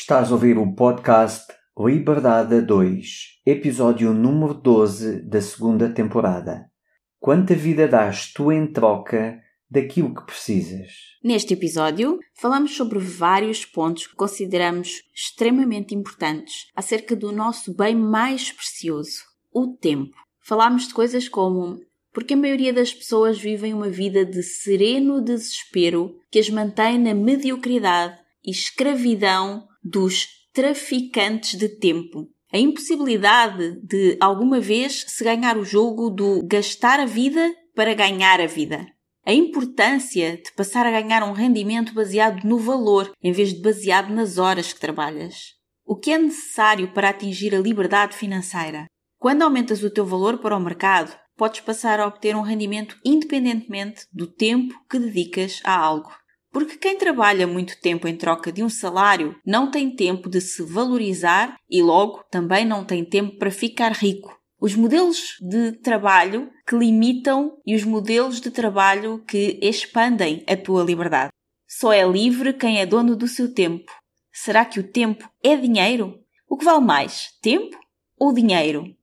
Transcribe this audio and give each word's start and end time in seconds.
Estás 0.00 0.30
a 0.30 0.34
ouvir 0.34 0.56
o 0.56 0.76
podcast 0.76 1.44
Liberdade 1.76 2.60
2, 2.60 3.40
episódio 3.44 4.14
número 4.14 4.54
12 4.54 5.22
da 5.22 5.42
segunda 5.42 5.90
temporada. 5.92 6.70
Quanta 7.18 7.52
vida 7.52 7.88
dás 7.88 8.32
tu 8.32 8.52
em 8.52 8.72
troca 8.72 9.42
daquilo 9.68 10.14
que 10.14 10.24
precisas? 10.24 10.92
Neste 11.22 11.52
episódio, 11.52 12.20
falamos 12.32 12.76
sobre 12.76 13.00
vários 13.00 13.66
pontos 13.66 14.06
que 14.06 14.14
consideramos 14.14 15.02
extremamente 15.12 15.96
importantes 15.96 16.68
acerca 16.76 17.16
do 17.16 17.32
nosso 17.32 17.74
bem 17.74 17.96
mais 17.96 18.52
precioso, 18.52 19.24
o 19.52 19.66
tempo. 19.66 20.16
Falámos 20.40 20.86
de 20.86 20.94
coisas 20.94 21.28
como 21.28 21.80
porque 22.12 22.34
a 22.34 22.36
maioria 22.36 22.72
das 22.72 22.94
pessoas 22.94 23.36
vivem 23.36 23.74
uma 23.74 23.90
vida 23.90 24.24
de 24.24 24.44
sereno 24.44 25.20
desespero 25.20 26.14
que 26.30 26.38
as 26.38 26.48
mantém 26.48 26.98
na 26.98 27.12
mediocridade 27.14 28.16
e 28.46 28.52
escravidão 28.52 29.67
dos 29.88 30.26
traficantes 30.52 31.58
de 31.58 31.68
tempo. 31.68 32.28
A 32.52 32.58
impossibilidade 32.58 33.80
de 33.82 34.16
alguma 34.20 34.60
vez 34.60 35.04
se 35.06 35.22
ganhar 35.22 35.56
o 35.58 35.64
jogo 35.64 36.10
do 36.10 36.46
gastar 36.46 36.98
a 36.98 37.04
vida 37.04 37.54
para 37.74 37.94
ganhar 37.94 38.40
a 38.40 38.46
vida. 38.46 38.86
A 39.24 39.32
importância 39.32 40.38
de 40.38 40.50
passar 40.52 40.86
a 40.86 40.90
ganhar 40.90 41.22
um 41.22 41.32
rendimento 41.32 41.92
baseado 41.92 42.42
no 42.44 42.58
valor 42.58 43.12
em 43.22 43.32
vez 43.32 43.52
de 43.52 43.60
baseado 43.60 44.12
nas 44.12 44.38
horas 44.38 44.72
que 44.72 44.80
trabalhas. 44.80 45.58
O 45.84 45.94
que 45.96 46.10
é 46.10 46.18
necessário 46.18 46.92
para 46.92 47.10
atingir 47.10 47.54
a 47.54 47.60
liberdade 47.60 48.16
financeira? 48.16 48.86
Quando 49.18 49.42
aumentas 49.42 49.82
o 49.82 49.90
teu 49.90 50.06
valor 50.06 50.38
para 50.38 50.56
o 50.56 50.60
mercado, 50.60 51.14
podes 51.36 51.60
passar 51.60 52.00
a 52.00 52.06
obter 52.06 52.34
um 52.34 52.40
rendimento 52.40 52.96
independentemente 53.04 54.06
do 54.12 54.26
tempo 54.26 54.74
que 54.90 54.98
dedicas 54.98 55.60
a 55.64 55.76
algo. 55.76 56.10
Porque 56.50 56.76
quem 56.76 56.96
trabalha 56.96 57.46
muito 57.46 57.80
tempo 57.80 58.08
em 58.08 58.16
troca 58.16 58.50
de 58.50 58.62
um 58.62 58.68
salário 58.68 59.36
não 59.44 59.70
tem 59.70 59.94
tempo 59.94 60.28
de 60.28 60.40
se 60.40 60.62
valorizar 60.62 61.56
e, 61.68 61.82
logo, 61.82 62.24
também 62.30 62.64
não 62.64 62.84
tem 62.84 63.04
tempo 63.04 63.36
para 63.38 63.50
ficar 63.50 63.92
rico. 63.92 64.36
Os 64.60 64.74
modelos 64.74 65.36
de 65.40 65.72
trabalho 65.72 66.50
que 66.66 66.76
limitam 66.76 67.56
e 67.64 67.76
os 67.76 67.84
modelos 67.84 68.40
de 68.40 68.50
trabalho 68.50 69.22
que 69.24 69.58
expandem 69.62 70.42
a 70.48 70.56
tua 70.56 70.82
liberdade. 70.82 71.32
Só 71.68 71.92
é 71.92 72.04
livre 72.04 72.54
quem 72.54 72.80
é 72.80 72.86
dono 72.86 73.14
do 73.14 73.28
seu 73.28 73.52
tempo. 73.54 73.92
Será 74.32 74.64
que 74.64 74.80
o 74.80 74.90
tempo 74.90 75.30
é 75.44 75.54
dinheiro? 75.54 76.18
O 76.48 76.56
que 76.56 76.64
vale 76.64 76.84
mais, 76.84 77.28
tempo 77.42 77.78
ou 78.18 78.32
dinheiro? 78.32 78.96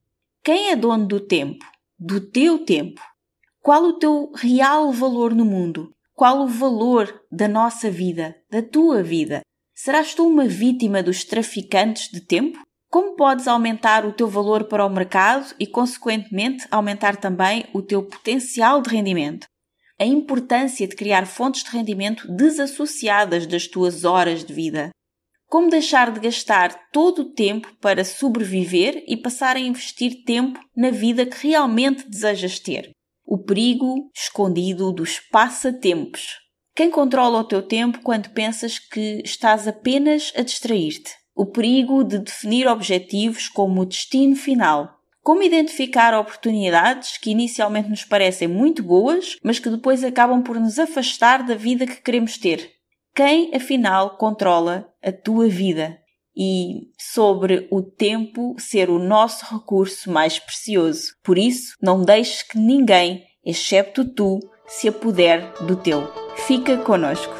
Quem 0.43 0.71
é 0.71 0.75
dono 0.75 1.07
do 1.07 1.19
tempo? 1.19 1.63
Do 1.97 2.19
teu 2.19 2.65
tempo? 2.65 3.01
Qual 3.61 3.83
o 3.83 3.93
teu 3.93 4.31
real 4.35 4.91
valor 4.91 5.33
no 5.33 5.45
mundo? 5.45 5.94
Qual 6.15 6.43
o 6.43 6.47
valor 6.47 7.21
da 7.29 7.45
nossa 7.45 7.91
vida, 7.91 8.37
da 8.49 8.61
tua 8.61 9.03
vida? 9.03 9.41
Serás 9.75 10.15
tu 10.15 10.25
uma 10.25 10.47
vítima 10.47 11.03
dos 11.03 11.25
traficantes 11.25 12.09
de 12.09 12.21
tempo? 12.21 12.61
Como 12.89 13.17
podes 13.17 13.49
aumentar 13.49 14.05
o 14.05 14.13
teu 14.13 14.25
valor 14.25 14.63
para 14.63 14.85
o 14.85 14.89
mercado 14.89 15.53
e, 15.59 15.67
consequentemente, 15.67 16.65
aumentar 16.71 17.17
também 17.17 17.65
o 17.73 17.81
teu 17.81 18.01
potencial 18.01 18.81
de 18.81 18.91
rendimento? 18.91 19.45
A 19.99 20.05
importância 20.05 20.87
de 20.87 20.95
criar 20.95 21.27
fontes 21.27 21.65
de 21.65 21.71
rendimento 21.71 22.25
desassociadas 22.33 23.45
das 23.45 23.67
tuas 23.67 24.05
horas 24.05 24.45
de 24.45 24.53
vida. 24.53 24.91
Como 25.47 25.69
deixar 25.69 26.11
de 26.11 26.21
gastar 26.21 26.91
todo 26.93 27.23
o 27.23 27.33
tempo 27.33 27.75
para 27.81 28.05
sobreviver 28.05 29.03
e 29.05 29.17
passar 29.17 29.57
a 29.57 29.59
investir 29.59 30.23
tempo 30.23 30.61
na 30.73 30.91
vida 30.91 31.25
que 31.25 31.45
realmente 31.45 32.09
desejas 32.09 32.57
ter? 32.57 32.95
O 33.25 33.37
perigo 33.37 34.09
escondido 34.13 34.91
dos 34.91 35.19
passatempos. 35.19 36.39
Quem 36.75 36.91
controla 36.91 37.39
o 37.39 37.43
teu 37.43 37.61
tempo 37.61 38.01
quando 38.03 38.29
pensas 38.29 38.77
que 38.77 39.21
estás 39.23 39.67
apenas 39.67 40.31
a 40.35 40.41
distrair-te? 40.41 41.11
O 41.33 41.45
perigo 41.45 42.03
de 42.03 42.19
definir 42.19 42.67
objetivos 42.67 43.49
como 43.49 43.81
o 43.81 43.85
destino 43.85 44.35
final. 44.35 44.93
Como 45.21 45.41
identificar 45.41 46.13
oportunidades 46.13 47.17
que 47.17 47.31
inicialmente 47.31 47.89
nos 47.89 48.03
parecem 48.03 48.47
muito 48.47 48.83
boas, 48.83 49.37
mas 49.43 49.57
que 49.57 49.69
depois 49.69 50.03
acabam 50.03 50.43
por 50.43 50.59
nos 50.59 50.77
afastar 50.77 51.43
da 51.43 51.55
vida 51.55 51.87
que 51.87 52.01
queremos 52.01 52.37
ter? 52.37 52.71
Quem, 53.15 53.49
afinal, 53.55 54.17
controla 54.17 54.87
a 55.03 55.11
tua 55.11 55.47
vida? 55.47 55.97
E 56.35 56.89
sobre 56.99 57.67
o 57.71 57.81
tempo 57.81 58.55
ser 58.57 58.89
o 58.89 58.99
nosso 58.99 59.45
recurso 59.53 60.11
mais 60.11 60.37
precioso. 60.37 61.13
Por 61.23 61.37
isso, 61.37 61.75
não 61.81 62.01
deixes 62.01 62.41
que 62.43 62.57
ninguém, 62.57 63.23
excepto 63.45 64.03
tu, 64.03 64.39
se 64.67 64.87
apodere 64.87 65.45
do 65.61 65.75
teu. 65.75 66.07
Fica 66.47 66.77
conosco. 66.77 67.33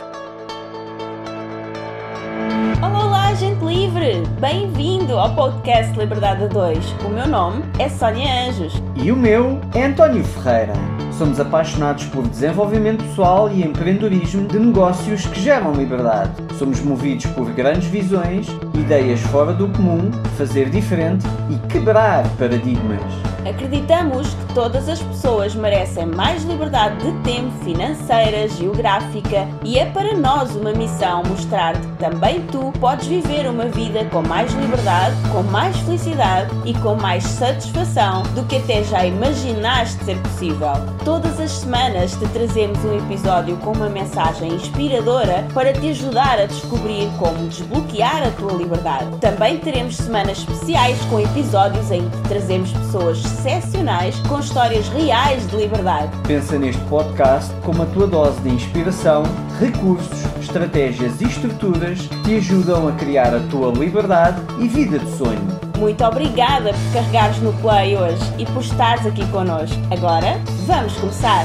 Olá, 2.81 3.05
olá, 3.05 3.33
gente 3.33 3.63
livre! 3.63 4.21
Bem-vindo 4.39 5.17
ao 5.17 5.35
podcast 5.35 5.97
Liberdade 5.97 6.47
2. 6.47 6.77
O 7.05 7.09
meu 7.09 7.27
nome 7.27 7.63
é 7.79 7.89
Sónia 7.89 8.47
Anjos. 8.47 8.73
E 8.95 9.11
o 9.11 9.15
meu 9.15 9.59
é 9.73 9.83
António 9.83 10.23
Ferreira. 10.23 11.04
Somos 11.17 11.39
apaixonados 11.39 12.03
por 12.05 12.27
desenvolvimento 12.27 13.01
pessoal 13.01 13.49
e 13.49 13.63
empreendedorismo 13.63 14.47
de 14.49 14.59
negócios 14.59 15.25
que 15.25 15.39
geram 15.39 15.71
liberdade. 15.71 16.33
Somos 16.59 16.81
movidos 16.81 17.25
por 17.27 17.49
grandes 17.51 17.87
visões, 17.87 18.47
ideias 18.73 19.21
fora 19.21 19.53
do 19.53 19.69
comum, 19.69 20.11
fazer 20.37 20.69
diferente 20.69 21.25
e 21.49 21.67
quebrar 21.69 22.27
paradigmas. 22.37 23.01
Acreditamos 23.47 24.27
que 24.33 24.53
todas 24.55 24.89
as 24.89 24.99
pessoas 24.99 25.53
merecem 25.53 26.07
mais 26.07 26.43
liberdade 26.43 26.97
de 26.97 27.11
tempo, 27.19 27.51
financeira, 27.63 28.47
geográfica 28.49 29.47
e 29.63 29.77
é 29.77 29.85
para 29.85 30.17
nós 30.17 30.55
uma 30.55 30.73
missão 30.73 31.21
mostrar-te 31.23 31.85
que 31.85 31.97
também 31.97 32.41
tu 32.47 32.73
podes 32.79 33.05
viver 33.05 33.47
uma 33.47 33.65
vida 33.65 34.03
com 34.05 34.23
mais 34.23 34.51
liberdade, 34.53 35.15
com 35.31 35.43
mais 35.43 35.77
felicidade 35.81 36.49
e 36.65 36.73
com 36.73 36.95
mais 36.95 37.23
satisfação 37.23 38.23
do 38.33 38.43
que 38.45 38.55
até 38.55 38.83
já 38.83 39.05
imaginaste 39.05 40.03
ser 40.03 40.17
possível. 40.17 40.73
Todas 41.05 41.39
as 41.39 41.51
semanas 41.51 42.15
te 42.15 42.27
trazemos 42.29 42.83
um 42.83 42.97
episódio 42.97 43.55
com 43.57 43.73
uma 43.73 43.87
mensagem 43.87 44.51
inspiradora 44.51 45.47
para 45.53 45.71
te 45.71 45.91
ajudar 45.91 46.39
a 46.39 46.47
descobrir 46.47 47.07
como 47.19 47.47
desbloquear 47.47 48.23
a 48.23 48.31
tua 48.31 48.53
liberdade. 48.53 49.15
Também 49.19 49.59
teremos 49.59 49.97
semanas 49.97 50.39
especiais 50.39 50.99
com 51.05 51.19
episódios 51.19 51.91
em 51.91 52.09
que 52.09 52.21
trazemos 52.27 52.71
pessoas 52.71 53.23
excepcionais 53.23 54.19
com 54.21 54.39
histórias 54.39 54.87
reais 54.89 55.47
de 55.47 55.57
liberdade. 55.57 56.09
Pensa 56.27 56.57
neste 56.57 56.81
podcast 56.85 57.53
como 57.63 57.83
a 57.83 57.85
tua 57.85 58.07
dose 58.07 58.41
de 58.41 58.49
inspiração, 58.49 59.21
recursos, 59.59 60.25
estratégias 60.41 61.21
e 61.21 61.25
estruturas 61.25 61.99
que 61.99 62.23
te 62.23 62.35
ajudam 62.37 62.87
a 62.87 62.91
criar 62.93 63.31
a 63.31 63.41
tua 63.51 63.71
liberdade 63.71 64.41
e 64.59 64.67
vida 64.67 64.97
de 64.97 65.11
sonho. 65.15 65.64
Muito 65.77 66.05
obrigada 66.05 66.71
por 66.71 66.93
carregares 66.93 67.37
no 67.41 67.51
play 67.61 67.97
hoje 67.97 68.23
e 68.39 68.45
por 68.45 68.61
estares 68.61 69.05
aqui 69.05 69.29
connosco. 69.29 69.77
Agora, 69.91 70.39
vamos 70.65 70.95
começar! 70.97 71.43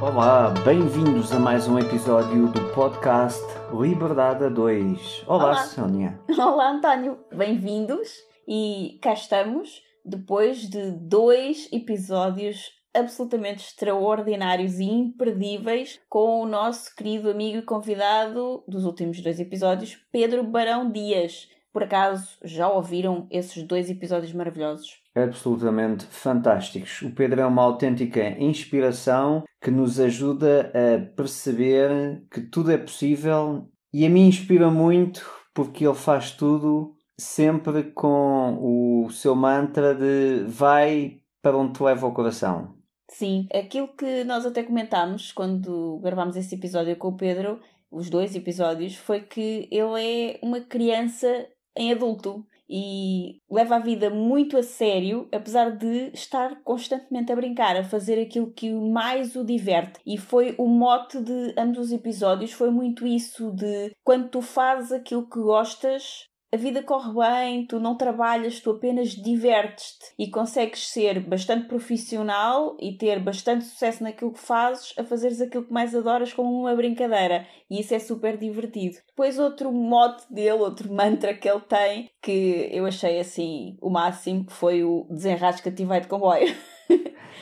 Olá, 0.00 0.54
bem-vindos 0.64 1.32
a 1.32 1.38
mais 1.38 1.68
um 1.68 1.78
episódio 1.78 2.48
do 2.48 2.60
podcast 2.72 3.44
Liberdade 3.78 4.44
a 4.44 4.48
2. 4.48 5.24
Olá, 5.26 5.44
Olá. 5.44 5.56
Sónia. 5.56 6.18
Olá, 6.38 6.70
António. 6.70 7.18
Bem-vindos 7.30 8.08
e 8.48 8.98
cá 9.02 9.12
estamos 9.12 9.82
depois 10.02 10.60
de 10.60 10.92
dois 10.92 11.68
episódios 11.72 12.70
absolutamente 12.96 13.64
extraordinários 13.64 14.78
e 14.78 14.84
imperdíveis 14.84 16.00
com 16.08 16.40
o 16.42 16.46
nosso 16.46 16.94
querido 16.94 17.30
amigo 17.30 17.58
e 17.58 17.62
convidado 17.62 18.64
dos 18.66 18.84
últimos 18.84 19.20
dois 19.20 19.38
episódios, 19.38 19.98
Pedro 20.10 20.42
Barão 20.42 20.90
Dias. 20.90 21.48
Por 21.72 21.82
acaso 21.82 22.38
já 22.42 22.68
ouviram 22.68 23.26
esses 23.30 23.62
dois 23.62 23.90
episódios 23.90 24.32
maravilhosos? 24.32 25.02
Absolutamente 25.14 26.06
fantásticos. 26.06 27.02
O 27.02 27.10
Pedro 27.10 27.42
é 27.42 27.46
uma 27.46 27.62
autêntica 27.62 28.30
inspiração 28.42 29.44
que 29.60 29.70
nos 29.70 30.00
ajuda 30.00 30.72
a 30.74 31.14
perceber 31.14 32.24
que 32.30 32.40
tudo 32.40 32.70
é 32.70 32.78
possível 32.78 33.68
e 33.92 34.06
a 34.06 34.10
mim 34.10 34.28
inspira 34.28 34.70
muito 34.70 35.24
porque 35.54 35.86
ele 35.86 35.94
faz 35.94 36.30
tudo 36.30 36.96
sempre 37.18 37.84
com 37.92 38.58
o 38.60 39.10
seu 39.10 39.34
mantra 39.34 39.94
de 39.94 40.44
vai 40.46 41.18
para 41.42 41.56
onde 41.56 41.74
te 41.74 41.82
leva 41.82 42.06
o 42.06 42.12
coração. 42.12 42.74
Sim, 43.08 43.46
aquilo 43.54 43.88
que 43.88 44.24
nós 44.24 44.44
até 44.44 44.62
comentámos 44.62 45.32
quando 45.32 45.98
gravámos 46.02 46.36
esse 46.36 46.54
episódio 46.54 46.96
com 46.96 47.08
o 47.08 47.16
Pedro, 47.16 47.60
os 47.90 48.10
dois 48.10 48.34
episódios, 48.34 48.96
foi 48.96 49.20
que 49.20 49.68
ele 49.70 50.00
é 50.00 50.38
uma 50.42 50.60
criança 50.60 51.48
em 51.76 51.92
adulto 51.92 52.44
e 52.68 53.40
leva 53.48 53.76
a 53.76 53.80
vida 53.80 54.10
muito 54.10 54.56
a 54.56 54.62
sério, 54.62 55.28
apesar 55.32 55.70
de 55.70 56.10
estar 56.12 56.62
constantemente 56.62 57.30
a 57.30 57.36
brincar, 57.36 57.76
a 57.76 57.84
fazer 57.84 58.20
aquilo 58.20 58.52
que 58.52 58.72
mais 58.72 59.36
o 59.36 59.44
diverte. 59.44 60.00
E 60.04 60.18
foi 60.18 60.54
o 60.58 60.66
mote 60.66 61.20
de 61.20 61.54
ambos 61.56 61.78
os 61.78 61.92
episódios, 61.92 62.52
foi 62.52 62.70
muito 62.70 63.06
isso 63.06 63.52
de 63.52 63.92
quando 64.02 64.28
tu 64.28 64.42
fazes 64.42 64.90
aquilo 64.90 65.28
que 65.28 65.38
gostas, 65.38 66.28
a 66.52 66.56
vida 66.56 66.82
corre 66.82 67.12
bem, 67.12 67.66
tu 67.66 67.80
não 67.80 67.96
trabalhas, 67.96 68.60
tu 68.60 68.70
apenas 68.70 69.10
divertes-te 69.10 70.12
e 70.18 70.30
consegues 70.30 70.88
ser 70.88 71.20
bastante 71.20 71.66
profissional 71.66 72.76
e 72.80 72.96
ter 72.96 73.18
bastante 73.20 73.64
sucesso 73.64 74.02
naquilo 74.02 74.32
que 74.32 74.40
fazes, 74.40 74.94
a 74.96 75.04
fazeres 75.04 75.40
aquilo 75.40 75.64
que 75.64 75.72
mais 75.72 75.94
adoras 75.94 76.32
como 76.32 76.50
uma 76.50 76.74
brincadeira. 76.74 77.46
E 77.68 77.80
isso 77.80 77.94
é 77.94 77.98
super 77.98 78.36
divertido. 78.36 78.96
Depois, 79.08 79.38
outro 79.38 79.72
mote 79.72 80.22
dele, 80.32 80.52
outro 80.52 80.92
mantra 80.92 81.34
que 81.34 81.48
ele 81.48 81.60
tem, 81.60 82.10
que 82.22 82.70
eu 82.72 82.86
achei 82.86 83.18
assim 83.18 83.76
o 83.80 83.90
máximo, 83.90 84.46
foi 84.48 84.84
o 84.84 85.06
desenrasca-te 85.10 85.82
e 85.82 85.86
vai 85.86 86.00
de 86.00 86.08
comboio. 86.08 86.54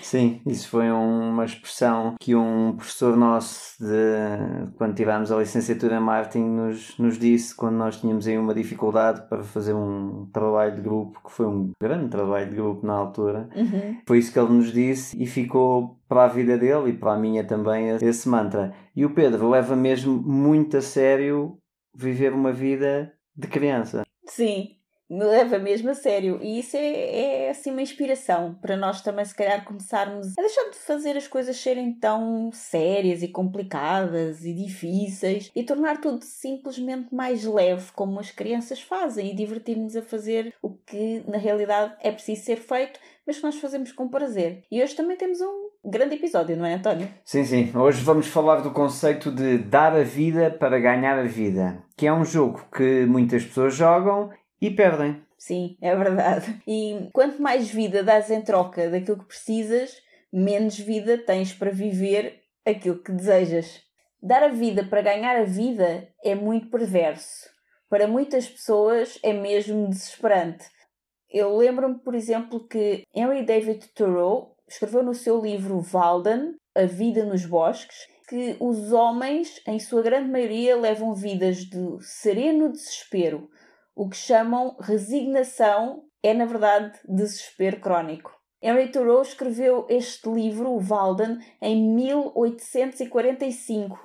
Sim, 0.05 0.43
isso 0.47 0.69
foi 0.69 0.91
uma 0.93 1.47
expressão 1.47 2.15
que 2.21 2.37
um 2.37 2.77
professor 2.77 3.17
nosso, 3.17 3.83
de, 3.83 4.71
quando 4.77 4.95
tivemos 4.95 5.33
a 5.33 5.39
licenciatura 5.39 5.97
em 5.97 6.01
marketing, 6.01 6.45
nos, 6.45 6.99
nos 6.99 7.19
disse 7.19 7.57
quando 7.57 7.77
nós 7.77 7.99
tínhamos 7.99 8.29
aí 8.29 8.37
uma 8.37 8.55
dificuldade 8.55 9.27
para 9.29 9.43
fazer 9.43 9.73
um 9.73 10.29
trabalho 10.31 10.77
de 10.77 10.83
grupo, 10.83 11.21
que 11.25 11.33
foi 11.33 11.47
um 11.47 11.73
grande 11.81 12.11
trabalho 12.11 12.51
de 12.51 12.55
grupo 12.55 12.87
na 12.87 12.93
altura. 12.93 13.49
Uhum. 13.57 13.97
Foi 14.07 14.19
isso 14.19 14.31
que 14.31 14.39
ele 14.39 14.53
nos 14.53 14.71
disse 14.71 15.21
e 15.21 15.27
ficou 15.27 15.99
para 16.07 16.25
a 16.25 16.29
vida 16.29 16.59
dele 16.59 16.91
e 16.91 16.93
para 16.93 17.15
a 17.15 17.19
minha 17.19 17.43
também 17.43 17.89
esse 17.89 18.29
mantra. 18.29 18.75
E 18.95 19.07
o 19.07 19.15
Pedro 19.15 19.49
leva 19.49 19.75
mesmo 19.75 20.23
muito 20.23 20.77
a 20.77 20.83
sério 20.83 21.57
viver 21.97 22.35
uma 22.35 22.53
vida 22.53 23.11
de 23.35 23.49
criança. 23.49 24.05
Sim, 24.27 24.69
me 25.15 25.25
leva 25.25 25.59
mesmo 25.59 25.91
a 25.91 25.95
sério. 25.95 26.41
E 26.43 26.59
isso 26.59 26.77
é, 26.77 27.47
é 27.47 27.51
assim 27.51 27.71
uma 27.71 27.83
inspiração 27.83 28.57
para 28.61 28.77
nós 28.77 29.01
também, 29.01 29.25
se 29.25 29.35
calhar, 29.35 29.65
começarmos 29.65 30.37
a 30.37 30.43
deixar 30.43 30.71
de 30.71 30.77
fazer 30.77 31.17
as 31.17 31.29
coisas 31.29 31.57
serem 31.57 31.93
tão 31.93 32.51
sérias 32.53 33.23
e 33.23 33.29
complicadas 33.29 34.45
e 34.45 34.53
difíceis 34.53 35.51
e 35.55 35.63
tornar 35.63 36.01
tudo 36.01 36.25
simplesmente 36.25 37.15
mais 37.15 37.45
leve, 37.45 37.93
como 37.93 38.19
as 38.19 38.31
crianças 38.31 38.81
fazem, 38.81 39.31
e 39.31 39.37
divertir-nos 39.37 39.97
a 39.97 40.03
fazer 40.03 40.53
o 40.61 40.71
que 40.71 41.23
na 41.29 41.39
realidade 41.39 41.95
é 42.01 42.11
preciso 42.11 42.43
ser 42.45 42.57
feito, 42.57 42.99
mas 43.27 43.37
que 43.37 43.45
nós 43.45 43.57
fazemos 43.57 43.93
com 43.93 44.09
prazer. 44.09 44.65
E 44.71 44.83
hoje 44.83 44.95
também 44.95 45.17
temos 45.17 45.41
um 45.41 45.71
grande 45.85 46.17
episódio, 46.17 46.57
não 46.57 46.67
é, 46.67 46.75
António? 46.75 47.09
Sim, 47.25 47.45
sim. 47.45 47.73
Hoje 47.77 48.03
vamos 48.03 48.27
falar 48.27 48.57
do 48.57 48.73
conceito 48.73 49.31
de 49.31 49.59
dar 49.59 49.95
a 49.95 50.03
vida 50.03 50.51
para 50.51 50.81
ganhar 50.81 51.19
a 51.19 51.25
vida, 51.25 51.83
que 51.97 52.07
é 52.07 52.13
um 52.13 52.25
jogo 52.25 52.67
que 52.75 53.07
muitas 53.07 53.45
pessoas 53.45 53.75
jogam 53.75 54.31
e 54.67 54.71
perdem. 54.71 55.23
Sim, 55.37 55.77
é 55.79 55.95
verdade. 55.95 56.59
E 56.67 57.11
quanto 57.13 57.43
mais 57.43 57.71
vida 57.71 58.03
dás 58.03 58.31
em 58.31 58.41
troca 58.41 58.89
daquilo 58.89 59.19
que 59.19 59.27
precisas, 59.27 59.95
menos 60.33 60.79
vida 60.79 61.19
tens 61.19 61.53
para 61.53 61.71
viver 61.71 62.41
aquilo 62.65 63.03
que 63.03 63.13
desejas. 63.13 63.83
Dar 64.23 64.43
a 64.43 64.49
vida 64.49 64.83
para 64.83 65.03
ganhar 65.03 65.37
a 65.37 65.45
vida 65.45 66.09
é 66.25 66.35
muito 66.35 66.71
perverso. 66.71 67.47
Para 67.91 68.09
muitas 68.09 68.49
pessoas 68.49 69.19
é 69.23 69.35
mesmo 69.35 69.87
desesperante. 69.91 70.65
Eu 71.29 71.55
lembro-me, 71.59 71.99
por 71.99 72.15
exemplo, 72.15 72.67
que 72.67 73.03
Henry 73.15 73.45
David 73.45 73.87
Thoreau 73.95 74.57
escreveu 74.67 75.03
no 75.03 75.13
seu 75.13 75.43
livro 75.43 75.79
Walden, 75.79 76.55
A 76.75 76.87
Vida 76.87 77.23
nos 77.27 77.45
Bosques, 77.45 77.99
que 78.27 78.57
os 78.59 78.93
homens, 78.93 79.61
em 79.67 79.79
sua 79.79 80.01
grande 80.01 80.31
maioria, 80.31 80.75
levam 80.75 81.15
vidas 81.15 81.59
de 81.59 81.99
sereno 82.01 82.73
desespero, 82.73 83.51
o 83.95 84.09
que 84.09 84.17
chamam 84.17 84.75
resignação 84.81 86.05
é, 86.23 86.33
na 86.33 86.47
verdade, 86.47 86.99
desespero 87.07 87.81
crónico. 87.81 88.33
Henry 88.63 88.91
Thoreau 88.91 89.21
escreveu 89.21 89.85
este 89.91 90.27
livro, 90.29 90.71
o 90.71 90.81
Walden, 90.81 91.39
em 91.61 91.95
1845, 91.95 94.01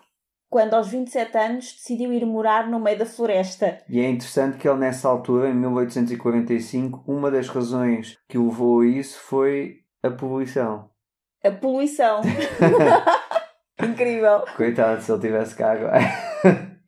quando 0.49 0.73
aos 0.73 0.89
27 0.89 1.37
anos 1.37 1.71
decidiu 1.73 2.11
ir 2.11 2.25
morar 2.25 2.69
no 2.69 2.77
meio 2.77 2.99
da 2.99 3.05
floresta. 3.05 3.81
E 3.87 4.01
é 4.01 4.09
interessante 4.09 4.57
que 4.57 4.67
ele, 4.67 4.79
nessa 4.79 5.07
altura, 5.07 5.49
em 5.49 5.53
1845, 5.53 7.05
uma 7.07 7.31
das 7.31 7.47
razões 7.47 8.17
que 8.27 8.37
o 8.37 8.47
levou 8.47 8.81
a 8.81 8.85
isso 8.85 9.17
foi 9.17 9.77
a 10.03 10.11
poluição. 10.11 10.89
A 11.41 11.51
poluição. 11.51 12.19
Incrível. 13.81 14.43
Coitado 14.57 15.01
se 15.01 15.09
ele 15.09 15.21
tivesse 15.21 15.55
cá 15.55 15.71
agora. 15.71 16.28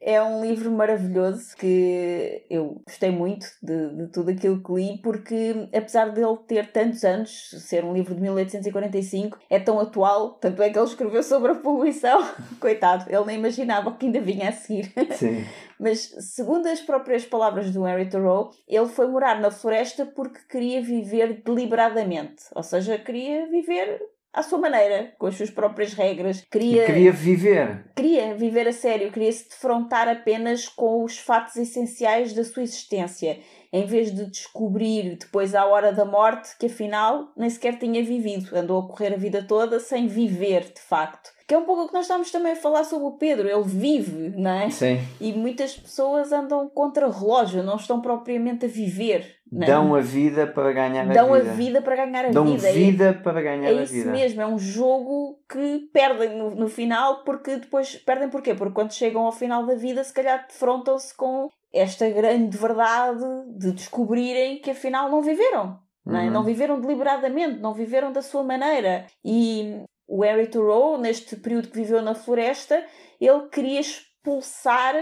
É 0.04 0.20
um 0.20 0.44
livro 0.44 0.72
maravilhoso 0.72 1.56
que 1.56 2.44
eu 2.50 2.82
gostei 2.88 3.12
muito 3.12 3.46
de, 3.62 3.96
de, 3.96 4.08
tudo 4.08 4.32
aquilo 4.32 4.64
que 4.64 4.74
li, 4.74 5.00
porque 5.04 5.70
apesar 5.72 6.10
dele 6.10 6.38
ter 6.48 6.72
tantos 6.72 7.04
anos, 7.04 7.52
ser 7.60 7.86
um 7.86 7.94
livro 7.94 8.16
de 8.16 8.22
1845, 8.22 9.38
é 9.48 9.60
tão 9.60 9.80
atual, 9.80 10.40
tanto 10.40 10.64
é 10.64 10.72
que 10.72 10.80
ele 10.80 10.88
escreveu 10.88 11.22
sobre 11.22 11.52
a 11.52 11.56
poluição. 11.56 12.20
Coitado, 12.60 13.06
ele 13.10 13.26
nem 13.26 13.38
imaginava 13.38 13.90
o 13.90 13.96
que 13.96 14.08
ainda 14.08 14.20
vinha 14.20 14.50
a 14.50 14.52
seguir. 14.52 14.92
Sim. 15.12 15.46
Mas, 15.80 16.16
segundo 16.20 16.68
as 16.68 16.82
próprias 16.82 17.24
palavras 17.24 17.72
do 17.72 17.88
Henry 17.88 18.10
Thoreau, 18.10 18.52
ele 18.68 18.88
foi 18.88 19.08
morar 19.08 19.40
na 19.40 19.52
floresta 19.52 20.06
porque 20.06 20.40
queria 20.50 20.82
viver 20.82 21.44
deliberadamente, 21.44 22.44
ou 22.56 22.64
seja, 22.64 22.98
queria 22.98 23.48
viver 23.48 24.02
à 24.34 24.42
sua 24.42 24.58
maneira, 24.58 25.14
com 25.18 25.28
as 25.28 25.36
suas 25.36 25.50
próprias 25.50 25.94
regras. 25.94 26.46
Queria, 26.50 26.84
e 26.84 26.86
queria 26.86 27.12
viver. 27.12 27.86
Queria 27.96 28.34
viver 28.34 28.68
a 28.68 28.74
sério, 28.74 29.12
queria 29.12 29.32
se 29.32 29.50
defrontar 29.50 30.08
apenas 30.08 30.68
com 30.68 31.04
os 31.04 31.18
fatos 31.18 31.56
essenciais 31.56 32.34
da 32.34 32.44
sua 32.44 32.64
existência, 32.64 33.40
em 33.74 33.86
vez 33.86 34.14
de 34.14 34.26
descobrir 34.26 35.18
depois 35.18 35.56
à 35.56 35.66
hora 35.66 35.92
da 35.92 36.06
morte 36.06 36.58
que 36.58 36.66
afinal 36.68 37.32
nem 37.36 37.50
sequer 37.50 37.78
tinha 37.78 38.04
vivido, 38.04 38.56
andou 38.56 38.80
a 38.80 38.88
correr 38.88 39.14
a 39.14 39.18
vida 39.18 39.44
toda 39.44 39.80
sem 39.80 40.08
viver 40.08 40.64
de 40.64 40.82
facto. 40.82 41.32
Que 41.52 41.56
é 41.56 41.58
um 41.58 41.66
pouco 41.66 41.82
o 41.82 41.88
que 41.90 41.94
nós 41.94 42.06
estamos 42.06 42.32
também 42.32 42.54
a 42.54 42.56
falar 42.56 42.86
sobre 42.86 43.08
o 43.08 43.18
Pedro, 43.18 43.46
ele 43.46 43.66
vive, 43.66 44.30
não 44.38 44.52
é? 44.52 44.70
Sim. 44.70 45.02
E 45.20 45.34
muitas 45.34 45.76
pessoas 45.76 46.32
andam 46.32 46.70
contra 46.70 47.12
relógio, 47.12 47.62
não 47.62 47.76
estão 47.76 48.00
propriamente 48.00 48.68
a 48.68 48.70
viver. 48.70 49.36
Não? 49.52 49.68
Dão 49.68 49.96
a 49.96 50.00
vida 50.00 50.48
para 50.48 50.72
ganhar 50.72 51.02
a 51.02 51.14
Dão 51.14 51.34
vida. 51.34 51.44
Dão 51.44 51.52
a 51.52 51.54
vida 51.54 51.82
para 51.82 51.96
ganhar 51.98 52.26
a 52.26 52.30
Dão 52.30 52.46
vida. 52.46 52.62
Dão 52.62 52.74
vida 52.74 53.04
é, 53.04 53.12
para 53.12 53.42
ganhar 53.42 53.70
é 53.70 53.82
a 53.82 53.84
vida. 53.84 53.98
É 53.98 54.00
isso 54.00 54.10
mesmo, 54.12 54.42
é 54.42 54.48
um 54.48 54.58
jogo 54.58 55.42
que 55.52 55.90
perdem 55.92 56.38
no, 56.38 56.52
no 56.52 56.70
final, 56.70 57.26
porque 57.26 57.58
depois 57.58 57.98
perdem 57.98 58.30
porquê? 58.30 58.56
Porque 58.56 58.74
quando 58.74 58.94
chegam 58.94 59.26
ao 59.26 59.34
final 59.34 59.66
da 59.66 59.76
vida, 59.76 60.02
se 60.06 60.14
calhar 60.14 60.48
defrontam-se 60.48 61.14
com 61.18 61.50
esta 61.74 62.10
grande 62.10 62.58
verdade 62.58 63.26
de 63.58 63.74
descobrirem 63.74 64.62
que 64.62 64.72
afinal 64.72 65.12
não 65.12 65.22
viveram. 65.22 65.78
Não, 66.06 66.18
é? 66.18 66.24
uhum. 66.24 66.32
não 66.32 66.44
viveram 66.46 66.80
deliberadamente, 66.80 67.60
não 67.60 67.74
viveram 67.74 68.14
da 68.14 68.22
sua 68.22 68.42
maneira. 68.42 69.06
E 69.24 69.84
o 70.12 70.24
Harry 70.24 70.48
Thoreau, 70.48 70.98
neste 70.98 71.38
período 71.38 71.70
que 71.70 71.78
viveu 71.78 72.02
na 72.02 72.14
floresta, 72.14 72.86
ele 73.20 73.48
queria 73.48 73.80
expulsar 73.80 74.94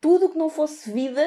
tudo 0.00 0.28
que 0.28 0.38
não 0.38 0.48
fosse 0.48 0.92
vida 0.92 1.20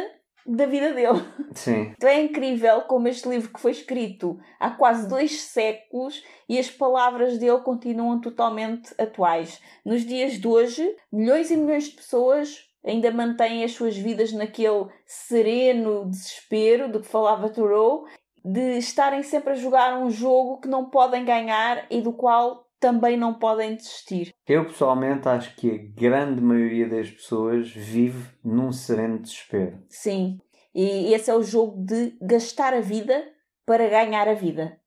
da 0.48 0.66
vida 0.66 0.94
dele. 0.94 1.20
Sim. 1.54 1.94
Então 1.98 2.10
é 2.10 2.22
incrível 2.22 2.84
como 2.84 3.10
este 3.10 3.28
livro 3.28 3.52
que 3.52 3.60
foi 3.60 3.72
escrito 3.72 4.40
há 4.58 4.70
quase 4.70 5.06
dois 5.10 5.42
séculos 5.42 6.24
e 6.48 6.58
as 6.58 6.72
palavras 6.72 7.38
dele 7.38 7.60
continuam 7.60 8.22
totalmente 8.22 8.94
atuais. 8.98 9.62
Nos 9.86 10.06
dias 10.06 10.40
de 10.40 10.48
hoje, 10.48 10.90
milhões 11.12 11.52
e 11.52 11.58
milhões 11.58 11.90
de 11.90 11.98
pessoas 11.98 12.70
ainda 12.86 13.12
mantêm 13.12 13.66
as 13.66 13.74
suas 13.74 13.98
vidas 13.98 14.32
naquele 14.32 14.88
sereno 15.06 16.10
desespero 16.10 16.90
do 16.90 17.02
que 17.02 17.08
falava 17.08 17.50
Thoreau, 17.50 18.06
de 18.46 18.78
estarem 18.78 19.24
sempre 19.24 19.52
a 19.52 19.58
jogar 19.58 20.00
um 20.00 20.10
jogo 20.10 20.62
que 20.62 20.70
não 20.70 20.90
podem 20.90 21.26
ganhar 21.26 21.86
e 21.92 22.00
do 22.00 22.14
qual 22.14 22.69
também 22.80 23.18
não 23.18 23.34
podem 23.34 23.76
desistir. 23.76 24.34
Eu 24.48 24.66
pessoalmente 24.66 25.28
acho 25.28 25.56
que 25.56 25.70
a 25.72 26.00
grande 26.00 26.42
maioria 26.42 26.88
das 26.88 27.10
pessoas 27.10 27.70
vive 27.70 28.30
num 28.44 28.72
sereno 28.72 29.20
desespero. 29.20 29.84
Sim, 29.90 30.40
e 30.74 31.14
esse 31.14 31.30
é 31.30 31.36
o 31.36 31.44
jogo 31.44 31.84
de 31.84 32.18
gastar 32.22 32.74
a 32.74 32.82
vida 32.82 33.24
para 33.66 33.88
ganhar 33.90 34.28
a 34.28 34.34
vida. 34.34 34.80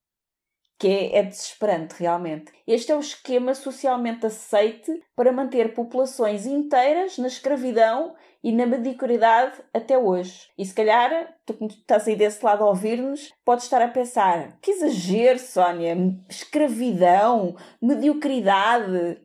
Que 0.78 0.88
é, 0.88 1.18
é 1.18 1.22
desesperante, 1.22 1.94
realmente. 1.98 2.50
Este 2.66 2.90
é 2.90 2.96
o 2.96 3.00
esquema 3.00 3.54
socialmente 3.54 4.26
aceite 4.26 5.00
para 5.14 5.32
manter 5.32 5.74
populações 5.74 6.46
inteiras 6.46 7.18
na 7.18 7.28
escravidão 7.28 8.14
e 8.42 8.52
na 8.52 8.66
mediocridade 8.66 9.60
até 9.72 9.96
hoje. 9.96 10.48
E 10.58 10.64
se 10.64 10.74
calhar, 10.74 11.34
tu 11.46 11.54
que 11.54 11.66
estás 11.66 12.08
aí 12.08 12.16
desse 12.16 12.44
lado 12.44 12.64
a 12.64 12.68
ouvir-nos, 12.68 13.32
podes 13.44 13.64
estar 13.64 13.80
a 13.80 13.88
pensar: 13.88 14.58
que 14.60 14.72
exagero, 14.72 15.38
Sónia! 15.38 15.96
Escravidão, 16.28 17.54
mediocridade. 17.80 19.20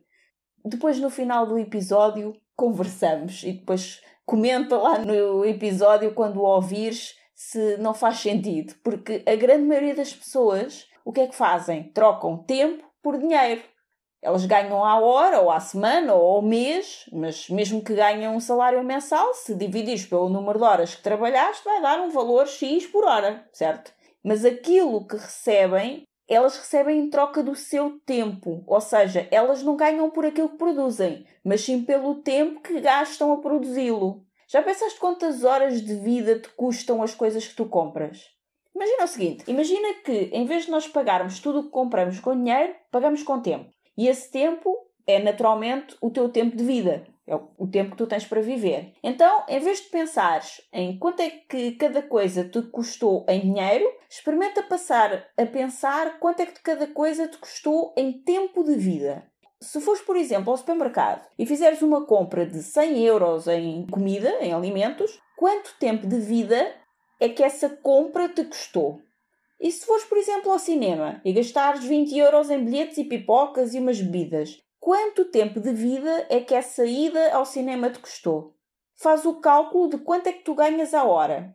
Depois, 0.64 1.00
no 1.00 1.10
final 1.10 1.46
do 1.46 1.58
episódio, 1.58 2.34
conversamos 2.56 3.42
e 3.42 3.52
depois 3.52 4.00
comenta 4.26 4.76
lá 4.76 4.98
no 4.98 5.44
episódio 5.44 6.12
quando 6.12 6.38
o 6.38 6.44
ouvires 6.44 7.14
se 7.34 7.76
não 7.78 7.94
faz 7.94 8.18
sentido. 8.18 8.74
Porque 8.82 9.22
a 9.26 9.36
grande 9.36 9.64
maioria 9.64 9.94
das 9.94 10.12
pessoas, 10.12 10.86
o 11.04 11.12
que 11.12 11.20
é 11.20 11.26
que 11.26 11.34
fazem? 11.34 11.92
Trocam 11.92 12.44
tempo 12.44 12.84
por 13.02 13.18
dinheiro. 13.18 13.62
Elas 14.20 14.44
ganham 14.46 14.84
à 14.84 14.98
hora, 14.98 15.40
ou 15.40 15.50
à 15.50 15.60
semana, 15.60 16.12
ou 16.14 16.36
ao 16.36 16.42
mês, 16.42 17.08
mas 17.12 17.48
mesmo 17.48 17.82
que 17.82 17.94
ganhem 17.94 18.28
um 18.28 18.40
salário 18.40 18.82
mensal, 18.82 19.32
se 19.32 19.54
dividires 19.54 20.04
pelo 20.04 20.28
número 20.28 20.58
de 20.58 20.64
horas 20.64 20.94
que 20.94 21.02
trabalhaste, 21.02 21.64
vai 21.64 21.80
dar 21.80 22.00
um 22.00 22.10
valor 22.10 22.48
X 22.48 22.86
por 22.86 23.04
hora, 23.04 23.48
certo? 23.52 23.92
Mas 24.22 24.44
aquilo 24.44 25.06
que 25.06 25.16
recebem, 25.16 26.02
elas 26.28 26.58
recebem 26.58 26.98
em 26.98 27.08
troca 27.08 27.44
do 27.44 27.54
seu 27.54 28.00
tempo. 28.04 28.64
Ou 28.66 28.80
seja, 28.80 29.28
elas 29.30 29.62
não 29.62 29.76
ganham 29.76 30.10
por 30.10 30.26
aquilo 30.26 30.48
que 30.48 30.58
produzem, 30.58 31.24
mas 31.44 31.60
sim 31.60 31.84
pelo 31.84 32.16
tempo 32.16 32.60
que 32.60 32.80
gastam 32.80 33.32
a 33.32 33.36
produzi-lo. 33.36 34.24
Já 34.48 34.62
pensaste 34.62 34.98
quantas 34.98 35.44
horas 35.44 35.80
de 35.80 35.94
vida 35.94 36.40
te 36.40 36.48
custam 36.50 37.02
as 37.02 37.14
coisas 37.14 37.46
que 37.46 37.54
tu 37.54 37.66
compras? 37.66 38.24
Imagina 38.74 39.04
o 39.04 39.08
seguinte: 39.08 39.44
imagina 39.46 39.94
que 40.04 40.30
em 40.32 40.44
vez 40.44 40.64
de 40.64 40.70
nós 40.70 40.88
pagarmos 40.88 41.38
tudo 41.38 41.60
o 41.60 41.64
que 41.64 41.70
compramos 41.70 42.18
com 42.18 42.36
dinheiro, 42.36 42.74
pagamos 42.90 43.22
com 43.22 43.40
tempo. 43.40 43.77
E 43.98 44.06
esse 44.06 44.30
tempo 44.30 44.86
é 45.04 45.18
naturalmente 45.18 45.96
o 46.00 46.08
teu 46.08 46.28
tempo 46.28 46.56
de 46.56 46.62
vida. 46.62 47.04
É 47.26 47.34
o 47.34 47.66
tempo 47.66 47.90
que 47.90 47.96
tu 47.96 48.06
tens 48.06 48.24
para 48.24 48.40
viver. 48.40 48.94
Então, 49.02 49.44
em 49.48 49.58
vez 49.58 49.80
de 49.80 49.88
pensares 49.88 50.62
em 50.72 50.98
quanto 50.98 51.20
é 51.20 51.28
que 51.28 51.72
cada 51.72 52.00
coisa 52.00 52.48
te 52.48 52.62
custou 52.62 53.26
em 53.28 53.40
dinheiro, 53.40 53.84
experimenta 54.08 54.62
passar 54.62 55.26
a 55.36 55.44
pensar 55.44 56.18
quanto 56.20 56.40
é 56.40 56.46
que 56.46 56.62
cada 56.62 56.86
coisa 56.86 57.26
te 57.26 57.36
custou 57.36 57.92
em 57.98 58.12
tempo 58.22 58.62
de 58.62 58.76
vida. 58.76 59.26
Se 59.60 59.80
fores, 59.80 60.00
por 60.00 60.16
exemplo, 60.16 60.52
ao 60.52 60.56
supermercado 60.56 61.26
e 61.36 61.44
fizeres 61.44 61.82
uma 61.82 62.06
compra 62.06 62.46
de 62.46 62.62
100 62.62 63.04
euros 63.04 63.48
em 63.48 63.84
comida, 63.88 64.38
em 64.40 64.54
alimentos, 64.54 65.20
quanto 65.36 65.76
tempo 65.78 66.06
de 66.06 66.20
vida 66.20 66.72
é 67.20 67.28
que 67.28 67.42
essa 67.42 67.68
compra 67.68 68.28
te 68.28 68.44
custou? 68.44 69.02
E 69.60 69.72
se 69.72 69.84
fores, 69.84 70.04
por 70.04 70.16
exemplo, 70.16 70.52
ao 70.52 70.58
cinema 70.58 71.20
e 71.24 71.32
gastares 71.32 71.84
20 71.84 72.16
euros 72.16 72.50
em 72.50 72.64
bilhetes 72.64 72.98
e 72.98 73.04
pipocas 73.04 73.74
e 73.74 73.80
umas 73.80 74.00
bebidas, 74.00 74.62
quanto 74.78 75.24
tempo 75.24 75.60
de 75.60 75.72
vida 75.72 76.26
é 76.30 76.40
que 76.40 76.54
essa 76.54 76.86
ida 76.86 77.32
ao 77.32 77.44
cinema 77.44 77.90
te 77.90 77.98
custou? 77.98 78.54
Faz 78.94 79.24
o 79.24 79.40
cálculo 79.40 79.88
de 79.88 79.98
quanto 79.98 80.28
é 80.28 80.32
que 80.32 80.44
tu 80.44 80.54
ganhas 80.54 80.94
à 80.94 81.04
hora. 81.04 81.54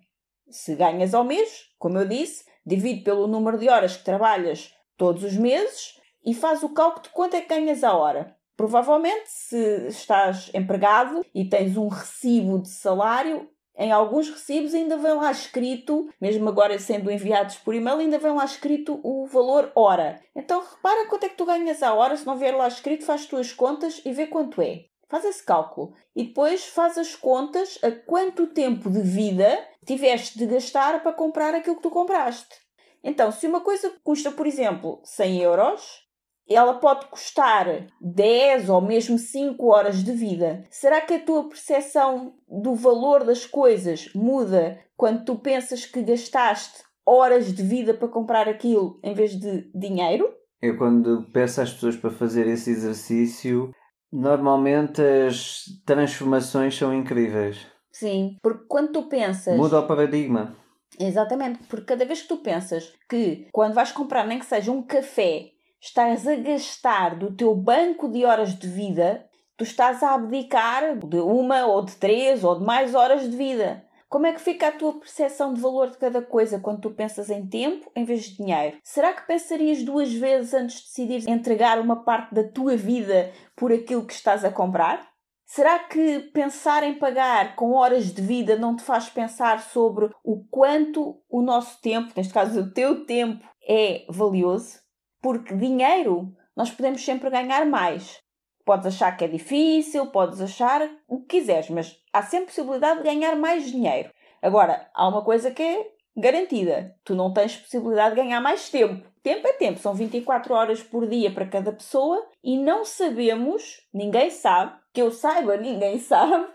Se 0.50 0.76
ganhas 0.76 1.14
ao 1.14 1.24
mês, 1.24 1.70
como 1.80 1.98
eu 1.98 2.08
disse, 2.08 2.46
divide 2.66 3.04
pelo 3.04 3.28
número 3.28 3.58
de 3.58 3.70
horas 3.70 3.96
que 3.96 4.04
trabalhas 4.04 4.74
todos 4.98 5.24
os 5.24 5.38
meses 5.38 6.00
e 6.26 6.34
faz 6.34 6.62
o 6.62 6.74
cálculo 6.74 7.04
de 7.04 7.10
quanto 7.10 7.36
é 7.36 7.42
que 7.42 7.48
ganhas 7.48 7.84
à 7.84 7.96
hora. 7.96 8.36
Provavelmente, 8.56 9.30
se 9.30 9.88
estás 9.88 10.52
empregado 10.54 11.26
e 11.34 11.46
tens 11.46 11.76
um 11.76 11.88
recibo 11.88 12.62
de 12.62 12.70
salário, 12.70 13.50
em 13.78 13.92
alguns 13.92 14.30
recibos 14.30 14.74
ainda 14.74 14.98
vem 14.98 15.14
lá 15.14 15.32
escrito, 15.32 16.10
mesmo 16.22 16.48
agora 16.48 16.78
sendo 16.78 17.12
enviados 17.12 17.56
por 17.58 17.74
e-mail, 17.74 17.98
ainda 17.98 18.20
vem 18.20 18.34
lá 18.34 18.46
escrito 18.46 19.00
o 19.04 19.26
valor 19.26 19.72
hora. 19.76 20.22
Então 20.36 20.62
repara 20.62 21.08
quanto 21.08 21.26
é 21.26 21.30
que 21.30 21.38
tu 21.38 21.46
ganhas 21.46 21.82
à 21.82 21.94
hora, 21.94 22.16
se 22.16 22.26
não 22.26 22.38
vier 22.38 22.56
lá 22.56 22.68
escrito, 22.68 23.06
faz 23.06 23.22
as 23.22 23.28
tuas 23.28 23.52
contas 23.52 24.02
e 24.06 24.12
vê 24.12 24.28
quanto 24.28 24.62
é. 24.62 24.86
Faz 25.10 25.26
esse 25.26 25.44
cálculo. 25.44 25.94
E 26.16 26.24
depois 26.24 26.66
faz 26.66 26.98
as 26.98 27.16
contas 27.16 27.80
a 27.84 27.92
quanto 27.92 28.48
tempo 28.48 28.90
de 28.90 29.02
vida 29.02 29.60
tiveste 29.86 30.38
de 30.38 30.46
gastar 30.46 31.02
para 31.02 31.14
comprar 31.14 31.54
aquilo 31.54 31.76
que 31.76 31.84
tu 31.84 31.90
compraste. 31.90 32.56
Então, 33.04 33.32
se 33.32 33.46
uma 33.46 33.62
coisa 33.62 33.92
custa, 34.04 34.32
por 34.32 34.48
exemplo, 34.48 35.02
100 35.04 35.42
euros, 35.42 36.03
ela 36.50 36.76
pode 36.76 37.06
custar 37.08 37.88
10 38.02 38.70
ou 38.70 38.82
mesmo 38.82 39.18
5 39.18 39.66
horas 39.68 40.04
de 40.04 40.12
vida. 40.12 40.64
Será 40.70 41.02
que 41.02 41.14
a 41.14 41.20
tua 41.20 41.48
percepção 41.48 42.36
do 42.48 42.76
valor 42.76 43.24
das 43.24 43.46
coisas 43.46 44.10
muda 44.14 44.80
quando 44.96 45.26
tu 45.26 45.36
pensas 45.36 45.86
que 45.86 46.02
gastaste 46.02 46.84
horas 47.06 47.54
de 47.54 47.64
vida 47.64 47.94
para 47.94 48.08
comprar 48.08 48.48
aquilo 48.48 49.00
em 49.04 49.14
vez 49.14 49.32
de 49.40 49.70
dinheiro? 49.74 50.34
Eu, 50.62 50.78
quando 50.78 51.30
peço 51.32 51.62
às 51.62 51.74
pessoas 51.74 51.98
para 51.98 52.10
fazer 52.10 52.48
esse 52.48 52.72
exercício, 52.72 53.72
normalmente 54.12 55.02
as 55.02 55.66
transformações 55.86 56.76
são 56.78 56.94
incríveis. 56.94 57.68
Sim, 57.92 58.38
porque 58.42 58.66
quando 58.68 58.92
tu 58.92 59.04
pensas. 59.04 59.58
Muda 59.58 59.80
o 59.80 59.88
paradigma. 59.88 60.56
Exatamente, 61.00 61.60
porque 61.68 61.86
cada 61.86 62.06
vez 62.06 62.22
que 62.22 62.28
tu 62.28 62.38
pensas 62.38 62.94
que 63.10 63.48
quando 63.52 63.74
vais 63.74 63.92
comprar 63.92 64.26
nem 64.26 64.40
que 64.40 64.46
seja 64.46 64.72
um 64.72 64.84
café 64.84 65.53
estás 65.84 66.26
a 66.26 66.36
gastar 66.36 67.18
do 67.18 67.36
teu 67.36 67.54
banco 67.54 68.08
de 68.08 68.24
horas 68.24 68.58
de 68.58 68.68
vida, 68.68 69.28
tu 69.58 69.66
estás 69.66 70.02
a 70.02 70.14
abdicar 70.14 70.98
de 70.98 71.18
uma 71.18 71.66
ou 71.66 71.84
de 71.84 71.94
três 71.98 72.42
ou 72.42 72.58
de 72.58 72.64
mais 72.64 72.96
horas 72.96 73.30
de 73.30 73.36
vida. 73.36 73.86
Como 74.08 74.26
é 74.26 74.32
que 74.32 74.40
fica 74.40 74.70
a 74.70 74.72
tua 74.72 74.98
percepção 74.98 75.54
de 75.54 75.60
valor 75.60 75.90
de 75.90 75.98
cada 75.98 76.22
coisa 76.22 76.58
quando 76.58 76.80
tu 76.80 76.92
pensas 76.92 77.30
em 77.30 77.46
tempo 77.46 77.92
em 77.94 78.06
vez 78.06 78.24
de 78.24 78.38
dinheiro? 78.38 78.78
Será 78.82 79.12
que 79.12 79.28
pensarias 79.28 79.84
duas 79.84 80.14
vezes 80.14 80.54
antes 80.54 80.78
de 80.78 80.84
decidir 80.84 81.30
entregar 81.30 81.78
uma 81.82 82.02
parte 82.02 82.34
da 82.34 82.48
tua 82.48 82.78
vida 82.78 83.34
por 83.54 83.74
aquilo 83.74 84.06
que 84.06 84.14
estás 84.14 84.46
a 84.46 84.52
comprar? 84.52 85.06
Será 85.46 85.80
que 85.80 86.20
pensar 86.34 86.84
em 86.84 86.98
pagar 86.98 87.58
com 87.58 87.74
horas 87.74 88.14
de 88.14 88.22
vida 88.22 88.56
não 88.56 88.74
te 88.74 88.84
faz 88.84 89.10
pensar 89.10 89.60
sobre 89.60 90.10
o 90.24 90.46
quanto 90.50 91.22
o 91.30 91.42
nosso 91.42 91.82
tempo, 91.82 92.14
neste 92.16 92.34
caso 92.34 92.62
o 92.62 92.72
teu 92.72 93.06
tempo, 93.06 93.46
é 93.68 94.06
valioso? 94.08 94.83
Porque 95.24 95.56
dinheiro 95.56 96.36
nós 96.54 96.70
podemos 96.70 97.04
sempre 97.04 97.30
ganhar 97.30 97.66
mais. 97.66 98.20
Podes 98.66 98.86
achar 98.88 99.16
que 99.16 99.24
é 99.24 99.28
difícil, 99.28 100.08
podes 100.08 100.42
achar 100.42 100.82
o 101.08 101.22
que 101.22 101.40
quiseres, 101.40 101.70
mas 101.70 101.98
há 102.12 102.22
sempre 102.22 102.48
possibilidade 102.48 103.00
de 103.00 103.06
ganhar 103.06 103.36
mais 103.38 103.72
dinheiro. 103.72 104.10
Agora, 104.42 104.90
há 104.94 105.08
uma 105.08 105.24
coisa 105.24 105.50
que 105.50 105.64
é 105.64 105.92
garantida: 106.16 106.94
tu 107.04 107.16
não 107.16 107.34
tens 107.34 107.56
possibilidade 107.56 108.16
de 108.16 108.22
ganhar 108.22 108.42
mais 108.42 108.70
tempo. 108.70 109.06
Tempo 109.22 109.48
é 109.48 109.54
tempo, 109.54 109.80
são 109.80 109.94
24 109.94 110.54
horas 110.54 110.84
por 110.84 111.08
dia 111.08 111.32
para 111.32 111.48
cada 111.48 111.72
pessoa 111.72 112.22
e 112.44 112.58
não 112.58 112.84
sabemos, 112.84 113.80
ninguém 113.94 114.30
sabe, 114.30 114.78
que 114.94 115.02
eu 115.02 115.12
saiba, 115.12 115.56
ninguém 115.56 115.98
sabe, 116.00 116.46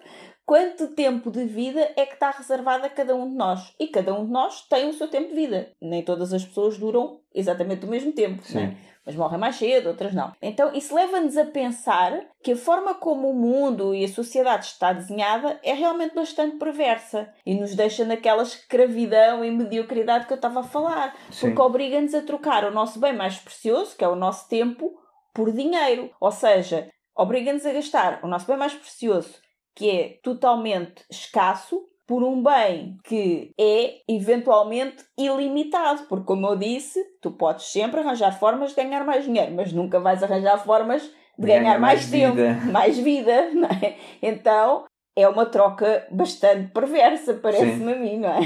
quanto 0.45 0.95
tempo 0.95 1.31
de 1.31 1.45
vida 1.45 1.93
é 1.97 2.05
que 2.07 2.15
está 2.15 2.31
reservado 2.31 2.85
a 2.85 2.91
cada 2.91 3.15
um 3.15 3.29
de 3.29 3.37
nós. 3.37 3.75
E 3.79 3.87
cada 3.87 4.15
um 4.15 4.25
de 4.25 4.33
nós 4.33 4.63
tem 4.69 4.89
o 4.89 4.93
seu 4.93 5.09
tempo 5.09 5.29
de 5.29 5.35
vida. 5.35 5.73
Nem 5.81 6.03
todas 6.03 6.33
as 6.33 6.45
pessoas 6.45 6.79
duram 6.79 7.21
exatamente 7.39 7.87
o 7.87 7.89
mesmo 7.89 8.13
tempo, 8.13 8.43
né? 8.55 8.77
mas 9.07 9.17
morrem 9.17 9.39
mais 9.39 9.57
cedo, 9.57 9.89
outras 9.89 10.13
não. 10.13 10.33
Então 10.43 10.75
isso 10.75 10.95
leva-nos 10.95 11.37
a 11.39 11.47
pensar 11.47 12.21
que 12.43 12.53
a 12.53 12.57
forma 12.57 12.95
como 12.95 13.31
o 13.31 13.35
mundo 13.35 13.95
e 13.95 14.05
a 14.05 14.09
sociedade 14.09 14.67
está 14.67 14.93
desenhada 14.93 15.59
é 15.63 15.73
realmente 15.73 16.15
bastante 16.15 16.57
perversa 16.57 17.33
e 17.47 17.55
nos 17.55 17.75
deixa 17.75 18.05
naquela 18.05 18.43
escravidão 18.43 19.43
e 19.43 19.51
mediocridade 19.51 20.27
que 20.27 20.33
eu 20.33 20.37
estava 20.37 20.61
a 20.61 20.65
falar, 20.65 21.17
Sim. 21.31 21.47
porque 21.47 21.63
obriga-nos 21.63 22.15
a 22.15 22.21
trocar 22.21 22.65
o 22.65 22.71
nosso 22.71 23.01
bem 23.01 23.15
mais 23.15 23.39
precioso, 23.39 23.97
que 23.97 24.05
é 24.05 24.09
o 24.09 24.17
nosso 24.17 24.47
tempo, 24.49 24.93
por 25.33 25.51
dinheiro. 25.53 26.11
Ou 26.21 26.31
seja, 26.31 26.89
obriga-nos 27.17 27.65
a 27.65 27.73
gastar 27.73 28.21
o 28.23 28.29
nosso 28.29 28.47
bem 28.47 28.59
mais 28.59 28.75
precioso 28.75 29.41
que 29.79 29.89
é 29.89 30.19
totalmente 30.25 31.05
escasso 31.09 31.87
por 32.09 32.25
um 32.25 32.43
bem 32.43 32.97
que 33.05 33.53
é 33.61 33.99
eventualmente 34.09 35.05
ilimitado, 35.17 36.05
porque 36.09 36.25
como 36.25 36.47
eu 36.47 36.57
disse, 36.57 36.99
tu 37.21 37.33
podes 37.33 37.67
sempre 37.67 38.01
arranjar 38.01 38.39
formas 38.39 38.71
de 38.71 38.77
ganhar 38.77 39.05
mais 39.05 39.27
dinheiro, 39.27 39.53
mas 39.55 39.75
nunca 39.75 40.01
vais 40.01 40.23
arranjar 40.23 40.57
formas 40.65 41.03
de 41.39 41.47
ganhar, 41.47 41.61
ganhar 41.61 41.79
mais, 41.79 42.01
mais, 42.01 42.11
tempo, 42.11 42.37
vida. 42.37 42.61
mais 42.73 42.99
vida, 42.99 43.51
não 43.53 43.69
é? 43.69 43.97
Então, 44.23 44.87
é 45.15 45.29
uma 45.29 45.45
troca 45.45 46.07
bastante 46.11 46.73
perversa, 46.73 47.35
parece-me 47.35 47.93
a 47.93 47.97
mim, 47.97 48.19
não 48.21 48.31
é? 48.31 48.41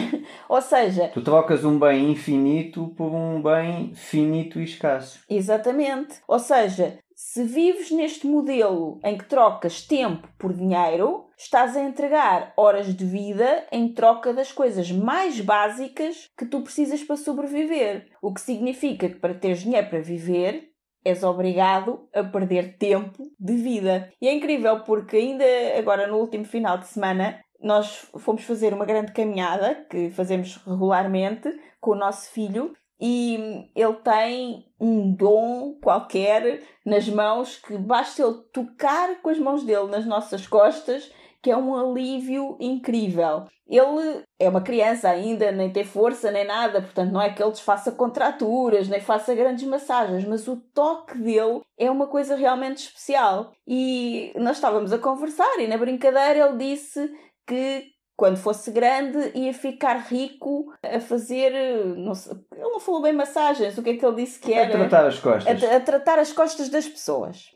Ou 0.49 0.61
seja. 0.61 1.09
Tu 1.15 1.23
trocas 1.23 1.65
um 1.65 1.79
bem 1.79 2.11
infinito 2.11 2.89
por 2.97 3.15
um 3.15 3.41
bem 3.41 3.95
finito 3.95 4.59
e 4.59 4.65
escasso. 4.65 5.21
Exatamente. 5.31 6.17
Ou 6.27 6.41
seja, 6.41 6.99
se 7.15 7.45
vives 7.45 7.93
neste 7.93 8.27
modelo 8.27 8.99
em 9.05 9.17
que 9.17 9.25
trocas 9.27 9.87
tempo 9.87 10.27
por 10.37 10.53
dinheiro, 10.53 11.27
estás 11.43 11.77
a 11.77 11.83
entregar 11.83 12.53
horas 12.57 12.95
de 12.95 13.05
vida 13.05 13.67
em 13.73 13.93
troca 13.93 14.33
das 14.33 14.53
coisas 14.53 14.91
mais 14.93 15.41
básicas 15.41 16.29
que 16.39 16.47
tu 16.47 16.61
precisas 16.63 17.03
para 17.03 17.17
sobreviver. 17.17 18.07
O 18.23 18.33
que 18.33 18.41
significa 18.41 19.09
que 19.09 19.17
para 19.17 19.35
teres 19.35 19.61
dinheiro 19.61 19.89
para 19.89 20.01
viver, 20.01 20.71
és 21.05 21.25
obrigado 21.25 22.09
a 22.15 22.23
perder 22.23 22.77
tempo 22.79 23.25
de 23.39 23.55
vida. 23.55 24.09
E 24.21 24.29
é 24.29 24.33
incrível 24.33 24.81
porque 24.81 25.17
ainda 25.17 25.45
agora 25.77 26.07
no 26.07 26.19
último 26.19 26.45
final 26.45 26.79
de 26.79 26.87
semana 26.87 27.41
nós 27.61 28.09
fomos 28.19 28.45
fazer 28.45 28.73
uma 28.73 28.85
grande 28.85 29.13
caminhada 29.13 29.85
que 29.91 30.11
fazemos 30.11 30.57
regularmente 30.65 31.49
com 31.81 31.93
o 31.93 31.97
nosso 31.97 32.31
filho 32.31 32.73
e 33.01 33.69
ele 33.75 33.95
tem 33.95 34.65
um 34.81 35.13
dom 35.13 35.75
qualquer 35.83 36.63
nas 36.87 37.09
mãos 37.09 37.57
que 37.57 37.77
basta 37.77 38.23
ele 38.23 38.35
tocar 38.53 39.21
com 39.21 39.29
as 39.29 39.39
mãos 39.41 39.65
dele 39.65 39.89
nas 39.89 40.07
nossas 40.07 40.47
costas 40.47 41.11
que 41.43 41.51
é 41.51 41.57
um 41.57 41.75
alívio 41.75 42.57
incrível. 42.61 43.45
Ele 43.69 44.23
é 44.39 44.49
uma 44.49 44.61
criança 44.61 45.09
ainda, 45.09 45.51
nem 45.51 45.71
tem 45.73 45.85
força 45.85 46.31
nem 46.31 46.47
nada, 46.47 46.81
portanto 46.81 47.11
não 47.11 47.21
é 47.21 47.31
que 47.31 47.43
ele 47.43 47.51
desfaça 47.51 47.91
contraturas, 47.91 48.89
nem 48.89 49.01
faça 49.01 49.35
grandes 49.35 49.67
massagens, 49.67 50.25
mas 50.25 50.47
o 50.47 50.57
toque 50.75 51.19
dele 51.19 51.61
é 51.79 51.91
uma 51.91 52.07
coisa 52.07 52.37
realmente 52.37 52.79
especial. 52.79 53.53
E 53.67 54.33
nós 54.37 54.57
estávamos 54.57 54.93
a 54.93 54.99
conversar 54.99 55.59
e 55.59 55.67
na 55.67 55.77
brincadeira 55.77 56.47
ele 56.47 56.59
disse 56.59 57.11
que 57.47 57.91
quando 58.15 58.37
fosse 58.37 58.71
grande, 58.71 59.33
ia 59.35 59.53
ficar 59.53 59.97
rico 59.97 60.73
a 60.81 61.01
fazer. 61.01 61.53
Não 61.97 62.15
sei, 62.15 62.37
ele 62.53 62.63
não 62.63 62.79
falou 62.79 63.03
bem 63.03 63.13
massagens, 63.13 63.77
o 63.77 63.83
que 63.83 63.91
é 63.91 63.97
que 63.97 64.07
ele 64.07 64.17
disse 64.17 64.39
que 64.39 64.53
era? 64.53 64.69
A 64.69 64.71
tratar 64.71 65.07
as 65.07 65.19
costas. 65.19 65.65
A, 65.65 65.77
a 65.77 65.81
tratar 65.81 66.19
as 66.21 66.33
costas 66.33 66.69
das 66.69 66.87
pessoas. 66.87 67.47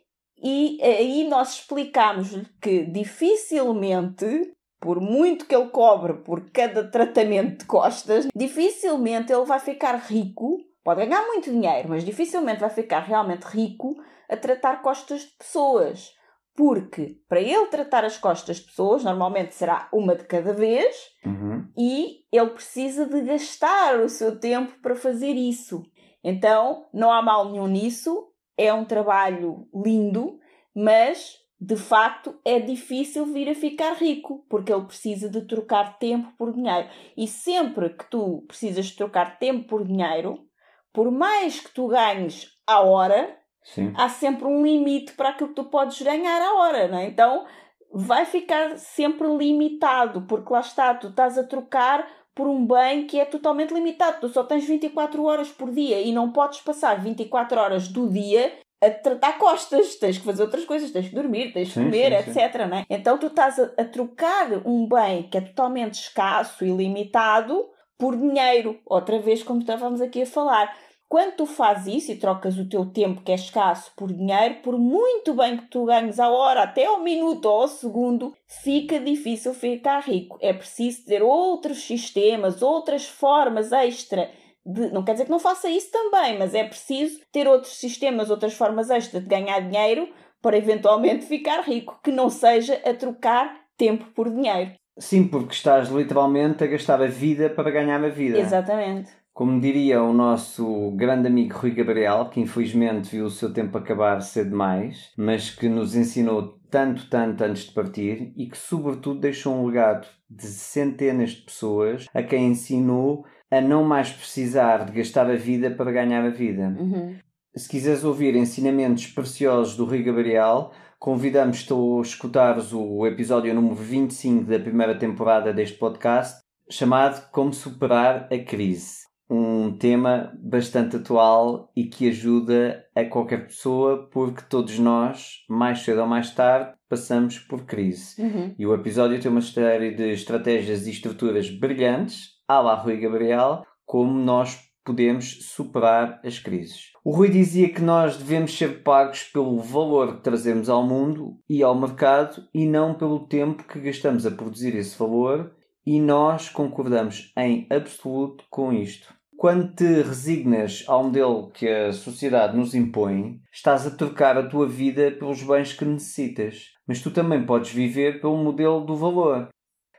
E 0.42 0.78
aí 0.82 1.26
nós 1.28 1.54
explicámos-lhe 1.54 2.46
que 2.60 2.84
dificilmente, 2.84 4.52
por 4.80 5.00
muito 5.00 5.46
que 5.46 5.54
ele 5.54 5.68
cobre 5.70 6.14
por 6.14 6.50
cada 6.50 6.88
tratamento 6.90 7.60
de 7.60 7.64
costas, 7.64 8.28
dificilmente 8.34 9.32
ele 9.32 9.44
vai 9.44 9.58
ficar 9.58 9.96
rico. 9.96 10.58
Pode 10.84 11.04
ganhar 11.04 11.26
muito 11.26 11.50
dinheiro, 11.50 11.88
mas 11.88 12.04
dificilmente 12.04 12.60
vai 12.60 12.70
ficar 12.70 13.00
realmente 13.00 13.44
rico 13.44 13.96
a 14.28 14.36
tratar 14.36 14.82
costas 14.82 15.22
de 15.22 15.36
pessoas 15.38 16.14
porque 16.56 17.18
para 17.28 17.40
ele 17.40 17.66
tratar 17.66 18.02
as 18.04 18.16
costas 18.16 18.56
das 18.56 18.66
pessoas, 18.66 19.04
normalmente 19.04 19.54
será 19.54 19.88
uma 19.92 20.16
de 20.16 20.24
cada 20.24 20.54
vez, 20.54 20.96
Uhum. 21.24 21.68
e 21.76 22.20
ele 22.32 22.50
precisa 22.50 23.04
de 23.04 23.20
gastar 23.20 24.00
o 24.00 24.08
seu 24.08 24.40
tempo 24.40 24.72
para 24.80 24.96
fazer 24.96 25.32
isso. 25.32 25.82
Então, 26.24 26.86
não 26.94 27.12
há 27.12 27.20
mal 27.20 27.50
nenhum 27.52 27.66
nisso, 27.66 28.25
é 28.56 28.72
um 28.72 28.84
trabalho 28.84 29.68
lindo, 29.74 30.38
mas 30.74 31.36
de 31.58 31.76
facto 31.76 32.38
é 32.44 32.58
difícil 32.58 33.24
vir 33.26 33.48
a 33.48 33.54
ficar 33.54 33.94
rico, 33.94 34.44
porque 34.48 34.72
ele 34.72 34.84
precisa 34.84 35.28
de 35.28 35.42
trocar 35.42 35.98
tempo 35.98 36.32
por 36.36 36.52
dinheiro. 36.52 36.88
E 37.16 37.26
sempre 37.26 37.90
que 37.90 38.04
tu 38.10 38.44
precisas 38.46 38.86
de 38.86 38.96
trocar 38.96 39.38
tempo 39.38 39.66
por 39.66 39.84
dinheiro, 39.84 40.46
por 40.92 41.10
mais 41.10 41.60
que 41.60 41.72
tu 41.72 41.88
ganhes 41.88 42.50
à 42.66 42.80
hora, 42.80 43.38
Sim. 43.62 43.92
há 43.96 44.08
sempre 44.08 44.46
um 44.46 44.62
limite 44.62 45.12
para 45.12 45.30
aquilo 45.30 45.50
que 45.50 45.56
tu 45.56 45.64
podes 45.64 46.00
ganhar 46.00 46.40
à 46.40 46.54
hora, 46.54 46.88
não 46.88 46.98
é? 46.98 47.06
Então 47.06 47.46
vai 47.92 48.26
ficar 48.26 48.76
sempre 48.78 49.26
limitado, 49.36 50.22
porque 50.22 50.52
lá 50.52 50.60
está, 50.60 50.94
tu 50.94 51.08
estás 51.08 51.38
a 51.38 51.44
trocar 51.44 52.06
por 52.36 52.46
um 52.46 52.66
bem 52.66 53.06
que 53.06 53.18
é 53.18 53.24
totalmente 53.24 53.72
limitado. 53.72 54.18
Tu 54.20 54.28
só 54.28 54.44
tens 54.44 54.66
24 54.66 55.24
horas 55.24 55.48
por 55.48 55.70
dia 55.72 56.02
e 56.02 56.12
não 56.12 56.30
podes 56.30 56.60
passar 56.60 57.00
24 57.00 57.58
horas 57.58 57.88
do 57.88 58.10
dia 58.10 58.52
a 58.84 58.90
tratar 58.90 59.38
costas. 59.38 59.96
Tens 59.96 60.18
que 60.18 60.24
fazer 60.24 60.42
outras 60.42 60.66
coisas, 60.66 60.90
tens 60.90 61.08
que 61.08 61.14
dormir, 61.14 61.54
tens 61.54 61.68
que 61.68 61.74
Sim, 61.74 61.84
comer, 61.84 62.22
sim, 62.24 62.32
sim. 62.34 62.40
etc. 62.40 62.66
Não 62.68 62.76
é? 62.76 62.86
Então 62.90 63.16
tu 63.16 63.28
estás 63.28 63.58
a, 63.58 63.72
a 63.78 63.84
trocar 63.84 64.66
um 64.66 64.86
bem 64.86 65.22
que 65.22 65.38
é 65.38 65.40
totalmente 65.40 65.94
escasso 65.94 66.62
e 66.62 66.70
limitado 66.70 67.64
por 67.98 68.14
dinheiro. 68.14 68.78
Outra 68.84 69.18
vez, 69.18 69.42
como 69.42 69.60
estávamos 69.60 70.02
aqui 70.02 70.20
a 70.22 70.26
falar. 70.26 70.76
Quando 71.08 71.36
tu 71.36 71.46
fazes 71.46 72.02
isso 72.02 72.12
e 72.12 72.16
trocas 72.16 72.58
o 72.58 72.68
teu 72.68 72.84
tempo 72.84 73.22
que 73.22 73.30
é 73.30 73.36
escasso 73.36 73.92
por 73.96 74.12
dinheiro, 74.12 74.56
por 74.56 74.76
muito 74.76 75.34
bem 75.34 75.56
que 75.56 75.66
tu 75.66 75.84
ganhes 75.84 76.18
à 76.18 76.28
hora, 76.28 76.62
até 76.62 76.86
ao 76.86 77.00
minuto 77.00 77.46
ou 77.46 77.62
ao 77.62 77.68
segundo, 77.68 78.34
fica 78.64 78.98
difícil 78.98 79.54
ficar 79.54 80.00
rico. 80.00 80.36
É 80.40 80.52
preciso 80.52 81.04
ter 81.04 81.22
outros 81.22 81.84
sistemas, 81.84 82.60
outras 82.60 83.06
formas 83.06 83.70
extra 83.70 84.28
de. 84.64 84.90
Não 84.92 85.04
quer 85.04 85.12
dizer 85.12 85.26
que 85.26 85.30
não 85.30 85.38
faça 85.38 85.70
isso 85.70 85.92
também, 85.92 86.38
mas 86.38 86.54
é 86.54 86.64
preciso 86.64 87.20
ter 87.30 87.46
outros 87.46 87.76
sistemas, 87.76 88.28
outras 88.28 88.54
formas 88.54 88.90
extra 88.90 89.20
de 89.20 89.28
ganhar 89.28 89.60
dinheiro 89.60 90.12
para 90.42 90.58
eventualmente 90.58 91.24
ficar 91.24 91.60
rico, 91.60 92.00
que 92.02 92.10
não 92.10 92.28
seja 92.28 92.80
a 92.84 92.92
trocar 92.92 93.64
tempo 93.76 94.06
por 94.12 94.28
dinheiro. 94.28 94.72
Sim, 94.98 95.28
porque 95.28 95.52
estás 95.52 95.88
literalmente 95.88 96.64
a 96.64 96.66
gastar 96.66 97.02
a 97.02 97.06
vida 97.06 97.50
para 97.50 97.70
ganhar 97.70 98.02
a 98.02 98.08
vida. 98.08 98.38
Exatamente. 98.38 99.10
Como 99.36 99.60
diria 99.60 100.02
o 100.02 100.14
nosso 100.14 100.92
grande 100.92 101.28
amigo 101.28 101.58
Rui 101.58 101.72
Gabriel, 101.72 102.30
que 102.30 102.40
infelizmente 102.40 103.10
viu 103.10 103.26
o 103.26 103.30
seu 103.30 103.52
tempo 103.52 103.76
acabar 103.76 104.22
cedo 104.22 104.48
demais, 104.48 105.12
mas 105.14 105.50
que 105.50 105.68
nos 105.68 105.94
ensinou 105.94 106.58
tanto, 106.70 107.10
tanto 107.10 107.44
antes 107.44 107.64
de 107.64 107.72
partir 107.74 108.32
e 108.34 108.48
que, 108.48 108.56
sobretudo, 108.56 109.20
deixou 109.20 109.54
um 109.54 109.66
legado 109.66 110.08
de 110.30 110.46
centenas 110.46 111.32
de 111.32 111.42
pessoas 111.42 112.06
a 112.14 112.22
quem 112.22 112.46
ensinou 112.46 113.26
a 113.50 113.60
não 113.60 113.84
mais 113.84 114.10
precisar 114.10 114.86
de 114.86 114.92
gastar 114.92 115.30
a 115.30 115.36
vida 115.36 115.70
para 115.70 115.92
ganhar 115.92 116.24
a 116.24 116.30
vida. 116.30 116.74
Uhum. 116.80 117.18
Se 117.54 117.68
quiseres 117.68 118.04
ouvir 118.04 118.34
ensinamentos 118.36 119.06
preciosos 119.08 119.76
do 119.76 119.84
Rui 119.84 120.02
Gabriel, 120.02 120.70
convidamos-te 120.98 121.74
a 121.74 122.00
escutares 122.00 122.72
o 122.72 123.06
episódio 123.06 123.54
número 123.54 123.74
25 123.74 124.44
da 124.44 124.58
primeira 124.58 124.98
temporada 124.98 125.52
deste 125.52 125.76
podcast, 125.76 126.42
chamado 126.70 127.30
Como 127.30 127.52
Superar 127.52 128.30
a 128.32 128.38
Crise. 128.38 129.05
Um 129.28 129.76
tema 129.76 130.32
bastante 130.40 130.96
atual 130.96 131.72
e 131.74 131.84
que 131.84 132.08
ajuda 132.08 132.84
a 132.94 133.04
qualquer 133.04 133.46
pessoa, 133.46 134.08
porque 134.12 134.42
todos 134.48 134.78
nós, 134.78 135.44
mais 135.48 135.80
cedo 135.80 136.00
ou 136.02 136.06
mais 136.06 136.30
tarde, 136.32 136.74
passamos 136.88 137.38
por 137.38 137.64
crise. 137.64 138.22
Uhum. 138.22 138.54
E 138.58 138.66
o 138.66 138.74
episódio 138.74 139.20
tem 139.20 139.30
uma 139.30 139.40
série 139.40 139.94
de 139.94 140.12
estratégias 140.12 140.86
e 140.86 140.90
estruturas 140.90 141.50
brilhantes, 141.50 142.36
à 142.46 142.60
la 142.60 142.74
Rui 142.74 142.98
Gabriel, 142.98 143.64
como 143.84 144.16
nós 144.16 144.66
podemos 144.84 145.38
superar 145.42 146.20
as 146.24 146.38
crises. 146.38 146.92
O 147.04 147.10
Rui 147.10 147.28
dizia 147.28 147.68
que 147.68 147.82
nós 147.82 148.16
devemos 148.16 148.56
ser 148.56 148.84
pagos 148.84 149.24
pelo 149.24 149.58
valor 149.58 150.16
que 150.16 150.22
trazemos 150.22 150.68
ao 150.68 150.86
mundo 150.86 151.40
e 151.50 151.62
ao 151.62 151.74
mercado 151.74 152.46
e 152.54 152.64
não 152.64 152.94
pelo 152.94 153.26
tempo 153.26 153.64
que 153.64 153.80
gastamos 153.80 154.24
a 154.24 154.30
produzir 154.30 154.76
esse 154.76 154.96
valor, 154.96 155.52
e 155.84 156.00
nós 156.00 156.48
concordamos 156.48 157.32
em 157.36 157.66
absoluto 157.70 158.44
com 158.50 158.72
isto. 158.72 159.14
Quando 159.38 159.74
te 159.74 159.84
resignas 160.00 160.82
ao 160.86 161.04
modelo 161.04 161.50
que 161.50 161.68
a 161.68 161.92
sociedade 161.92 162.56
nos 162.56 162.74
impõe, 162.74 163.38
estás 163.52 163.86
a 163.86 163.90
trocar 163.90 164.38
a 164.38 164.48
tua 164.48 164.66
vida 164.66 165.12
pelos 165.12 165.42
bens 165.42 165.74
que 165.74 165.84
necessitas. 165.84 166.72
Mas 166.88 167.02
tu 167.02 167.10
também 167.10 167.44
podes 167.44 167.70
viver 167.70 168.18
pelo 168.22 168.42
modelo 168.42 168.80
do 168.86 168.96
valor. 168.96 169.48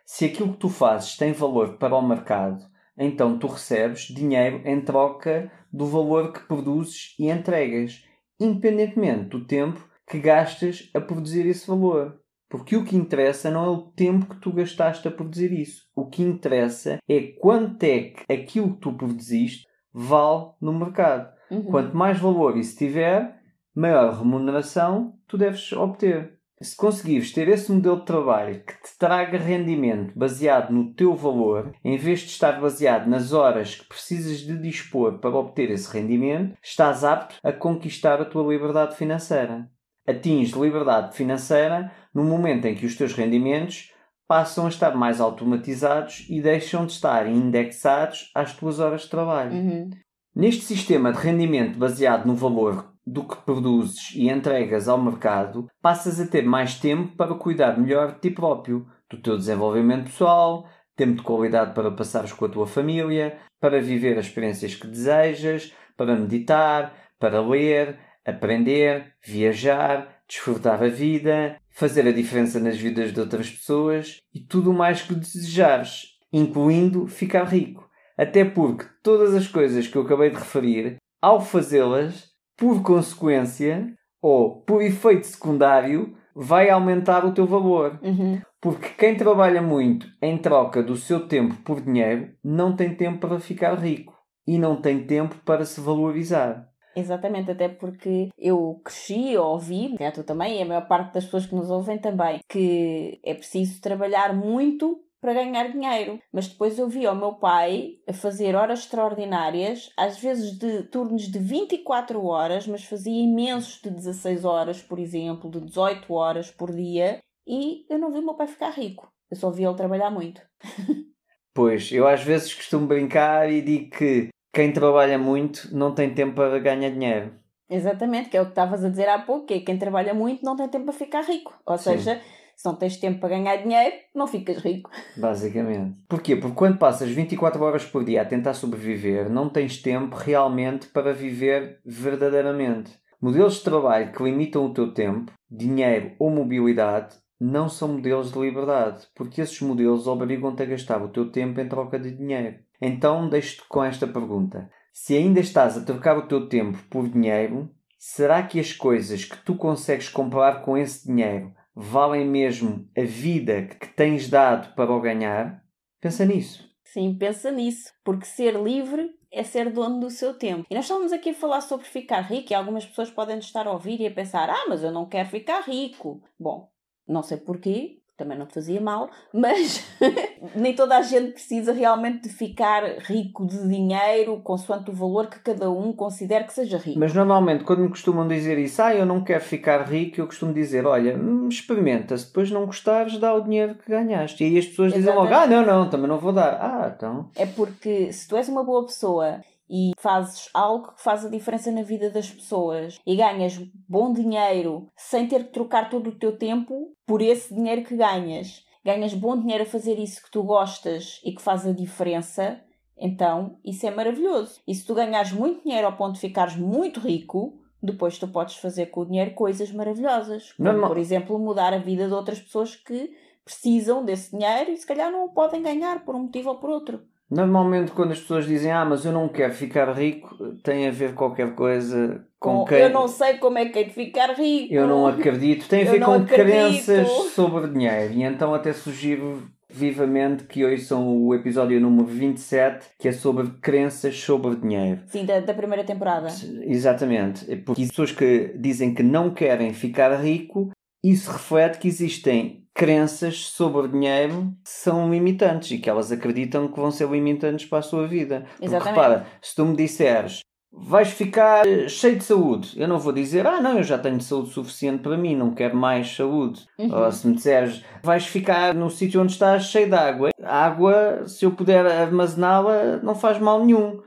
Se 0.03 0.25
aquilo 0.25 0.53
que 0.53 0.59
tu 0.59 0.69
fazes 0.69 1.15
tem 1.17 1.33
valor 1.33 1.77
para 1.77 1.95
o 1.95 2.01
mercado, 2.01 2.65
então 2.97 3.37
tu 3.37 3.45
recebes 3.45 4.07
dinheiro 4.07 4.63
em 4.65 4.81
troca 4.81 5.51
do 5.71 5.85
valor 5.85 6.33
que 6.33 6.47
produzes 6.47 7.13
e 7.19 7.29
entregas, 7.29 8.03
independentemente 8.39 9.29
do 9.29 9.45
tempo 9.45 9.87
que 10.09 10.17
gastas 10.17 10.89
a 10.95 10.99
produzir 10.99 11.45
esse 11.45 11.67
valor. 11.67 12.19
Porque 12.49 12.75
o 12.75 12.85
que 12.85 12.95
interessa 12.95 13.51
não 13.51 13.65
é 13.65 13.69
o 13.69 13.81
tempo 13.91 14.27
que 14.27 14.39
tu 14.39 14.51
gastaste 14.51 15.07
a 15.07 15.11
produzir 15.11 15.51
isso. 15.51 15.83
O 15.95 16.07
que 16.07 16.23
interessa 16.23 16.99
é 17.07 17.21
quanto 17.39 17.83
é 17.83 17.99
que 18.11 18.31
aquilo 18.31 18.75
que 18.75 18.81
tu 18.81 18.93
produziste 18.93 19.67
vale 19.93 20.51
no 20.61 20.73
mercado. 20.73 21.31
Uhum. 21.51 21.63
Quanto 21.63 21.95
mais 21.95 22.19
valor 22.19 22.57
isso 22.57 22.77
tiver, 22.77 23.37
maior 23.75 24.17
remuneração 24.17 25.13
tu 25.27 25.37
deves 25.37 25.71
obter. 25.73 26.37
Se 26.59 26.75
conseguires 26.75 27.31
ter 27.31 27.47
esse 27.49 27.71
modelo 27.71 27.99
de 27.99 28.05
trabalho 28.05 28.63
que 28.63 28.73
te 28.73 28.97
traga 28.97 29.37
rendimento 29.37 30.17
baseado 30.17 30.71
no 30.71 30.91
teu 30.91 31.15
valor, 31.15 31.71
em 31.83 31.97
vez 31.97 32.21
de 32.21 32.29
estar 32.29 32.59
baseado 32.59 33.07
nas 33.07 33.31
horas 33.31 33.75
que 33.75 33.87
precisas 33.87 34.39
de 34.39 34.57
dispor 34.57 35.19
para 35.19 35.37
obter 35.37 35.69
esse 35.69 35.91
rendimento, 35.93 36.57
estás 36.63 37.03
apto 37.03 37.35
a 37.43 37.51
conquistar 37.51 38.19
a 38.19 38.25
tua 38.25 38.51
liberdade 38.51 38.95
financeira. 38.95 39.69
Atinges 40.07 40.53
liberdade 40.53 41.15
financeira 41.15 41.91
no 42.13 42.23
momento 42.23 42.65
em 42.65 42.75
que 42.75 42.85
os 42.85 42.95
teus 42.95 43.13
rendimentos 43.13 43.91
passam 44.27 44.65
a 44.65 44.69
estar 44.69 44.95
mais 44.95 45.21
automatizados 45.21 46.25
e 46.29 46.41
deixam 46.41 46.85
de 46.85 46.93
estar 46.93 47.27
indexados 47.27 48.31
às 48.35 48.53
tuas 48.53 48.79
horas 48.79 49.01
de 49.01 49.09
trabalho. 49.09 49.53
Uhum. 49.53 49.89
Neste 50.35 50.61
sistema 50.61 51.11
de 51.11 51.19
rendimento 51.19 51.79
baseado 51.79 52.25
no 52.25 52.35
valor 52.35 52.93
do 53.05 53.23
que 53.23 53.37
produzes 53.37 54.13
e 54.13 54.29
entregas 54.29 54.89
ao 54.89 55.01
mercado, 55.01 55.67
passas 55.81 56.19
a 56.19 56.27
ter 56.27 56.43
mais 56.43 56.77
tempo 56.77 57.15
para 57.15 57.33
cuidar 57.35 57.77
melhor 57.79 58.13
de 58.13 58.19
ti 58.19 58.29
próprio, 58.29 58.85
do 59.09 59.21
teu 59.21 59.37
desenvolvimento 59.37 60.05
pessoal, 60.05 60.67
tempo 60.95 61.15
de 61.15 61.23
qualidade 61.23 61.73
para 61.73 61.89
passares 61.89 62.33
com 62.33 62.45
a 62.45 62.49
tua 62.49 62.67
família, 62.67 63.37
para 63.61 63.81
viver 63.81 64.17
as 64.17 64.25
experiências 64.25 64.75
que 64.75 64.87
desejas, 64.87 65.73
para 65.95 66.15
meditar, 66.15 66.93
para 67.17 67.41
ler, 67.41 67.97
aprender, 68.27 69.13
viajar, 69.25 70.21
desfrutar 70.27 70.83
a 70.83 70.87
vida, 70.87 71.57
fazer 71.69 72.05
a 72.07 72.11
diferença 72.11 72.59
nas 72.59 72.77
vidas 72.77 73.13
de 73.13 73.19
outras 73.19 73.49
pessoas 73.49 74.17
e 74.33 74.39
tudo 74.39 74.71
o 74.71 74.73
mais 74.73 75.01
que 75.01 75.15
desejares, 75.15 76.17
incluindo 76.31 77.07
ficar 77.07 77.45
rico. 77.45 77.87
Até 78.17 78.43
porque 78.43 78.85
todas 79.01 79.33
as 79.33 79.47
coisas 79.47 79.87
que 79.87 79.95
eu 79.95 80.01
acabei 80.01 80.29
de 80.29 80.37
referir, 80.37 80.97
ao 81.21 81.39
fazê-las, 81.39 82.31
por 82.57 82.81
consequência 82.81 83.93
ou 84.21 84.61
por 84.61 84.81
efeito 84.81 85.27
secundário, 85.27 86.15
vai 86.35 86.69
aumentar 86.69 87.25
o 87.25 87.33
teu 87.33 87.45
valor. 87.45 87.99
Uhum. 88.01 88.41
Porque 88.59 88.89
quem 88.89 89.15
trabalha 89.15 89.61
muito 89.61 90.07
em 90.21 90.37
troca 90.37 90.81
do 90.83 90.95
seu 90.95 91.27
tempo 91.27 91.55
por 91.63 91.79
dinheiro 91.79 92.31
não 92.43 92.75
tem 92.75 92.93
tempo 92.95 93.19
para 93.19 93.39
ficar 93.39 93.75
rico 93.75 94.13
e 94.47 94.57
não 94.57 94.81
tem 94.81 95.05
tempo 95.05 95.35
para 95.45 95.63
se 95.65 95.79
valorizar. 95.79 96.66
Exatamente, 96.97 97.51
até 97.51 97.69
porque 97.69 98.29
eu 98.35 98.81
cresci, 98.83 99.37
ouvi, 99.37 99.95
já 99.99 100.11
tu 100.11 100.23
também, 100.23 100.57
e 100.57 100.63
a 100.63 100.65
maior 100.65 100.87
parte 100.87 101.13
das 101.13 101.25
pessoas 101.25 101.45
que 101.45 101.53
nos 101.53 101.69
ouvem 101.69 101.99
também, 101.99 102.39
que 102.49 103.19
é 103.23 103.35
preciso 103.35 103.79
trabalhar 103.79 104.33
muito 104.33 104.99
para 105.21 105.35
ganhar 105.35 105.71
dinheiro. 105.71 106.19
Mas 106.33 106.47
depois 106.47 106.79
eu 106.79 106.89
vi 106.89 107.05
o 107.05 107.13
meu 107.13 107.35
pai 107.35 107.99
a 108.07 108.13
fazer 108.13 108.55
horas 108.55 108.79
extraordinárias, 108.79 109.91
às 109.95 110.17
vezes 110.17 110.57
de 110.57 110.83
turnos 110.83 111.27
de 111.27 111.37
24 111.37 112.23
horas, 112.25 112.65
mas 112.65 112.83
fazia 112.83 113.23
imensos 113.23 113.79
de 113.79 113.91
16 113.91 114.43
horas, 114.43 114.81
por 114.81 114.97
exemplo, 114.97 115.51
de 115.51 115.61
18 115.61 116.11
horas 116.11 116.49
por 116.49 116.71
dia, 116.71 117.19
e 117.45 117.85
eu 117.91 117.99
não 117.99 118.11
vi 118.11 118.17
o 118.17 118.25
meu 118.25 118.33
pai 118.33 118.47
ficar 118.47 118.71
rico. 118.71 119.07
Eu 119.29 119.37
só 119.37 119.51
vi 119.51 119.63
ele 119.63 119.75
trabalhar 119.75 120.09
muito. 120.09 120.41
Pois, 121.53 121.91
eu 121.91 122.07
às 122.07 122.21
vezes 122.21 122.53
costumo 122.53 122.85
brincar 122.85 123.51
e 123.51 123.63
digo 123.63 123.89
que 123.89 124.29
quem 124.57 124.71
trabalha 124.71 125.19
muito 125.19 125.69
não 125.71 125.93
tem 125.93 126.11
tempo 126.11 126.33
para 126.33 126.57
ganhar 126.57 126.89
dinheiro. 126.89 127.31
Exatamente, 127.69 128.29
que 128.29 128.37
é 128.37 128.41
o 128.41 128.45
que 128.45 128.53
estavas 128.53 128.83
a 128.83 128.89
dizer 128.89 129.07
há 129.07 129.19
pouco, 129.19 129.45
que 129.45 129.53
é 129.53 129.59
quem 129.59 129.77
trabalha 129.77 130.15
muito 130.15 130.43
não 130.43 130.55
tem 130.55 130.67
tempo 130.67 130.85
para 130.85 130.95
ficar 130.95 131.21
rico. 131.21 131.53
Ou 131.63 131.77
Sim. 131.77 131.91
seja, 131.91 132.19
se 132.55 132.65
não 132.65 132.73
tens 132.73 132.97
tempo 132.97 133.19
para 133.19 133.29
ganhar 133.29 133.57
dinheiro, 133.57 133.95
não 134.15 134.25
ficas 134.25 134.57
rico. 134.57 134.89
Basicamente. 135.15 135.99
Porquê? 136.09 136.35
Porque 136.35 136.55
quando 136.55 136.79
passas 136.79 137.11
24 137.11 137.63
horas 137.63 137.85
por 137.85 138.03
dia 138.03 138.23
a 138.23 138.25
tentar 138.25 138.55
sobreviver, 138.55 139.29
não 139.29 139.47
tens 139.47 139.79
tempo 139.79 140.15
realmente 140.15 140.87
para 140.87 141.13
viver 141.13 141.79
verdadeiramente. 141.85 142.91
Modelos 143.21 143.57
de 143.57 143.63
trabalho 143.63 144.11
que 144.11 144.23
limitam 144.23 144.65
o 144.65 144.73
teu 144.73 144.91
tempo, 144.91 145.31
dinheiro 145.51 146.13
ou 146.17 146.31
mobilidade 146.31 147.15
não 147.39 147.69
são 147.69 147.89
modelos 147.89 148.31
de 148.31 148.39
liberdade, 148.39 149.07
porque 149.13 149.39
esses 149.39 149.61
modelos 149.61 150.07
obrigam-te 150.07 150.63
a 150.63 150.65
gastar 150.65 151.03
o 151.03 151.09
teu 151.09 151.31
tempo 151.31 151.61
em 151.61 151.69
troca 151.69 151.99
de 151.99 152.09
dinheiro. 152.09 152.55
Então 152.81 153.29
deixo-te 153.29 153.67
com 153.67 153.83
esta 153.83 154.07
pergunta: 154.07 154.69
se 154.93 155.15
ainda 155.15 155.39
estás 155.39 155.77
a 155.77 155.83
trocar 155.83 156.17
o 156.17 156.27
teu 156.27 156.47
tempo 156.47 156.77
por 156.89 157.07
dinheiro, 157.07 157.69
será 157.97 158.43
que 158.43 158.59
as 158.59 158.73
coisas 158.73 159.25
que 159.25 159.37
tu 159.37 159.55
consegues 159.55 160.09
comprar 160.09 160.61
com 160.63 160.77
esse 160.77 161.07
dinheiro 161.07 161.53
valem 161.75 162.25
mesmo 162.25 162.89
a 162.97 163.03
vida 163.03 163.63
que 163.63 163.87
tens 163.87 164.29
dado 164.29 164.73
para 164.75 164.91
o 164.91 165.01
ganhar? 165.01 165.63
Pensa 166.01 166.25
nisso. 166.25 166.67
Sim, 166.83 167.15
pensa 167.15 167.51
nisso, 167.51 167.91
porque 168.03 168.25
ser 168.25 168.55
livre 168.55 169.11
é 169.31 169.43
ser 169.43 169.71
dono 169.71 169.99
do 169.99 170.09
seu 170.09 170.33
tempo. 170.33 170.65
E 170.69 170.73
nós 170.73 170.85
estamos 170.85 171.11
aqui 171.11 171.31
a 171.31 171.33
falar 171.33 171.61
sobre 171.61 171.85
ficar 171.85 172.21
rico 172.21 172.51
e 172.51 172.55
algumas 172.55 172.85
pessoas 172.85 173.11
podem 173.11 173.37
estar 173.39 173.67
a 173.67 173.71
ouvir 173.71 173.99
e 173.99 174.07
a 174.07 174.11
pensar: 174.11 174.49
ah, 174.49 174.65
mas 174.67 174.83
eu 174.83 174.91
não 174.91 175.07
quero 175.07 175.29
ficar 175.29 175.61
rico. 175.61 176.23
Bom, 176.39 176.71
não 177.07 177.21
sei 177.21 177.37
porquê, 177.37 178.01
também 178.17 178.37
não 178.37 178.47
te 178.47 178.55
fazia 178.55 178.81
mal, 178.81 179.09
mas 179.31 179.85
nem 180.55 180.73
toda 180.73 180.97
a 180.97 181.01
gente 181.03 181.33
precisa 181.33 181.71
realmente 181.71 182.23
de 182.23 182.29
ficar 182.29 182.83
rico 182.99 183.45
de 183.45 183.67
dinheiro 183.67 184.41
consoante 184.43 184.89
o 184.89 184.93
valor 184.93 185.27
que 185.27 185.39
cada 185.39 185.69
um 185.69 185.93
considere 185.93 186.45
que 186.45 186.53
seja 186.53 186.77
rico. 186.77 186.99
Mas 186.99 187.13
normalmente, 187.13 187.63
quando 187.63 187.83
me 187.83 187.89
costumam 187.89 188.27
dizer 188.27 188.57
isso, 188.57 188.81
ah, 188.81 188.93
eu 188.93 189.05
não 189.05 189.23
quero 189.23 189.43
ficar 189.43 189.83
rico, 189.83 190.19
eu 190.19 190.25
costumo 190.25 190.51
dizer, 190.51 190.85
olha, 190.85 191.15
hum, 191.15 191.47
experimenta, 191.47 192.17
se 192.17 192.25
depois 192.25 192.49
não 192.49 192.65
gostares, 192.65 193.17
dá 193.19 193.33
o 193.35 193.41
dinheiro 193.41 193.75
que 193.75 193.89
ganhaste. 193.89 194.43
E 194.43 194.47
aí 194.47 194.57
as 194.57 194.65
pessoas 194.65 194.93
Exatamente. 194.93 195.27
dizem 195.27 195.39
logo, 195.39 195.43
ah, 195.43 195.47
não, 195.47 195.65
não, 195.65 195.89
também 195.89 196.07
não 196.07 196.17
vou 196.17 196.33
dar. 196.33 196.53
Ah, 196.59 196.93
então... 196.95 197.29
É 197.35 197.45
porque 197.45 198.11
se 198.11 198.27
tu 198.27 198.35
és 198.35 198.49
uma 198.49 198.63
boa 198.63 198.83
pessoa 198.85 199.41
e 199.69 199.91
fazes 199.97 200.49
algo 200.53 200.93
que 200.93 201.01
faz 201.01 201.25
a 201.25 201.29
diferença 201.29 201.71
na 201.71 201.81
vida 201.81 202.09
das 202.09 202.29
pessoas 202.29 202.99
e 203.05 203.15
ganhas 203.15 203.57
bom 203.87 204.13
dinheiro 204.13 204.89
sem 204.95 205.27
ter 205.27 205.45
que 205.45 205.53
trocar 205.53 205.89
todo 205.89 206.09
o 206.09 206.15
teu 206.15 206.37
tempo 206.37 206.93
por 207.05 207.21
esse 207.21 207.53
dinheiro 207.53 207.83
que 207.83 207.95
ganhas, 207.95 208.65
ganhas 208.83 209.13
bom 209.13 209.37
dinheiro 209.37 209.63
a 209.63 209.67
fazer 209.67 209.99
isso 209.99 210.23
que 210.23 210.31
tu 210.31 210.43
gostas 210.43 211.21
e 211.23 211.33
que 211.33 211.41
faz 211.41 211.65
a 211.65 211.73
diferença, 211.73 212.61
então 212.97 213.57
isso 213.63 213.85
é 213.85 213.91
maravilhoso. 213.91 214.61
E 214.67 214.73
se 214.73 214.85
tu 214.85 214.93
ganhares 214.93 215.31
muito 215.31 215.63
dinheiro 215.63 215.87
ao 215.87 215.95
ponto 215.95 216.13
de 216.13 216.21
ficares 216.21 216.55
muito 216.55 216.99
rico, 216.99 217.59
depois 217.81 218.17
tu 218.17 218.27
podes 218.27 218.55
fazer 218.55 218.87
com 218.87 219.01
o 219.01 219.05
dinheiro 219.05 219.33
coisas 219.33 219.71
maravilhosas. 219.71 220.53
Como, 220.53 220.71
não, 220.71 220.81
não. 220.81 220.87
por 220.87 220.97
exemplo, 220.97 221.37
mudar 221.37 221.73
a 221.73 221.77
vida 221.77 222.07
de 222.07 222.13
outras 222.13 222.39
pessoas 222.39 222.75
que 222.75 223.13
precisam 223.45 224.03
desse 224.03 224.31
dinheiro 224.31 224.71
e 224.71 224.77
se 224.77 224.85
calhar 224.85 225.11
não 225.11 225.25
o 225.25 225.29
podem 225.29 225.61
ganhar 225.61 226.03
por 226.03 226.15
um 226.15 226.23
motivo 226.23 226.49
ou 226.49 226.55
por 226.55 226.69
outro. 226.69 227.01
Normalmente, 227.29 227.91
quando 227.91 228.11
as 228.11 228.19
pessoas 228.19 228.45
dizem 228.45 228.71
ah, 228.71 228.85
mas 228.85 229.03
eu 229.03 229.11
não 229.11 229.27
quero 229.27 229.53
ficar 229.53 229.91
rico, 229.91 230.35
tem 230.63 230.87
a 230.87 230.91
ver 230.91 231.13
qualquer 231.13 231.53
coisa 231.55 232.25
com, 232.39 232.63
quem. 232.63 232.79
Eu 232.79 232.89
não 232.89 233.07
sei 233.07 233.37
como 233.37 233.57
é 233.57 233.65
que 233.65 233.79
é 233.79 233.83
de 233.83 233.89
ficar 233.91 234.33
rico. 234.33 234.73
Eu 234.73 234.87
não 234.87 235.05
acredito. 235.05 235.67
Tem 235.67 235.87
a 235.87 235.91
ver 235.91 235.99
com 235.99 236.13
acredito. 236.13 236.85
crenças 236.85 237.07
sobre 237.33 237.67
dinheiro. 237.67 238.13
E 238.13 238.23
então, 238.23 238.53
até 238.53 238.71
sugiro 238.71 239.43
vivamente 239.69 240.45
que 240.45 240.63
ouçam 240.63 241.17
o 241.17 241.35
episódio 241.35 241.79
número 241.79 242.07
27, 242.07 242.87
que 242.97 243.09
é 243.09 243.11
sobre 243.11 243.47
crenças 243.61 244.17
sobre 244.17 244.55
dinheiro. 244.55 245.01
Sim, 245.07 245.25
da, 245.25 245.39
da 245.41 245.53
primeira 245.53 245.83
temporada. 245.83 246.29
Exatamente. 246.63 247.51
É 247.51 247.57
porque 247.57 247.85
pessoas 247.85 248.11
que 248.11 248.53
dizem 248.57 248.93
que 248.93 249.03
não 249.03 249.31
querem 249.31 249.73
ficar 249.73 250.15
rico, 250.15 250.71
isso 251.03 251.31
reflete 251.31 251.79
que 251.79 251.87
existem 251.87 252.66
crenças 252.77 253.49
sobre 253.49 253.81
o 253.81 253.87
dinheiro 253.87 254.53
são 254.63 255.09
limitantes 255.11 255.71
e 255.71 255.79
que 255.79 255.89
elas 255.89 256.11
acreditam 256.11 256.67
que 256.67 256.79
vão 256.79 256.91
ser 256.91 257.09
limitantes 257.09 257.65
para 257.65 257.79
a 257.79 257.81
sua 257.81 258.07
vida. 258.07 258.45
Exatamente. 258.61 258.69
Porque 258.69 258.89
repara, 258.89 259.25
se 259.41 259.55
tu 259.55 259.65
me 259.65 259.75
disseres 259.75 260.41
vais 260.71 261.09
ficar 261.09 261.65
cheio 261.89 262.17
de 262.17 262.23
saúde, 262.23 262.79
eu 262.79 262.87
não 262.87 262.99
vou 262.99 263.11
dizer 263.11 263.47
ah 263.47 263.59
não, 263.59 263.77
eu 263.77 263.83
já 263.83 263.97
tenho 263.97 264.21
saúde 264.21 264.51
suficiente 264.51 265.01
para 265.01 265.17
mim, 265.17 265.35
não 265.35 265.55
quero 265.55 265.75
mais 265.75 266.15
saúde. 266.15 266.67
Uhum. 266.77 266.93
Ou 266.93 267.11
se 267.11 267.27
me 267.27 267.33
disseres 267.33 267.83
vais 268.03 268.27
ficar 268.27 268.75
no 268.75 268.91
sítio 268.91 269.21
onde 269.21 269.31
estás 269.31 269.65
cheio 269.65 269.89
de 269.89 269.95
água, 269.95 270.29
a 270.43 270.65
água, 270.65 271.25
se 271.25 271.45
eu 271.45 271.51
puder 271.51 271.83
armazená-la, 271.83 272.97
não 273.01 273.15
faz 273.15 273.39
mal 273.39 273.65
nenhum. 273.65 274.03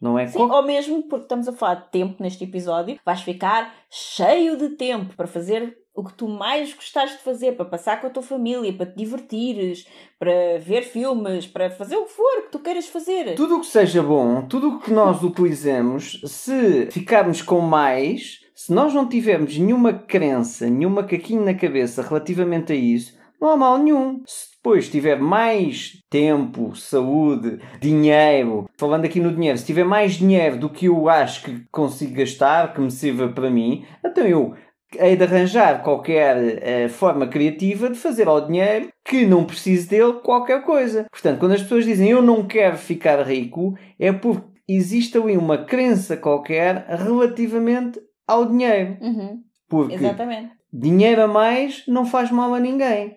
Não 0.00 0.18
é 0.18 0.26
Sim, 0.26 0.38
ou 0.38 0.62
mesmo 0.62 1.08
porque 1.08 1.24
estamos 1.24 1.48
a 1.48 1.52
falar 1.52 1.74
de 1.76 1.90
tempo 1.90 2.22
neste 2.22 2.44
episódio, 2.44 2.98
vais 3.04 3.20
ficar 3.20 3.72
cheio 3.90 4.56
de 4.56 4.70
tempo 4.70 5.14
para 5.16 5.26
fazer 5.26 5.76
o 5.98 6.04
que 6.04 6.14
tu 6.14 6.28
mais 6.28 6.72
gostaste 6.72 7.16
de 7.16 7.24
fazer, 7.24 7.56
para 7.56 7.64
passar 7.64 8.00
com 8.00 8.06
a 8.06 8.10
tua 8.10 8.22
família, 8.22 8.72
para 8.72 8.86
te 8.86 8.96
divertires, 8.96 9.84
para 10.16 10.56
ver 10.60 10.82
filmes, 10.82 11.44
para 11.44 11.68
fazer 11.70 11.96
o 11.96 12.04
que 12.04 12.12
for 12.12 12.42
que 12.42 12.52
tu 12.52 12.60
queiras 12.60 12.86
fazer. 12.86 13.34
Tudo 13.34 13.56
o 13.56 13.60
que 13.60 13.66
seja 13.66 14.00
bom, 14.00 14.42
tudo 14.42 14.68
o 14.68 14.78
que 14.78 14.92
nós 14.92 15.24
utilizemos, 15.24 16.20
se 16.24 16.88
ficarmos 16.92 17.42
com 17.42 17.60
mais, 17.60 18.42
se 18.54 18.72
nós 18.72 18.94
não 18.94 19.08
tivermos 19.08 19.58
nenhuma 19.58 19.92
crença, 19.92 20.70
nenhuma 20.70 21.02
caquinha 21.02 21.40
na 21.40 21.54
cabeça 21.54 22.00
relativamente 22.00 22.72
a 22.72 22.76
isso, 22.76 23.18
não 23.40 23.50
há 23.50 23.56
mal 23.56 23.76
nenhum. 23.78 24.22
Se 24.24 24.52
depois 24.56 24.88
tiver 24.88 25.18
mais 25.18 26.00
tempo, 26.08 26.76
saúde, 26.76 27.58
dinheiro, 27.80 28.68
falando 28.76 29.04
aqui 29.04 29.18
no 29.18 29.32
dinheiro, 29.32 29.58
se 29.58 29.66
tiver 29.66 29.84
mais 29.84 30.14
dinheiro 30.14 30.58
do 30.58 30.70
que 30.70 30.86
eu 30.86 31.08
acho 31.08 31.42
que 31.42 31.64
consigo 31.72 32.14
gastar, 32.14 32.72
que 32.72 32.80
me 32.80 32.90
sirva 32.90 33.28
para 33.28 33.50
mim, 33.50 33.84
então 34.04 34.24
eu 34.24 34.54
hei 34.96 35.16
de 35.16 35.24
arranjar 35.24 35.82
qualquer 35.82 36.36
uh, 36.36 36.88
forma 36.88 37.26
criativa 37.26 37.90
de 37.90 37.98
fazer 37.98 38.28
ao 38.28 38.46
dinheiro 38.46 38.88
que 39.04 39.26
não 39.26 39.44
precise 39.44 39.88
dele 39.88 40.14
qualquer 40.22 40.62
coisa. 40.64 41.06
Portanto, 41.10 41.38
quando 41.38 41.52
as 41.52 41.62
pessoas 41.62 41.84
dizem 41.84 42.10
eu 42.10 42.22
não 42.22 42.46
quero 42.46 42.76
ficar 42.76 43.22
rico, 43.22 43.76
é 43.98 44.12
porque 44.12 44.46
existe 44.68 45.16
ali 45.16 45.36
uma 45.36 45.58
crença 45.58 46.16
qualquer 46.16 46.86
relativamente 46.88 48.00
ao 48.26 48.44
dinheiro. 48.44 48.98
Uhum. 49.00 49.42
Porque 49.68 49.94
Exatamente. 49.94 50.52
dinheiro 50.72 51.22
a 51.22 51.28
mais 51.28 51.84
não 51.86 52.04
faz 52.04 52.30
mal 52.30 52.54
a 52.54 52.60
ninguém. 52.60 53.16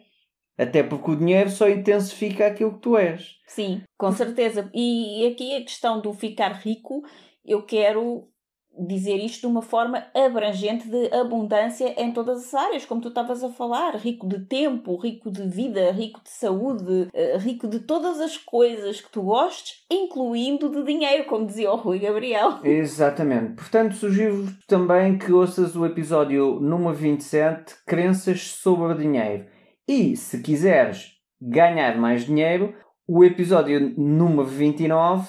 Até 0.58 0.84
porque 0.84 1.12
o 1.12 1.16
dinheiro 1.16 1.50
só 1.50 1.68
intensifica 1.68 2.48
aquilo 2.48 2.74
que 2.74 2.82
tu 2.82 2.98
és. 2.98 3.36
Sim, 3.48 3.82
com 3.98 4.12
certeza. 4.12 4.70
E 4.74 5.28
aqui 5.28 5.56
a 5.56 5.62
questão 5.62 6.00
do 6.00 6.14
ficar 6.14 6.52
rico, 6.52 7.02
eu 7.44 7.64
quero 7.64 8.31
dizer 8.78 9.18
isto 9.18 9.42
de 9.42 9.48
uma 9.48 9.62
forma 9.62 10.06
abrangente 10.16 10.88
de 10.88 11.14
abundância 11.14 11.94
em 12.02 12.12
todas 12.12 12.46
as 12.46 12.54
áreas, 12.54 12.86
como 12.86 13.02
tu 13.02 13.10
estavas 13.10 13.44
a 13.44 13.50
falar, 13.50 13.96
rico 13.96 14.28
de 14.28 14.40
tempo, 14.46 14.96
rico 14.96 15.30
de 15.30 15.48
vida, 15.48 15.92
rico 15.92 16.22
de 16.24 16.30
saúde, 16.30 17.08
eh, 17.14 17.38
rico 17.38 17.68
de 17.68 17.80
todas 17.80 18.20
as 18.20 18.38
coisas 18.38 19.02
que 19.02 19.12
tu 19.12 19.24
gostes, 19.24 19.84
incluindo 19.90 20.70
de 20.70 20.84
dinheiro, 20.84 21.26
como 21.26 21.46
dizia 21.46 21.72
o 21.72 21.76
Rui 21.76 22.00
Gabriel. 22.00 22.60
Exatamente. 22.64 23.54
Portanto, 23.54 23.96
sugiro 23.96 24.48
também 24.68 25.18
que 25.18 25.32
ouças 25.32 25.76
o 25.76 25.86
episódio 25.86 26.60
número 26.60 26.94
27, 26.94 27.76
Crenças 27.86 28.42
sobre 28.42 28.96
Dinheiro. 28.96 29.46
E, 29.88 30.16
se 30.16 30.42
quiseres 30.42 31.14
ganhar 31.42 31.98
mais 31.98 32.26
dinheiro, 32.26 32.74
o 33.08 33.26
episódio 33.26 33.94
número 33.98 34.46
29 34.46 35.28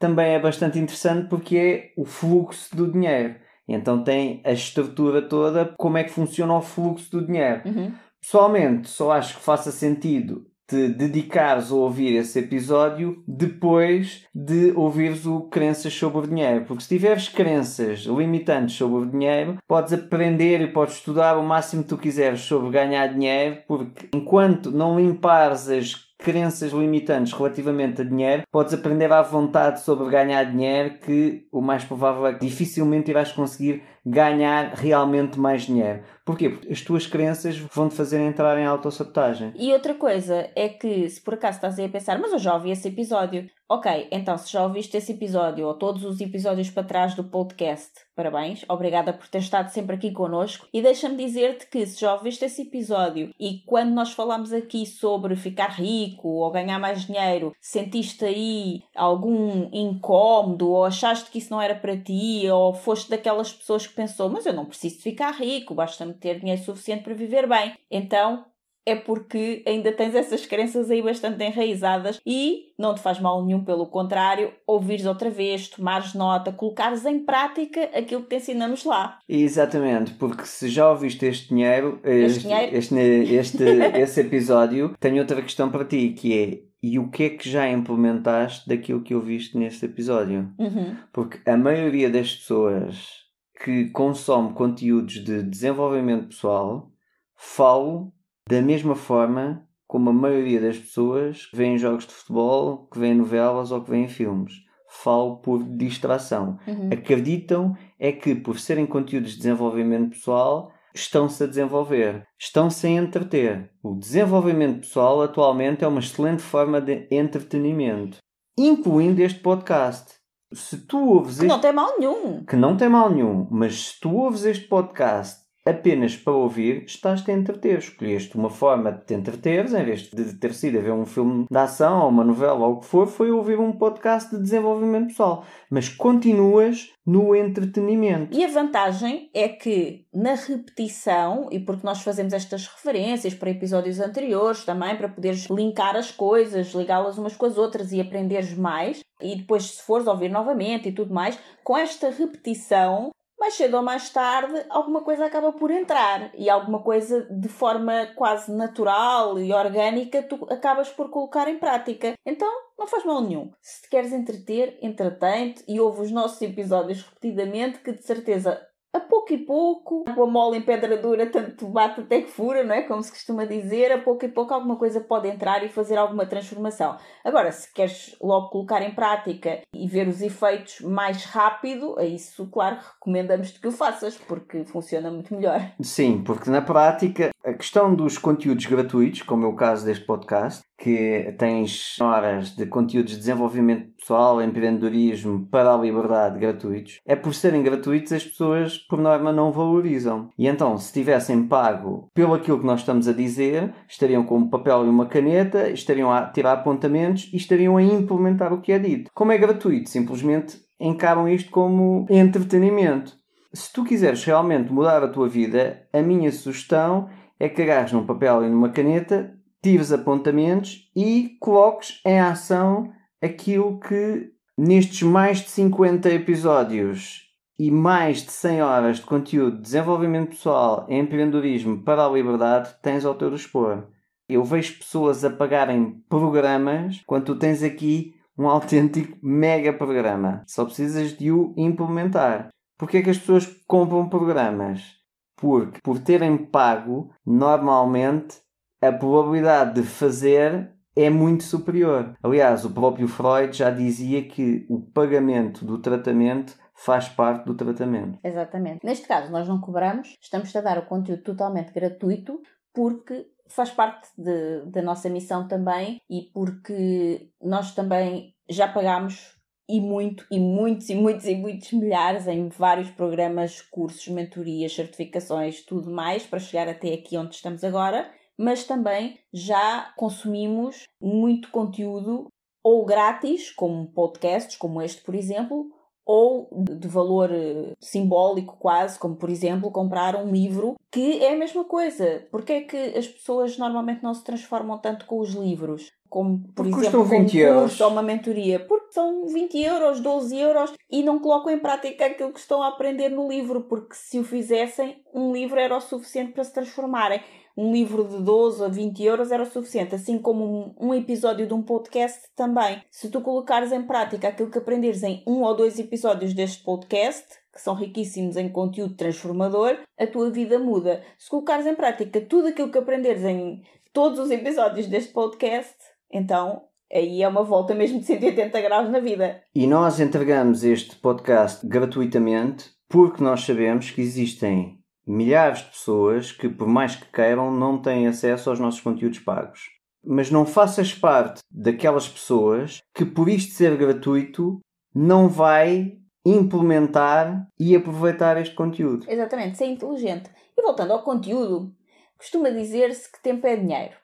também 0.00 0.34
é 0.34 0.40
bastante 0.40 0.78
interessante 0.78 1.28
porque 1.28 1.56
é 1.56 1.92
o 1.96 2.04
fluxo 2.04 2.74
do 2.74 2.90
dinheiro. 2.90 3.36
Então 3.68 4.02
tem 4.02 4.42
a 4.44 4.50
estrutura 4.50 5.22
toda, 5.22 5.74
como 5.78 5.98
é 5.98 6.02
que 6.02 6.10
funciona 6.10 6.56
o 6.56 6.62
fluxo 6.62 7.08
do 7.12 7.24
dinheiro. 7.24 7.62
Uhum. 7.66 7.92
Pessoalmente, 8.20 8.88
só 8.88 9.12
acho 9.12 9.36
que 9.36 9.42
faça 9.42 9.70
sentido 9.70 10.50
te 10.70 10.88
dedicares 10.88 11.72
a 11.72 11.74
ouvir 11.74 12.14
esse 12.14 12.38
episódio 12.38 13.24
depois 13.26 14.24
de 14.32 14.70
ouvires 14.76 15.26
o 15.26 15.48
Crenças 15.48 15.92
sobre 15.92 16.18
o 16.18 16.26
Dinheiro. 16.28 16.64
Porque 16.64 16.84
se 16.84 16.88
tiveres 16.90 17.28
crenças 17.28 18.00
limitantes 18.00 18.76
sobre 18.76 19.02
o 19.02 19.10
dinheiro, 19.10 19.58
podes 19.66 19.92
aprender 19.92 20.60
e 20.60 20.68
podes 20.68 20.94
estudar 20.94 21.36
o 21.36 21.42
máximo 21.42 21.82
que 21.82 21.88
tu 21.88 21.98
quiseres 21.98 22.42
sobre 22.42 22.70
ganhar 22.70 23.08
dinheiro, 23.08 23.58
porque 23.66 24.08
enquanto 24.14 24.70
não 24.70 24.96
limpares 24.96 25.68
as 25.68 26.09
crenças 26.22 26.72
limitantes 26.72 27.32
relativamente 27.32 28.02
a 28.02 28.04
dinheiro, 28.04 28.42
podes 28.50 28.74
aprender 28.74 29.12
à 29.12 29.22
vontade 29.22 29.80
sobre 29.80 30.08
ganhar 30.10 30.44
dinheiro, 30.44 30.98
que 30.98 31.46
o 31.50 31.60
mais 31.60 31.84
provável 31.84 32.26
é 32.26 32.34
que 32.34 32.46
dificilmente 32.46 33.10
irás 33.10 33.32
conseguir 33.32 33.82
ganhar 34.04 34.72
realmente 34.74 35.38
mais 35.38 35.62
dinheiro. 35.62 36.02
Porquê? 36.24 36.48
Porque 36.48 36.72
as 36.72 36.80
tuas 36.80 37.06
crenças 37.06 37.58
vão 37.58 37.88
te 37.88 37.94
fazer 37.94 38.20
entrar 38.20 38.58
em 38.58 38.66
autossabotagem. 38.66 39.52
E 39.56 39.72
outra 39.72 39.94
coisa 39.94 40.48
é 40.54 40.68
que, 40.68 41.08
se 41.08 41.20
por 41.20 41.34
acaso 41.34 41.56
estás 41.56 41.78
aí 41.78 41.86
a 41.86 41.88
pensar, 41.88 42.18
mas 42.18 42.32
eu 42.32 42.38
já 42.38 42.54
ouvi 42.54 42.70
esse 42.70 42.88
episódio. 42.88 43.48
Ok, 43.72 44.08
então 44.10 44.36
se 44.36 44.50
já 44.50 44.64
ouviste 44.64 44.96
esse 44.96 45.12
episódio 45.12 45.64
ou 45.64 45.74
todos 45.74 46.04
os 46.04 46.20
episódios 46.20 46.68
para 46.68 46.82
trás 46.82 47.14
do 47.14 47.22
podcast, 47.22 47.92
parabéns, 48.16 48.64
obrigada 48.68 49.12
por 49.12 49.28
ter 49.28 49.38
estado 49.38 49.68
sempre 49.68 49.94
aqui 49.94 50.10
connosco. 50.10 50.66
E 50.74 50.82
deixa-me 50.82 51.16
dizer-te 51.16 51.68
que 51.68 51.86
se 51.86 52.00
já 52.00 52.12
ouviste 52.14 52.44
esse 52.44 52.62
episódio 52.62 53.32
e 53.38 53.62
quando 53.66 53.92
nós 53.92 54.10
falamos 54.10 54.52
aqui 54.52 54.84
sobre 54.84 55.36
ficar 55.36 55.68
rico 55.68 56.26
ou 56.26 56.50
ganhar 56.50 56.80
mais 56.80 57.06
dinheiro, 57.06 57.54
sentiste 57.60 58.24
aí 58.24 58.82
algum 58.92 59.68
incómodo 59.72 60.68
ou 60.68 60.84
achaste 60.84 61.30
que 61.30 61.38
isso 61.38 61.52
não 61.52 61.62
era 61.62 61.76
para 61.76 61.96
ti 61.96 62.50
ou 62.50 62.74
foste 62.74 63.08
daquelas 63.08 63.52
pessoas 63.52 63.86
que 63.90 63.96
pensou, 63.96 64.30
mas 64.30 64.46
eu 64.46 64.52
não 64.52 64.64
preciso 64.64 64.96
de 64.96 65.02
ficar 65.02 65.32
rico, 65.32 65.74
basta-me 65.74 66.14
ter 66.14 66.40
dinheiro 66.40 66.62
suficiente 66.62 67.02
para 67.04 67.14
viver 67.14 67.46
bem. 67.48 67.74
Então, 67.90 68.44
é 68.86 68.96
porque 68.96 69.62
ainda 69.66 69.92
tens 69.92 70.14
essas 70.14 70.46
crenças 70.46 70.90
aí 70.90 71.02
bastante 71.02 71.44
enraizadas 71.44 72.20
e 72.26 72.72
não 72.78 72.94
te 72.94 73.00
faz 73.00 73.20
mal 73.20 73.44
nenhum, 73.44 73.62
pelo 73.62 73.86
contrário, 73.86 74.52
ouvires 74.66 75.04
outra 75.04 75.28
vez, 75.30 75.68
tomares 75.68 76.14
nota, 76.14 76.50
colocares 76.50 77.04
em 77.04 77.20
prática 77.24 77.82
aquilo 77.94 78.22
que 78.22 78.30
te 78.30 78.36
ensinamos 78.36 78.84
lá. 78.84 79.18
Exatamente, 79.28 80.14
porque 80.14 80.44
se 80.46 80.68
já 80.68 80.90
ouviste 80.90 81.26
este 81.26 81.50
dinheiro, 81.50 82.00
este, 82.02 82.24
Este 82.24 82.42
dinheiro? 82.42 82.76
este, 82.76 82.94
este, 83.34 83.64
esse 84.00 84.20
episódio, 84.22 84.96
tenho 84.98 85.18
outra 85.18 85.42
questão 85.42 85.70
para 85.70 85.84
ti, 85.84 86.10
que 86.10 86.38
é 86.38 86.70
e 86.82 86.98
o 86.98 87.10
que 87.10 87.24
é 87.24 87.28
que 87.30 87.46
já 87.48 87.68
implementaste 87.68 88.66
daquilo 88.66 89.02
que 89.02 89.14
ouviste 89.14 89.58
neste 89.58 89.84
episódio? 89.84 90.50
Uhum. 90.58 90.96
Porque 91.12 91.38
a 91.48 91.54
maioria 91.54 92.08
das 92.08 92.34
pessoas 92.34 93.19
que 93.62 93.90
consome 93.90 94.54
conteúdos 94.54 95.14
de 95.22 95.42
desenvolvimento 95.42 96.28
pessoal 96.28 96.90
falam 97.36 98.10
da 98.48 98.62
mesma 98.62 98.94
forma 98.94 99.66
como 99.86 100.10
a 100.10 100.12
maioria 100.12 100.60
das 100.60 100.78
pessoas 100.78 101.46
que 101.46 101.56
veem 101.56 101.76
jogos 101.76 102.06
de 102.06 102.14
futebol, 102.14 102.88
que 102.88 102.98
veem 102.98 103.14
novelas 103.14 103.70
ou 103.70 103.82
que 103.82 103.90
veem 103.90 104.08
filmes. 104.08 104.54
Falo 104.88 105.36
por 105.38 105.62
distração. 105.62 106.58
Uhum. 106.66 106.90
Acreditam 106.92 107.76
é 107.98 108.10
que 108.10 108.34
por 108.34 108.58
serem 108.58 108.86
conteúdos 108.86 109.32
de 109.32 109.38
desenvolvimento 109.38 110.10
pessoal 110.10 110.72
estão-se 110.94 111.42
a 111.44 111.46
desenvolver, 111.46 112.26
estão-se 112.38 112.86
a 112.86 112.90
entreter. 112.90 113.70
O 113.82 113.94
desenvolvimento 113.94 114.80
pessoal 114.80 115.22
atualmente 115.22 115.84
é 115.84 115.88
uma 115.88 116.00
excelente 116.00 116.42
forma 116.42 116.80
de 116.80 117.06
entretenimento, 117.10 118.18
incluindo 118.58 119.22
este 119.22 119.40
podcast. 119.40 120.19
Se 120.52 120.78
tu 120.78 120.98
ouves 120.98 121.38
Que 121.38 121.44
este 121.44 121.46
não 121.46 121.60
tem 121.60 121.72
mal 121.72 121.94
nenhum. 121.98 122.44
que 122.44 122.56
não 122.56 122.76
tem 122.76 122.88
mal 122.88 123.08
nenhum, 123.10 123.46
mas 123.50 123.88
se 123.90 124.00
tu 124.00 124.16
ouves 124.16 124.44
este 124.44 124.66
podcast 124.66 125.39
apenas 125.64 126.16
para 126.16 126.32
ouvir, 126.32 126.84
estás-te 126.84 127.30
a 127.30 127.34
entreter. 127.34 127.78
Escolheste 127.78 128.36
uma 128.36 128.50
forma 128.50 128.92
de 128.92 129.04
te 129.04 129.14
entreteres, 129.14 129.74
em 129.74 129.84
vez 129.84 130.02
de 130.02 130.34
ter 130.34 130.54
sido 130.54 130.78
a 130.78 130.82
ver 130.82 130.92
um 130.92 131.06
filme 131.06 131.46
de 131.50 131.58
ação 131.58 132.02
ou 132.02 132.08
uma 132.08 132.24
novela 132.24 132.66
ou 132.66 132.74
o 132.74 132.80
que 132.80 132.86
for, 132.86 133.06
foi 133.06 133.30
ouvir 133.30 133.58
um 133.58 133.72
podcast 133.72 134.30
de 134.34 134.42
desenvolvimento 134.42 135.08
pessoal. 135.08 135.44
Mas 135.70 135.88
continuas 135.88 136.90
no 137.06 137.34
entretenimento. 137.34 138.36
E 138.36 138.44
a 138.44 138.48
vantagem 138.48 139.30
é 139.34 139.48
que 139.48 140.06
na 140.14 140.34
repetição, 140.34 141.48
e 141.50 141.58
porque 141.58 141.84
nós 141.84 142.02
fazemos 142.02 142.32
estas 142.32 142.66
referências 142.66 143.34
para 143.34 143.50
episódios 143.50 144.00
anteriores 144.00 144.64
também, 144.64 144.96
para 144.96 145.08
poderes 145.08 145.46
linkar 145.46 145.96
as 145.96 146.10
coisas, 146.10 146.72
ligá-las 146.72 147.18
umas 147.18 147.36
com 147.36 147.46
as 147.46 147.58
outras 147.58 147.92
e 147.92 148.00
aprenderes 148.00 148.56
mais, 148.56 149.00
e 149.20 149.36
depois 149.36 149.64
se 149.64 149.82
fores 149.82 150.06
ouvir 150.06 150.30
novamente 150.30 150.88
e 150.88 150.92
tudo 150.92 151.12
mais, 151.12 151.38
com 151.64 151.76
esta 151.76 152.10
repetição, 152.10 153.10
mais 153.40 153.54
cedo 153.54 153.78
ou 153.78 153.82
mais 153.82 154.10
tarde, 154.10 154.66
alguma 154.68 155.00
coisa 155.00 155.24
acaba 155.24 155.50
por 155.50 155.70
entrar 155.70 156.30
e 156.34 156.50
alguma 156.50 156.82
coisa 156.82 157.26
de 157.30 157.48
forma 157.48 158.08
quase 158.14 158.52
natural 158.52 159.40
e 159.40 159.50
orgânica 159.50 160.22
tu 160.22 160.46
acabas 160.50 160.90
por 160.90 161.08
colocar 161.08 161.48
em 161.48 161.58
prática. 161.58 162.12
Então, 162.26 162.52
não 162.78 162.86
faz 162.86 163.02
mal 163.02 163.22
nenhum. 163.22 163.50
Se 163.62 163.82
te 163.82 163.88
queres 163.88 164.12
entreter, 164.12 164.78
entretém-te 164.82 165.64
e 165.66 165.80
ouve 165.80 166.02
os 166.02 166.10
nossos 166.10 166.40
episódios 166.42 167.02
repetidamente, 167.02 167.78
que 167.78 167.92
de 167.92 168.04
certeza 168.04 168.60
a 168.92 169.00
pouco 169.00 169.32
e 169.32 169.38
pouco, 169.38 170.04
água 170.08 170.26
mole 170.26 170.58
em 170.58 170.62
pedra 170.62 170.96
dura, 170.96 171.26
tanto 171.26 171.68
bate 171.68 172.00
até 172.00 172.22
que 172.22 172.30
fura, 172.30 172.64
não 172.64 172.74
é? 172.74 172.82
Como 172.82 173.02
se 173.02 173.10
costuma 173.10 173.44
dizer, 173.44 173.92
a 173.92 173.98
pouco 173.98 174.24
e 174.24 174.28
pouco 174.28 174.52
alguma 174.52 174.76
coisa 174.76 175.00
pode 175.00 175.28
entrar 175.28 175.64
e 175.64 175.68
fazer 175.68 175.96
alguma 175.96 176.26
transformação. 176.26 176.96
Agora, 177.24 177.52
se 177.52 177.72
queres 177.72 178.16
logo 178.20 178.48
colocar 178.48 178.82
em 178.82 178.94
prática 178.94 179.60
e 179.72 179.86
ver 179.86 180.08
os 180.08 180.20
efeitos 180.20 180.80
mais 180.80 181.24
rápido, 181.24 181.98
a 181.98 182.04
isso, 182.04 182.48
claro, 182.50 182.78
recomendamos-te 182.94 183.60
que 183.60 183.68
o 183.68 183.72
faças, 183.72 184.16
porque 184.16 184.64
funciona 184.64 185.10
muito 185.10 185.34
melhor. 185.34 185.72
Sim, 185.80 186.22
porque 186.24 186.50
na 186.50 186.62
prática 186.62 187.30
a 187.44 187.52
questão 187.54 187.94
dos 187.94 188.18
conteúdos 188.18 188.66
gratuitos, 188.66 189.22
como 189.22 189.46
é 189.46 189.48
o 189.48 189.56
caso 189.56 189.84
deste 189.84 190.04
podcast, 190.04 190.62
que 190.80 191.34
tens 191.38 192.00
horas 192.00 192.56
de 192.56 192.64
conteúdos 192.64 193.12
de 193.12 193.18
desenvolvimento 193.18 193.90
pessoal, 193.98 194.42
empreendedorismo 194.42 195.46
para 195.50 195.74
a 195.74 195.76
liberdade 195.76 196.38
gratuitos, 196.38 197.00
é 197.06 197.14
por 197.14 197.34
serem 197.34 197.62
gratuitos 197.62 198.12
as 198.12 198.24
pessoas, 198.24 198.78
por 198.78 198.98
norma, 198.98 199.30
não 199.30 199.52
valorizam. 199.52 200.30
E 200.38 200.46
então, 200.46 200.78
se 200.78 200.90
tivessem 200.90 201.46
pago 201.46 202.08
pelo 202.14 202.32
aquilo 202.32 202.58
que 202.58 202.66
nós 202.66 202.80
estamos 202.80 203.06
a 203.06 203.12
dizer, 203.12 203.74
estariam 203.86 204.24
com 204.24 204.38
um 204.38 204.48
papel 204.48 204.86
e 204.86 204.88
uma 204.88 205.04
caneta, 205.04 205.68
estariam 205.68 206.10
a 206.10 206.26
tirar 206.26 206.54
apontamentos 206.54 207.28
e 207.30 207.36
estariam 207.36 207.76
a 207.76 207.82
implementar 207.82 208.52
o 208.52 208.62
que 208.62 208.72
é 208.72 208.78
dito. 208.78 209.10
Como 209.14 209.32
é 209.32 209.38
gratuito, 209.38 209.90
simplesmente 209.90 210.58
encaram 210.80 211.28
isto 211.28 211.50
como 211.50 212.06
entretenimento. 212.08 213.12
Se 213.52 213.70
tu 213.70 213.84
quiseres 213.84 214.24
realmente 214.24 214.72
mudar 214.72 215.02
a 215.02 215.08
tua 215.08 215.28
vida, 215.28 215.82
a 215.92 216.00
minha 216.00 216.32
sugestão 216.32 217.08
é 217.38 217.48
que 217.48 217.62
agarres 217.62 217.92
num 217.92 218.06
papel 218.06 218.44
e 218.44 218.48
numa 218.48 218.70
caneta, 218.70 219.34
tires 219.62 219.92
apontamentos 219.92 220.90
e 220.94 221.36
coloques 221.40 222.00
em 222.04 222.20
ação 222.20 222.92
aquilo 223.22 223.78
que 223.78 224.32
nestes 224.56 225.02
mais 225.02 225.38
de 225.38 225.50
50 225.50 226.10
episódios 226.10 227.30
e 227.58 227.70
mais 227.70 228.22
de 228.22 228.32
100 228.32 228.62
horas 228.62 228.96
de 228.96 229.02
conteúdo 229.02 229.56
de 229.56 229.62
desenvolvimento 229.62 230.30
pessoal 230.30 230.86
e 230.88 230.96
empreendedorismo 230.96 231.82
para 231.82 232.06
a 232.06 232.10
liberdade 232.10 232.74
tens 232.82 233.04
ao 233.04 233.14
teu 233.14 233.30
dispor. 233.30 233.84
Eu 234.28 234.44
vejo 234.44 234.78
pessoas 234.78 235.24
a 235.24 235.30
pagarem 235.30 236.02
programas 236.08 237.02
quando 237.06 237.24
tu 237.24 237.36
tens 237.36 237.62
aqui 237.62 238.14
um 238.38 238.48
autêntico 238.48 239.18
mega 239.22 239.72
programa. 239.72 240.42
Só 240.46 240.64
precisas 240.64 241.16
de 241.16 241.30
o 241.30 241.52
implementar. 241.56 242.48
Porquê 242.78 242.98
é 242.98 243.02
que 243.02 243.10
as 243.10 243.18
pessoas 243.18 243.46
compram 243.66 244.08
programas? 244.08 244.96
Porque 245.36 245.80
por 245.82 245.98
terem 245.98 246.38
pago, 246.38 247.10
normalmente 247.26 248.38
a 248.80 248.92
probabilidade 248.92 249.80
de 249.80 249.82
fazer 249.86 250.70
é 250.96 251.08
muito 251.08 251.44
superior. 251.44 252.16
Aliás, 252.22 252.64
o 252.64 252.70
próprio 252.70 253.06
Freud 253.06 253.56
já 253.56 253.70
dizia 253.70 254.26
que 254.26 254.66
o 254.68 254.80
pagamento 254.80 255.64
do 255.64 255.78
tratamento 255.78 256.54
faz 256.74 257.08
parte 257.08 257.44
do 257.44 257.54
tratamento. 257.54 258.18
Exatamente. 258.24 258.84
Neste 258.84 259.06
caso, 259.06 259.30
nós 259.30 259.46
não 259.46 259.60
cobramos, 259.60 260.16
estamos 260.20 260.54
a 260.56 260.60
dar 260.60 260.78
o 260.78 260.86
conteúdo 260.86 261.22
totalmente 261.22 261.72
gratuito, 261.72 262.40
porque 262.74 263.26
faz 263.48 263.70
parte 263.70 264.08
de- 264.16 264.64
da 264.70 264.80
nossa 264.80 265.08
missão 265.10 265.46
também 265.46 266.00
e 266.08 266.30
porque 266.32 267.28
nós 267.42 267.74
também 267.74 268.34
já 268.48 268.66
pagamos 268.66 269.36
e 269.68 269.80
muito, 269.80 270.24
e 270.30 270.40
muitos, 270.40 270.88
e 270.88 270.94
muitos, 270.94 271.26
e 271.26 271.34
muitos 271.36 271.72
milhares 271.72 272.26
em 272.26 272.48
vários 272.48 272.90
programas, 272.90 273.60
cursos, 273.60 274.08
mentorias, 274.08 274.74
certificações, 274.74 275.64
tudo 275.64 275.90
mais, 275.90 276.26
para 276.26 276.40
chegar 276.40 276.68
até 276.68 276.92
aqui 276.94 277.16
onde 277.16 277.36
estamos 277.36 277.62
agora, 277.62 278.10
mas 278.40 278.64
também 278.64 279.18
já 279.30 279.92
consumimos 279.98 280.84
muito 280.98 281.50
conteúdo 281.50 282.28
ou 282.64 282.86
grátis, 282.86 283.50
como 283.50 283.92
podcasts, 283.92 284.56
como 284.56 284.80
este, 284.80 285.02
por 285.02 285.14
exemplo, 285.14 285.70
ou 286.06 286.48
de 286.78 286.88
valor 286.88 287.30
eh, 287.30 287.74
simbólico 287.78 288.56
quase, 288.58 288.98
como 288.98 289.16
por 289.16 289.28
exemplo 289.28 289.70
comprar 289.70 290.16
um 290.16 290.32
livro, 290.32 290.74
que 290.90 291.22
é 291.22 291.34
a 291.34 291.38
mesma 291.38 291.64
coisa. 291.64 292.26
Porque 292.30 292.52
é 292.52 292.60
que 292.62 292.76
as 292.98 293.06
pessoas 293.06 293.58
normalmente 293.58 294.02
não 294.02 294.14
se 294.14 294.24
transformam 294.24 294.78
tanto 294.78 295.04
com 295.04 295.20
os 295.20 295.34
livros? 295.34 295.90
Como, 296.08 296.38
por 296.54 296.64
Porque 296.64 296.80
exemplo, 296.80 297.00
custam 297.02 297.08
com 297.08 297.22
um 297.22 297.26
20 297.26 297.38
euros. 297.38 297.60
curso 297.60 297.84
ou 297.84 297.90
uma 297.90 298.02
mentoria. 298.02 298.58
Porque 298.66 298.92
são 298.92 299.26
20 299.26 299.62
euros, 299.62 300.00
12 300.00 300.36
euros 300.36 300.72
e 300.90 301.02
não 301.02 301.20
colocam 301.20 301.52
em 301.52 301.58
prática 301.60 302.06
aquilo 302.06 302.32
que 302.32 302.40
estão 302.40 302.62
a 302.62 302.68
aprender 302.68 303.10
no 303.10 303.28
livro. 303.28 303.68
Porque 303.68 303.94
se 303.94 304.18
o 304.18 304.24
fizessem, 304.24 305.00
um 305.14 305.30
livro 305.32 305.60
era 305.60 305.76
o 305.76 305.80
suficiente 305.80 306.32
para 306.32 306.42
se 306.42 306.52
transformarem. 306.52 307.20
Um 307.60 307.74
livro 307.74 308.04
de 308.04 308.16
12 308.22 308.64
a 308.64 308.68
20 308.68 309.04
euros 309.04 309.30
era 309.30 309.42
o 309.42 309.46
suficiente, 309.46 309.94
assim 309.94 310.18
como 310.18 310.74
um, 310.80 310.88
um 310.88 310.94
episódio 310.94 311.46
de 311.46 311.52
um 311.52 311.60
podcast 311.60 312.18
também. 312.34 312.82
Se 312.90 313.10
tu 313.10 313.20
colocares 313.20 313.70
em 313.70 313.82
prática 313.82 314.28
aquilo 314.28 314.50
que 314.50 314.56
aprenderes 314.56 315.02
em 315.02 315.22
um 315.26 315.42
ou 315.42 315.54
dois 315.54 315.78
episódios 315.78 316.32
deste 316.32 316.64
podcast, 316.64 317.26
que 317.52 317.60
são 317.60 317.74
riquíssimos 317.74 318.38
em 318.38 318.48
conteúdo 318.48 318.94
transformador, 318.94 319.76
a 319.98 320.06
tua 320.06 320.30
vida 320.30 320.58
muda. 320.58 321.04
Se 321.18 321.28
colocares 321.28 321.66
em 321.66 321.74
prática 321.74 322.18
tudo 322.22 322.48
aquilo 322.48 322.70
que 322.70 322.78
aprenderes 322.78 323.24
em 323.24 323.62
todos 323.92 324.18
os 324.18 324.30
episódios 324.30 324.86
deste 324.86 325.12
podcast, 325.12 325.76
então 326.10 326.62
aí 326.90 327.22
é 327.22 327.28
uma 327.28 327.42
volta 327.42 327.74
mesmo 327.74 328.00
de 328.00 328.06
180 328.06 328.58
graus 328.62 328.88
na 328.88 329.00
vida. 329.00 329.42
E 329.54 329.66
nós 329.66 330.00
entregamos 330.00 330.64
este 330.64 330.96
podcast 330.96 331.66
gratuitamente 331.66 332.70
porque 332.88 333.22
nós 333.22 333.42
sabemos 333.42 333.90
que 333.90 334.00
existem 334.00 334.79
milhares 335.10 335.58
de 335.58 335.70
pessoas 335.70 336.30
que, 336.30 336.48
por 336.48 336.68
mais 336.68 336.94
que 336.94 337.10
queiram, 337.10 337.50
não 337.50 337.80
têm 337.80 338.06
acesso 338.06 338.48
aos 338.48 338.60
nossos 338.60 338.80
conteúdos 338.80 339.18
pagos. 339.18 339.68
Mas 340.04 340.30
não 340.30 340.46
faças 340.46 340.94
parte 340.94 341.40
daquelas 341.50 342.08
pessoas 342.08 342.80
que, 342.94 343.04
por 343.04 343.28
isto 343.28 343.52
ser 343.52 343.76
gratuito, 343.76 344.60
não 344.94 345.28
vai 345.28 345.98
implementar 346.24 347.48
e 347.58 347.74
aproveitar 347.74 348.36
este 348.40 348.54
conteúdo. 348.54 349.06
Exatamente, 349.10 349.58
ser 349.58 349.66
inteligente. 349.66 350.30
E 350.56 350.62
voltando 350.62 350.92
ao 350.92 351.02
conteúdo, 351.02 351.74
costuma 352.16 352.50
dizer-se 352.50 353.10
que 353.10 353.22
tempo 353.22 353.46
é 353.46 353.56
dinheiro. 353.56 353.96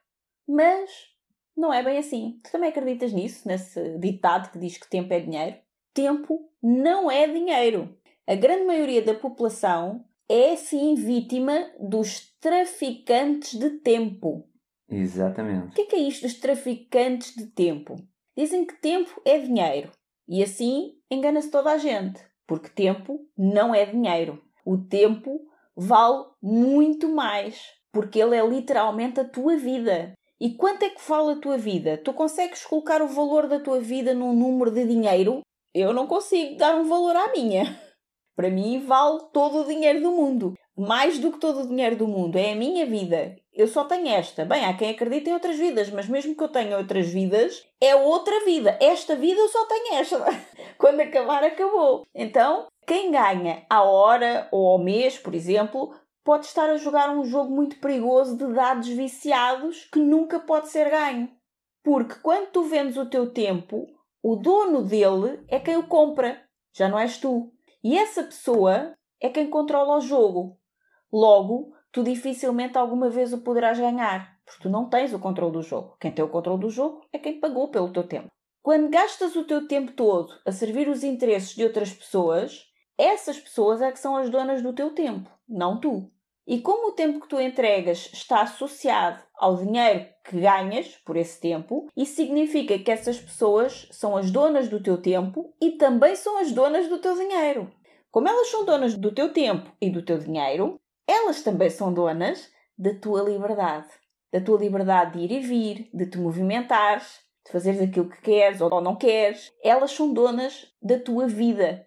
Mas 0.47 0.91
não 1.57 1.73
é 1.73 1.83
bem 1.83 1.99
assim. 1.99 2.39
Tu 2.43 2.51
também 2.51 2.71
acreditas 2.71 3.13
nisso, 3.13 3.47
nesse 3.47 3.99
ditado 3.99 4.51
que 4.51 4.59
diz 4.59 4.77
que 4.77 4.89
tempo 4.89 5.13
é 5.13 5.21
dinheiro? 5.21 5.57
Tempo 5.95 6.51
não 6.63 7.11
é 7.11 7.27
dinheiro. 7.27 7.97
A 8.27 8.35
grande 8.35 8.65
maioria 8.65 9.03
da 9.03 9.15
população 9.15 10.05
é 10.29 10.57
sim 10.57 10.95
vítima 10.95 11.71
dos 11.79 12.35
traficantes 12.41 13.59
de 13.59 13.71
tempo. 13.81 14.49
Exatamente. 14.89 15.69
O 15.69 15.71
que 15.73 15.83
é, 15.83 15.87
que 15.87 15.97
é 15.97 16.01
isto 16.01 16.23
dos 16.23 16.35
traficantes 16.35 17.35
de 17.35 17.47
tempo? 17.47 17.97
Dizem 18.37 18.65
que 18.65 18.81
tempo 18.81 19.21
é 19.25 19.39
dinheiro. 19.39 19.91
E 20.29 20.43
assim 20.43 20.95
engana-se 21.11 21.51
toda 21.51 21.73
a 21.73 21.79
gente. 21.79 22.21
Porque 22.47 22.69
tempo 22.69 23.27
não 23.37 23.75
é 23.75 23.87
dinheiro. 23.87 24.43
O 24.65 24.77
tempo 24.79 25.41
vale 25.77 26.27
muito 26.43 27.09
mais. 27.09 27.61
Porque 27.93 28.21
ele 28.21 28.37
é 28.37 28.47
literalmente 28.47 29.21
a 29.21 29.25
tua 29.25 29.57
vida. 29.57 30.13
E 30.39 30.55
quanto 30.55 30.85
é 30.85 30.91
que 30.91 31.09
vale 31.09 31.33
a 31.33 31.41
tua 31.41 31.57
vida? 31.57 31.97
Tu 31.99 32.13
consegues 32.13 32.65
colocar 32.65 33.01
o 33.01 33.09
valor 33.09 33.49
da 33.49 33.59
tua 33.59 33.81
vida 33.81 34.13
num 34.13 34.35
número 34.35 34.71
de 34.71 34.87
dinheiro? 34.87 35.41
Eu 35.75 35.93
não 35.93 36.07
consigo 36.07 36.57
dar 36.57 36.77
um 36.77 36.85
valor 36.85 37.17
à 37.17 37.33
minha. 37.33 37.81
Para 38.37 38.51
mim, 38.51 38.85
vale 38.87 39.21
todo 39.33 39.63
o 39.63 39.65
dinheiro 39.65 40.03
do 40.03 40.13
mundo. 40.13 40.53
Mais 40.77 41.19
do 41.19 41.33
que 41.33 41.41
todo 41.41 41.61
o 41.61 41.67
dinheiro 41.67 41.97
do 41.97 42.07
mundo. 42.07 42.37
É 42.37 42.53
a 42.53 42.57
minha 42.57 42.85
vida. 42.85 43.35
Eu 43.51 43.67
só 43.67 43.85
tenho 43.85 44.09
esta. 44.09 44.45
Bem, 44.45 44.67
há 44.67 44.77
quem 44.77 44.91
acredite 44.91 45.31
em 45.31 45.33
outras 45.33 45.57
vidas, 45.57 45.89
mas 45.89 46.07
mesmo 46.07 46.37
que 46.37 46.43
eu 46.45 46.49
tenha 46.49 46.77
outras 46.77 47.09
vidas, 47.09 47.67
é 47.81 47.97
outra 47.97 48.45
vida. 48.45 48.77
Esta 48.79 49.17
vida 49.17 49.41
eu 49.41 49.49
só 49.49 49.65
tenho 49.65 49.95
esta. 49.95 50.23
Quando 50.77 51.01
acabar, 51.01 51.43
acabou. 51.43 52.07
Então, 52.15 52.67
quem 52.87 53.11
ganha 53.11 53.65
à 53.71 53.83
hora 53.83 54.47
ou 54.53 54.69
ao 54.69 54.79
mês, 54.79 55.19
por 55.19 55.35
exemplo, 55.35 55.95
pode 56.23 56.45
estar 56.45 56.69
a 56.69 56.77
jogar 56.77 57.09
um 57.09 57.25
jogo 57.25 57.51
muito 57.51 57.81
perigoso 57.81 58.37
de 58.37 58.53
dados 58.53 58.89
viciados 58.89 59.89
que 59.91 59.99
nunca 59.99 60.39
pode 60.39 60.69
ser 60.69 60.91
ganho. 60.91 61.31
Porque 61.83 62.17
quando 62.17 62.51
tu 62.51 62.65
vendes 62.65 62.99
o 62.99 63.07
teu 63.07 63.33
tempo, 63.33 63.87
o 64.23 64.37
dono 64.37 64.83
dele 64.83 65.41
é 65.49 65.59
quem 65.59 65.77
o 65.77 65.87
compra, 65.87 66.43
já 66.75 66.89
não 66.89 66.99
és 66.99 67.17
tu. 67.17 67.53
E 67.87 67.97
essa 67.97 68.25
pessoa 68.25 68.97
é 69.21 69.29
quem 69.29 69.49
controla 69.49 69.99
o 69.99 70.01
jogo. 70.01 70.59
Logo, 71.13 71.73
tu 71.93 72.03
dificilmente 72.03 72.77
alguma 72.77 73.09
vez 73.09 73.33
o 73.33 73.43
poderás 73.43 73.79
ganhar, 73.79 74.41
porque 74.45 74.65
tu 74.65 74.69
não 74.69 74.89
tens 74.89 75.15
o 75.15 75.21
controle 75.21 75.53
do 75.53 75.63
jogo. 75.63 75.97
Quem 76.01 76.11
tem 76.11 76.25
o 76.25 76.29
controle 76.29 76.63
do 76.63 76.69
jogo 76.69 77.07
é 77.13 77.19
quem 77.21 77.39
pagou 77.39 77.71
pelo 77.71 77.93
teu 77.93 78.03
tempo. 78.03 78.27
Quando 78.61 78.91
gastas 78.91 79.37
o 79.37 79.45
teu 79.45 79.69
tempo 79.69 79.93
todo 79.93 80.35
a 80.45 80.51
servir 80.51 80.89
os 80.89 81.05
interesses 81.05 81.55
de 81.55 81.63
outras 81.63 81.93
pessoas, 81.93 82.65
essas 82.99 83.39
pessoas 83.39 83.81
é 83.81 83.93
que 83.93 84.01
são 84.01 84.17
as 84.17 84.29
donas 84.31 84.63
do 84.63 84.73
teu 84.73 84.93
tempo, 84.93 85.31
não 85.49 85.79
tu. 85.79 86.11
E 86.47 86.61
como 86.61 86.89
o 86.89 86.93
tempo 86.93 87.21
que 87.21 87.29
tu 87.29 87.41
entregas 87.41 88.09
está 88.13 88.43
associado 88.43 89.21
ao 89.35 89.57
dinheiro 89.57 90.07
que 90.25 90.39
ganhas 90.41 90.97
por 91.05 91.17
esse 91.17 91.41
tempo, 91.41 91.89
isso 91.97 92.15
significa 92.15 92.79
que 92.79 92.91
essas 92.91 93.19
pessoas 93.19 93.89
são 93.91 94.17
as 94.17 94.31
donas 94.31 94.69
do 94.69 94.81
teu 94.81 95.01
tempo 95.01 95.53
e 95.61 95.73
também 95.73 96.15
são 96.15 96.39
as 96.39 96.53
donas 96.53 96.89
do 96.89 96.99
teu 96.99 97.17
dinheiro. 97.17 97.69
Como 98.13 98.29
elas 98.29 98.49
são 98.49 98.65
donas 98.65 98.97
do 98.97 99.13
teu 99.13 99.33
tempo 99.33 99.71
e 99.81 99.91
do 99.91 100.05
teu 100.05 100.19
dinheiro, 100.19 100.81
elas 101.07 101.43
também 101.43 101.69
são 101.69 101.93
donas 101.93 102.49
da 102.79 102.95
tua 102.95 103.23
liberdade. 103.23 103.89
Da 104.33 104.41
tua 104.41 104.59
liberdade 104.59 105.19
de 105.19 105.25
ir 105.25 105.33
e 105.33 105.41
vir, 105.41 105.91
de 105.93 106.07
te 106.07 106.19
movimentares, 106.19 107.21
de 107.45 107.53
fazeres 107.53 107.81
aquilo 107.81 108.09
que 108.09 108.21
queres 108.21 108.61
ou 108.61 108.81
não 108.81 108.97
queres. 108.97 109.53
Elas 109.63 109.93
são 109.93 110.13
donas 110.13 110.67
da 110.81 110.99
tua 110.99 111.27
vida, 111.27 111.86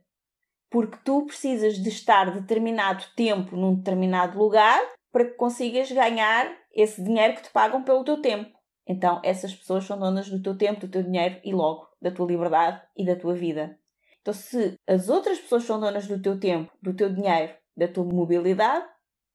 porque 0.70 0.98
tu 1.04 1.26
precisas 1.26 1.76
de 1.76 1.90
estar 1.90 2.32
determinado 2.32 3.04
tempo 3.16 3.56
num 3.56 3.76
determinado 3.76 4.38
lugar 4.38 4.80
para 5.12 5.26
que 5.26 5.34
consigas 5.36 5.92
ganhar 5.92 6.56
esse 6.72 7.04
dinheiro 7.04 7.36
que 7.36 7.44
te 7.44 7.50
pagam 7.50 7.84
pelo 7.84 8.04
teu 8.04 8.22
tempo. 8.22 8.58
Então, 8.88 9.22
essas 9.24 9.54
pessoas 9.54 9.86
são 9.86 10.00
donas 10.00 10.30
do 10.30 10.42
teu 10.42 10.58
tempo, 10.58 10.82
do 10.82 10.92
teu 10.92 11.04
dinheiro 11.04 11.40
e 11.44 11.52
logo 11.52 11.88
da 12.02 12.12
tua 12.12 12.28
liberdade 12.28 12.82
e 12.96 13.06
da 13.06 13.16
tua 13.16 13.34
vida. 13.34 13.78
Então, 14.22 14.34
se 14.34 14.76
as 14.88 15.10
outras 15.10 15.40
pessoas 15.40 15.64
são 15.64 15.80
donas 15.80 16.08
do 16.08 16.22
teu 16.22 16.40
tempo, 16.40 16.72
do 16.82 16.94
teu 16.94 17.14
dinheiro, 17.14 17.54
da 17.76 17.88
tua 17.88 18.04
mobilidade, 18.04 18.86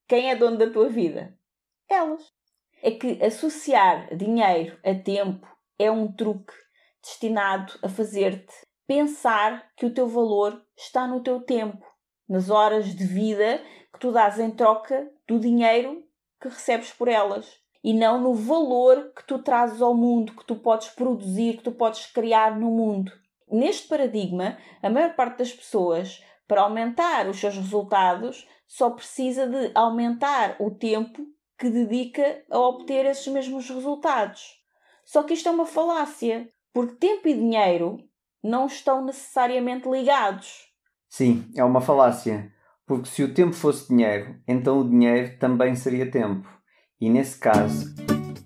quem 0.07 0.31
é 0.31 0.37
dono 0.37 0.59
da 0.59 0.71
tua 0.71 0.89
vida? 0.89 1.37
Elas. 1.89 2.33
É 2.83 2.91
que 2.91 3.23
associar 3.23 4.15
dinheiro 4.15 4.79
a 4.85 4.95
tempo 4.95 5.47
é 5.79 5.91
um 5.91 6.13
truque 6.13 6.53
destinado 7.03 7.73
a 7.83 7.89
fazer-te 7.89 8.55
pensar 8.87 9.71
que 9.77 9.87
o 9.87 9.93
teu 9.93 10.07
valor 10.07 10.65
está 10.77 11.07
no 11.07 11.23
teu 11.23 11.41
tempo, 11.41 11.85
nas 12.29 12.51
horas 12.51 12.95
de 12.95 13.05
vida 13.05 13.61
que 13.93 13.99
tu 14.01 14.13
dás 14.13 14.39
em 14.39 14.51
troca 14.51 15.11
do 15.27 15.39
dinheiro 15.39 16.03
que 16.41 16.49
recebes 16.49 16.93
por 16.93 17.09
elas 17.09 17.65
e 17.83 17.93
não 17.93 18.21
no 18.21 18.35
valor 18.35 19.13
que 19.15 19.27
tu 19.27 19.39
trazes 19.39 19.81
ao 19.83 19.95
mundo, 19.95 20.35
que 20.35 20.45
tu 20.47 20.57
podes 20.57 20.89
produzir, 20.89 21.59
que 21.59 21.65
tu 21.65 21.73
podes 21.73 22.07
criar 22.07 22.59
no 22.59 22.71
mundo. 22.71 23.13
Neste 23.47 23.87
paradigma, 23.87 24.57
a 24.83 24.89
maior 24.89 25.15
parte 25.15 25.39
das 25.39 25.53
pessoas, 25.53 26.23
para 26.49 26.63
aumentar 26.63 27.29
os 27.29 27.39
seus 27.39 27.55
resultados, 27.55 28.49
só 28.67 28.91
precisa 28.91 29.47
de 29.47 29.71
aumentar 29.75 30.57
o 30.59 30.71
tempo 30.71 31.27
que 31.59 31.69
dedica 31.69 32.43
a 32.51 32.59
obter 32.59 33.05
esses 33.05 33.27
mesmos 33.29 33.69
resultados. 33.69 34.59
Só 35.05 35.23
que 35.23 35.35
isto 35.35 35.49
é 35.49 35.53
uma 35.53 35.67
falácia, 35.67 36.51
porque 36.73 36.97
tempo 36.97 37.29
e 37.29 37.35
dinheiro 37.35 37.99
não 38.45 38.67
estão 38.67 39.03
necessariamente 39.03 39.89
ligados. 39.89 40.67
Sim, 41.09 41.51
é 41.57 41.65
uma 41.65 41.81
falácia. 41.81 42.53
Porque 42.87 43.09
se 43.09 43.23
o 43.25 43.33
tempo 43.33 43.55
fosse 43.55 43.89
dinheiro, 43.89 44.37
então 44.47 44.81
o 44.81 44.89
dinheiro 44.89 45.39
também 45.39 45.75
seria 45.75 46.11
tempo. 46.11 46.47
E 47.01 47.09
nesse 47.09 47.39
caso, 47.39 47.95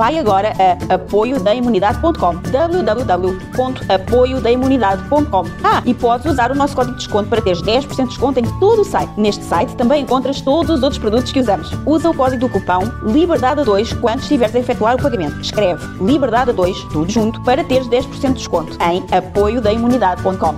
Vai 0.00 0.18
agora 0.18 0.52
a 0.58 0.72
apoiodaimunidade.com 0.94 2.36
www.apoiodaimunidade.com 2.50 5.44
Ah, 5.62 5.82
e 5.84 5.92
podes 5.92 6.24
usar 6.24 6.50
o 6.50 6.54
nosso 6.54 6.74
código 6.74 6.96
de 6.96 7.04
desconto 7.04 7.28
para 7.28 7.42
teres 7.42 7.60
10% 7.60 7.96
de 7.96 8.04
desconto 8.04 8.40
em 8.40 8.44
todo 8.58 8.80
o 8.80 8.84
site. 8.84 9.12
Neste 9.20 9.44
site 9.44 9.76
também 9.76 10.04
encontras 10.04 10.40
todos 10.40 10.70
os 10.70 10.82
outros 10.82 10.98
produtos 10.98 11.30
que 11.30 11.40
usamos. 11.40 11.70
Usa 11.84 12.08
o 12.08 12.16
código 12.16 12.40
do 12.40 12.48
cupão 12.48 12.80
LIBERDADE2 13.02 14.00
quando 14.00 14.20
estiveres 14.20 14.56
a 14.56 14.60
efetuar 14.60 14.96
o 14.96 15.02
pagamento. 15.02 15.38
Escreve 15.38 15.84
LIBERDADE2, 15.98 16.90
tudo 16.90 17.12
junto, 17.12 17.42
para 17.42 17.62
teres 17.62 17.86
10% 17.86 18.28
de 18.28 18.32
desconto 18.32 18.78
em 18.82 19.04
apoiodaimunidade.com 19.14 20.54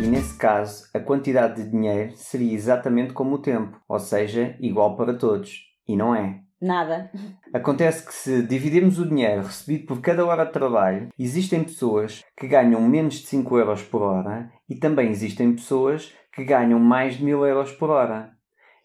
e 0.00 0.06
nesse 0.06 0.36
caso, 0.36 0.84
a 0.94 1.00
quantidade 1.00 1.60
de 1.62 1.68
dinheiro 1.68 2.12
seria 2.14 2.54
exatamente 2.54 3.12
como 3.12 3.34
o 3.34 3.38
tempo, 3.38 3.76
ou 3.88 3.98
seja, 3.98 4.54
igual 4.60 4.96
para 4.96 5.14
todos. 5.14 5.64
E 5.88 5.96
não 5.96 6.14
é. 6.14 6.41
Nada. 6.62 7.10
Acontece 7.52 8.06
que 8.06 8.14
se 8.14 8.40
dividirmos 8.40 9.00
o 9.00 9.08
dinheiro 9.08 9.42
recebido 9.42 9.84
por 9.84 10.00
cada 10.00 10.24
hora 10.24 10.46
de 10.46 10.52
trabalho, 10.52 11.08
existem 11.18 11.64
pessoas 11.64 12.22
que 12.38 12.46
ganham 12.46 12.80
menos 12.80 13.14
de 13.14 13.26
5 13.26 13.58
euros 13.58 13.82
por 13.82 14.00
hora 14.00 14.48
e 14.68 14.76
também 14.76 15.10
existem 15.10 15.52
pessoas 15.52 16.14
que 16.32 16.44
ganham 16.44 16.78
mais 16.78 17.16
de 17.16 17.24
1000 17.24 17.44
euros 17.44 17.72
por 17.72 17.90
hora. 17.90 18.30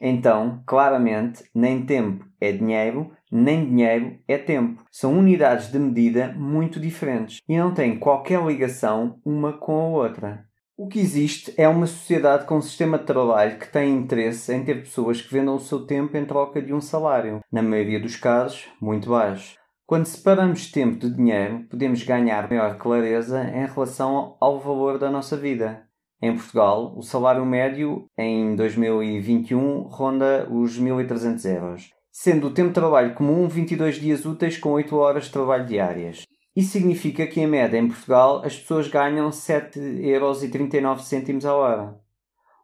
Então, 0.01 0.63
claramente, 0.65 1.43
nem 1.53 1.85
tempo 1.85 2.25
é 2.41 2.51
dinheiro, 2.51 3.11
nem 3.31 3.63
dinheiro 3.63 4.17
é 4.27 4.39
tempo. 4.39 4.83
São 4.91 5.15
unidades 5.15 5.71
de 5.71 5.77
medida 5.77 6.33
muito 6.35 6.79
diferentes 6.79 7.41
e 7.47 7.57
não 7.57 7.75
têm 7.75 7.99
qualquer 7.99 8.43
ligação 8.43 9.19
uma 9.23 9.53
com 9.53 9.73
a 9.73 9.87
outra. 9.87 10.46
O 10.79 10.87
que 10.87 10.99
existe 10.99 11.51
é 11.57 11.67
uma 11.67 11.87
sociedade 11.87 12.45
com 12.45 12.57
um 12.57 12.61
sistema 12.61 12.99
de 12.99 13.05
trabalho 13.05 13.57
que 13.57 13.67
tem 13.67 13.95
interesse 13.95 14.53
em 14.53 14.63
ter 14.63 14.75
pessoas 14.75 15.19
que 15.19 15.33
vendam 15.33 15.55
o 15.55 15.59
seu 15.59 15.87
tempo 15.87 16.15
em 16.15 16.23
troca 16.23 16.61
de 16.61 16.71
um 16.71 16.79
salário, 16.79 17.39
na 17.51 17.63
maioria 17.63 17.99
dos 17.99 18.15
casos, 18.15 18.67
muito 18.79 19.09
baixo. 19.09 19.57
Quando 19.87 20.05
separamos 20.05 20.69
tempo 20.69 20.99
de 20.99 21.09
dinheiro, 21.09 21.65
podemos 21.67 22.03
ganhar 22.03 22.47
maior 22.47 22.77
clareza 22.77 23.43
em 23.43 23.65
relação 23.65 24.37
ao 24.39 24.59
valor 24.59 24.99
da 24.99 25.09
nossa 25.09 25.35
vida. 25.35 25.81
Em 26.21 26.35
Portugal, 26.35 26.93
o 26.95 27.01
salário 27.01 27.43
médio 27.43 28.05
em 28.15 28.55
2021 28.55 29.81
ronda 29.87 30.47
os 30.47 30.79
1.300 30.79 31.55
euros, 31.55 31.89
sendo 32.11 32.47
o 32.47 32.53
tempo 32.53 32.67
de 32.67 32.75
trabalho 32.75 33.15
comum 33.15 33.47
22 33.47 33.95
dias 33.95 34.27
úteis 34.27 34.59
com 34.59 34.69
8 34.73 34.95
horas 34.95 35.23
de 35.23 35.31
trabalho 35.31 35.65
diárias. 35.65 36.26
Isso 36.57 36.71
significa 36.71 37.25
que, 37.27 37.39
em 37.39 37.45
média, 37.45 37.77
em 37.77 37.87
Portugal, 37.87 38.41
as 38.43 38.57
pessoas 38.57 38.87
ganham 38.87 39.29
7,39€ 39.29 41.45
a 41.45 41.53
hora. 41.53 41.99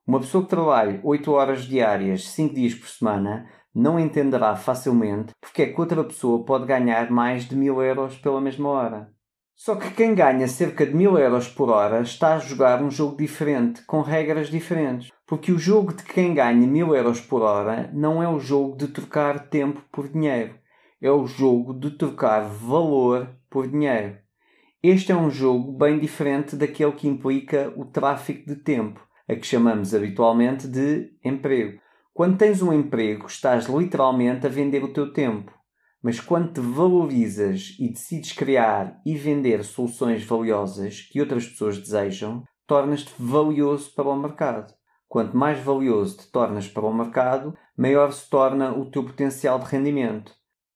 Uma 0.07 0.19
pessoa 0.19 0.43
que 0.43 0.49
trabalha 0.49 0.99
8 1.03 1.31
horas 1.31 1.65
diárias, 1.65 2.27
5 2.29 2.55
dias 2.55 2.73
por 2.73 2.89
semana, 2.89 3.47
não 3.71 3.99
entenderá 3.99 4.55
facilmente 4.55 5.33
porque 5.39 5.61
é 5.61 5.71
que 5.71 5.79
outra 5.79 6.03
pessoa 6.03 6.43
pode 6.43 6.65
ganhar 6.65 7.11
mais 7.11 7.47
de 7.47 7.55
1000 7.55 7.83
euros 7.83 8.17
pela 8.17 8.41
mesma 8.41 8.69
hora. 8.69 9.13
Só 9.55 9.75
que 9.75 9.91
quem 9.91 10.15
ganha 10.15 10.47
cerca 10.47 10.87
de 10.87 10.95
1000 10.95 11.19
euros 11.19 11.47
por 11.47 11.69
hora 11.69 12.01
está 12.01 12.33
a 12.33 12.39
jogar 12.39 12.81
um 12.81 12.89
jogo 12.89 13.15
diferente, 13.15 13.85
com 13.85 14.01
regras 14.01 14.49
diferentes. 14.49 15.11
Porque 15.27 15.51
o 15.51 15.59
jogo 15.59 15.93
de 15.93 16.01
quem 16.01 16.33
ganha 16.33 16.65
1000 16.65 16.95
euros 16.95 17.21
por 17.21 17.43
hora 17.43 17.91
não 17.93 18.23
é 18.23 18.27
o 18.27 18.39
jogo 18.39 18.75
de 18.75 18.87
trocar 18.87 19.49
tempo 19.49 19.83
por 19.91 20.07
dinheiro. 20.07 20.55
É 20.99 21.11
o 21.11 21.27
jogo 21.27 21.75
de 21.75 21.91
trocar 21.91 22.41
valor 22.41 23.29
por 23.53 23.67
dinheiro. 23.67 24.17
Este 24.81 25.11
é 25.11 25.15
um 25.15 25.29
jogo 25.29 25.71
bem 25.77 25.99
diferente 25.99 26.55
daquele 26.55 26.93
que 26.93 27.07
implica 27.07 27.71
o 27.77 27.85
tráfico 27.85 28.47
de 28.47 28.55
tempo, 28.55 28.99
a 29.29 29.35
que 29.35 29.45
chamamos 29.45 29.93
habitualmente 29.93 30.67
de 30.67 31.11
emprego. 31.23 31.79
Quando 32.11 32.39
tens 32.39 32.63
um 32.63 32.73
emprego, 32.73 33.27
estás 33.27 33.67
literalmente 33.67 34.47
a 34.47 34.49
vender 34.49 34.83
o 34.83 34.91
teu 34.91 35.13
tempo. 35.13 35.53
Mas 36.01 36.19
quando 36.19 36.51
te 36.51 36.59
valorizas 36.59 37.77
e 37.79 37.89
decides 37.89 38.33
criar 38.33 38.99
e 39.05 39.15
vender 39.15 39.63
soluções 39.63 40.25
valiosas 40.25 41.01
que 41.01 41.21
outras 41.21 41.47
pessoas 41.47 41.77
desejam, 41.77 42.43
tornas-te 42.67 43.13
valioso 43.19 43.93
para 43.93 44.09
o 44.09 44.19
mercado. 44.19 44.73
Quanto 45.07 45.37
mais 45.37 45.59
valioso 45.59 46.17
te 46.17 46.31
tornas 46.31 46.67
para 46.67 46.85
o 46.85 46.93
mercado, 46.93 47.55
maior 47.77 48.11
se 48.11 48.27
torna 48.29 48.75
o 48.75 48.89
teu 48.89 49.03
potencial 49.05 49.59
de 49.59 49.65
rendimento 49.65 50.33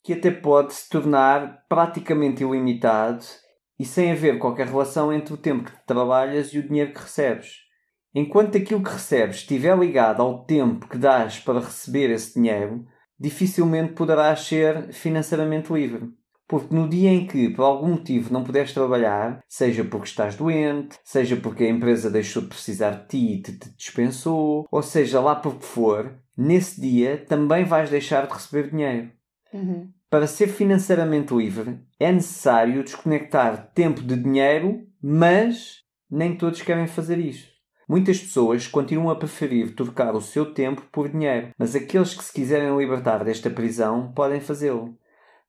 que 0.07 0.13
até 0.13 0.31
pode 0.31 0.73
se 0.73 0.87
tornar 0.87 1.65
praticamente 1.67 2.41
ilimitado 2.41 3.25
e 3.77 3.83
sem 3.83 4.09
haver 4.09 4.39
qualquer 4.39 4.67
relação 4.67 5.11
entre 5.11 5.33
o 5.33 5.37
tempo 5.37 5.69
que 5.69 5.85
trabalhas 5.85 6.53
e 6.53 6.59
o 6.59 6.65
dinheiro 6.65 6.93
que 6.93 7.01
recebes. 7.01 7.57
Enquanto 8.15 8.57
aquilo 8.57 8.81
que 8.81 8.89
recebes 8.89 9.39
estiver 9.39 9.77
ligado 9.77 10.21
ao 10.21 10.45
tempo 10.45 10.87
que 10.87 10.97
dás 10.97 11.39
para 11.39 11.59
receber 11.59 12.09
esse 12.09 12.35
dinheiro, 12.35 12.85
dificilmente 13.19 13.95
poderás 13.95 14.39
ser 14.47 14.93
financeiramente 14.93 15.73
livre. 15.73 16.07
Porque 16.47 16.73
no 16.73 16.87
dia 16.87 17.09
em 17.09 17.27
que, 17.27 17.49
por 17.49 17.63
algum 17.63 17.89
motivo, 17.89 18.31
não 18.31 18.45
puderes 18.45 18.71
trabalhar, 18.73 19.43
seja 19.45 19.83
porque 19.83 20.07
estás 20.07 20.37
doente, 20.37 20.97
seja 21.03 21.35
porque 21.35 21.65
a 21.65 21.69
empresa 21.69 22.09
deixou 22.09 22.43
de 22.43 22.47
precisar 22.47 22.91
de 22.91 23.07
ti 23.09 23.33
e 23.33 23.41
te, 23.41 23.59
te 23.59 23.75
dispensou, 23.75 24.65
ou 24.71 24.81
seja 24.81 25.19
lá 25.19 25.35
por 25.35 25.57
que 25.57 25.65
for, 25.65 26.17
nesse 26.37 26.79
dia 26.79 27.25
também 27.27 27.65
vais 27.65 27.89
deixar 27.89 28.25
de 28.25 28.33
receber 28.33 28.69
dinheiro. 28.69 29.11
Uhum. 29.53 29.96
Para 30.09 30.25
ser 30.25 30.47
financeiramente 30.47 31.33
livre, 31.33 31.79
é 31.99 32.09
necessário 32.09 32.81
desconectar 32.81 33.71
tempo 33.73 34.01
de 34.01 34.15
dinheiro, 34.15 34.87
mas 35.03 35.83
nem 36.09 36.37
todos 36.37 36.61
querem 36.61 36.87
fazer 36.87 37.19
isso. 37.19 37.49
Muitas 37.89 38.17
pessoas 38.17 38.67
continuam 38.67 39.09
a 39.09 39.17
preferir 39.17 39.75
trocar 39.75 40.15
o 40.15 40.21
seu 40.21 40.53
tempo 40.53 40.81
por 40.93 41.09
dinheiro, 41.09 41.49
mas 41.57 41.75
aqueles 41.75 42.13
que 42.13 42.23
se 42.23 42.31
quiserem 42.31 42.77
libertar 42.77 43.25
desta 43.25 43.49
prisão 43.49 44.13
podem 44.13 44.39
fazê-lo. 44.39 44.97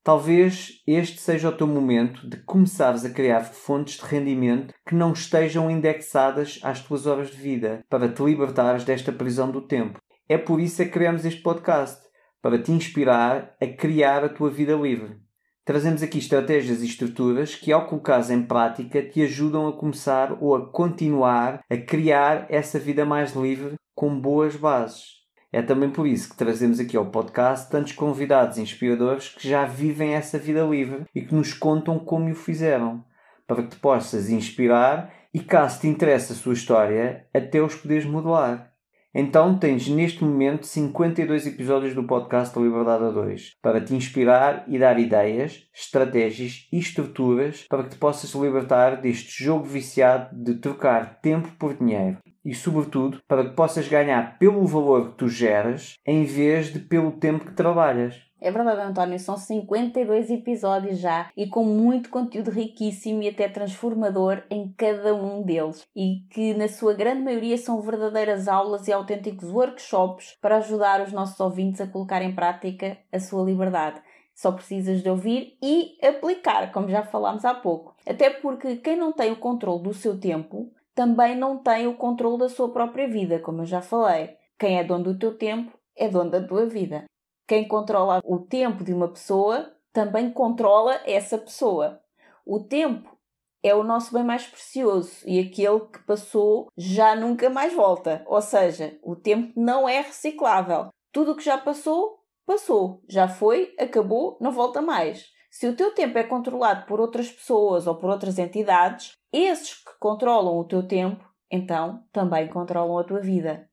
Talvez 0.03 0.83
este 0.87 1.21
seja 1.21 1.51
o 1.51 1.57
teu 1.57 1.67
momento 1.69 2.29
de 2.29 2.39
começares 2.39 3.05
a 3.05 3.11
criar 3.11 3.45
fontes 3.45 3.97
de 3.97 4.07
rendimento 4.07 4.75
que 4.85 4.95
não 4.95 5.13
estejam 5.13 5.71
indexadas 5.71 6.59
às 6.65 6.81
tuas 6.81 7.07
horas 7.07 7.31
de 7.31 7.37
vida, 7.37 7.85
para 7.89 8.09
te 8.09 8.25
libertares 8.25 8.83
desta 8.83 9.13
prisão 9.13 9.53
do 9.53 9.61
tempo. 9.61 10.01
É 10.29 10.37
por 10.37 10.61
isso 10.61 10.83
que 10.83 10.91
criamos 10.91 11.25
este 11.25 11.43
podcast 11.43 12.08
para 12.43 12.59
te 12.59 12.73
inspirar 12.73 13.57
a 13.61 13.67
criar 13.67 14.25
a 14.25 14.29
tua 14.29 14.51
vida 14.51 14.75
livre. 14.75 15.17
Trazemos 15.65 16.03
aqui 16.03 16.19
estratégias 16.19 16.83
e 16.83 16.87
estruturas 16.87 17.55
que, 17.55 17.71
ao 17.71 17.87
colocares 17.87 18.31
em 18.31 18.43
prática, 18.43 19.03
te 19.03 19.23
ajudam 19.23 19.69
a 19.69 19.77
começar 19.77 20.37
ou 20.41 20.55
a 20.55 20.67
continuar 20.73 21.61
a 21.69 21.77
criar 21.77 22.47
essa 22.49 22.79
vida 22.79 23.05
mais 23.05 23.35
livre 23.35 23.75
com 23.95 24.19
boas 24.19 24.57
bases. 24.57 25.19
É 25.53 25.61
também 25.61 25.91
por 25.91 26.07
isso 26.07 26.31
que 26.31 26.37
trazemos 26.37 26.79
aqui 26.81 26.97
ao 26.97 27.11
podcast 27.11 27.71
tantos 27.71 27.93
convidados 27.93 28.59
inspiradores 28.59 29.29
que 29.29 29.49
já 29.49 29.67
vivem 29.67 30.15
essa 30.15 30.39
vida 30.39 30.63
livre 30.63 31.05
e 31.15 31.23
que 31.23 31.35
nos 31.35 31.53
contam 31.53 31.99
como 31.99 32.31
o 32.31 32.35
fizeram, 32.35 33.05
para 33.47 33.63
que 33.63 33.71
te 33.71 33.77
possas 33.77 34.31
inspirar 34.31 35.13
e, 35.35 35.41
caso 35.41 35.81
te 35.81 35.87
interesse 35.87 36.33
a 36.33 36.37
sua 36.37 36.53
história, 36.53 37.27
até 37.35 37.61
os 37.61 37.75
poderes 37.75 38.07
modelar. 38.07 38.73
Então 39.15 39.59
tens 39.59 39.89
neste 39.89 40.23
momento 40.23 40.67
52 40.67 41.47
episódios 41.47 41.95
do 41.95 42.05
podcast 42.05 42.59
Liberdade 42.59 43.05
a 43.05 43.11
2 43.11 43.53
para 43.63 43.81
te 43.81 43.95
inspirar 43.95 44.65
e 44.69 44.79
dar 44.79 44.99
ideias, 44.99 45.67
estratégias 45.75 46.69
e 46.71 46.79
estruturas 46.79 47.65
para 47.69 47.85
que 47.85 47.91
te 47.91 47.97
possas 47.97 48.31
libertar 48.35 49.01
deste 49.01 49.43
jogo 49.43 49.65
viciado 49.65 50.29
de 50.37 50.57
trocar 50.57 51.21
tempo 51.21 51.49
por 51.59 51.75
dinheiro 51.75 52.19
e, 52.45 52.55
sobretudo, 52.55 53.21
para 53.27 53.45
que 53.45 53.55
possas 53.55 53.89
ganhar 53.89 54.39
pelo 54.39 54.67
valor 54.67 55.11
que 55.11 55.19
tu 55.19 55.29
geras 55.29 55.95
em 56.07 56.25
vez 56.25 56.73
de 56.73 56.79
pelo 56.79 57.13
tempo 57.13 57.47
que 57.47 57.53
trabalhas. 57.53 58.28
É 58.41 58.53
verdade, 58.53 58.81
António, 58.81 59.19
são 59.19 59.37
52 59.37 60.31
episódios 60.31 60.99
já 60.99 61.29
e 61.37 61.49
com 61.49 61.65
muito 61.65 62.09
conteúdo 62.09 62.51
riquíssimo 62.53 63.23
e 63.23 63.29
até 63.29 63.49
transformador 63.49 64.45
em 64.49 64.73
cada 64.77 65.13
um 65.13 65.43
deles. 65.43 65.85
E 65.95 66.21
que, 66.31 66.55
na 66.55 66.69
sua 66.69 66.95
grande 66.95 67.23
maioria, 67.23 67.59
são 67.59 67.81
verdadeiras 67.81 68.47
aulas 68.47 68.87
e 68.87 68.93
autênticos 68.93 69.51
workshops 69.51 70.37
para 70.41 70.59
ajudar 70.59 71.03
os 71.03 71.13
nossos 71.13 71.39
ouvintes 71.41 71.81
a 71.81 71.89
colocar 71.89 72.23
em 72.23 72.33
prática 72.33 72.97
a 73.13 73.19
sua 73.19 73.45
liberdade. 73.45 74.01
Só 74.35 74.53
precisas 74.53 75.03
de 75.03 75.11
ouvir 75.11 75.59
e 75.61 75.99
aplicar, 76.01 76.71
como 76.71 76.89
já 76.89 77.03
falámos 77.03 77.45
há 77.45 77.55
pouco. 77.55 77.97
Até 78.07 78.31
porque 78.31 78.77
quem 78.77 78.97
não 78.97 79.13
tem 79.13 79.33
o 79.33 79.37
controle 79.37 79.83
do 79.83 79.93
seu 79.93 80.19
tempo 80.19 80.73
também 80.95 81.37
não 81.37 81.59
tem 81.59 81.89
o 81.89 81.97
controle 81.97 82.39
da 82.39 82.49
sua 82.49 82.73
própria 82.73 83.09
vida, 83.09 83.41
como 83.41 83.63
eu 83.63 83.67
já 83.67 83.81
falei. 83.81 84.37
Quem 84.57 84.79
é 84.79 84.85
dono 84.85 85.05
do 85.05 85.19
teu 85.19 85.37
tempo 85.37 85.77
é 85.97 86.09
dono 86.09 86.31
da 86.31 86.41
tua 86.41 86.67
vida. 86.67 87.05
Quem 87.49 87.67
controla 87.67 88.21
o 88.27 88.41
tempo 88.41 88.85
de 88.85 88.93
uma 88.93 89.09
pessoa 89.09 89.75
também 89.91 90.31
controla 90.31 91.01
essa 91.07 91.39
pessoa. 91.39 91.99
O 92.45 92.61
tempo 92.61 93.17
é 93.63 93.75
o 93.75 93.83
nosso 93.83 94.13
bem 94.13 94.23
mais 94.23 94.47
precioso 94.47 95.23
e 95.25 95.41
aquele 95.41 95.81
que 95.87 95.99
passou 96.01 96.69
já 96.77 97.17
nunca 97.17 97.49
mais 97.49 97.73
volta. 97.73 98.23
Ou 98.27 98.43
seja, 98.43 98.99
o 99.03 99.17
tempo 99.17 99.59
não 99.59 99.89
é 99.89 100.03
reciclável. 100.03 100.91
Tudo 101.11 101.33
o 101.33 101.37
que 101.37 101.43
já 101.43 101.57
passou, 101.57 102.19
passou. 102.45 103.03
Já 103.09 103.27
foi, 103.27 103.75
acabou, 103.81 104.37
não 104.43 104.53
volta 104.53 104.83
mais. 104.83 105.29
Se 105.51 105.67
o 105.67 105.75
teu 105.75 105.95
tempo 105.95 106.19
é 106.19 106.25
controlado 106.25 106.85
por 106.85 107.01
outras 107.01 107.31
pessoas 107.31 107.87
ou 107.87 107.95
por 107.95 108.11
outras 108.11 108.39
entidades, 108.39 109.13
esses 109.33 109.73
que 109.73 109.99
controlam 109.99 110.59
o 110.59 110.65
teu 110.65 110.87
tempo, 110.87 111.25
então 111.51 112.05
também 112.13 112.47
controlam 112.47 112.99
a 112.99 113.05
tua 113.05 113.21
vida. 113.21 113.71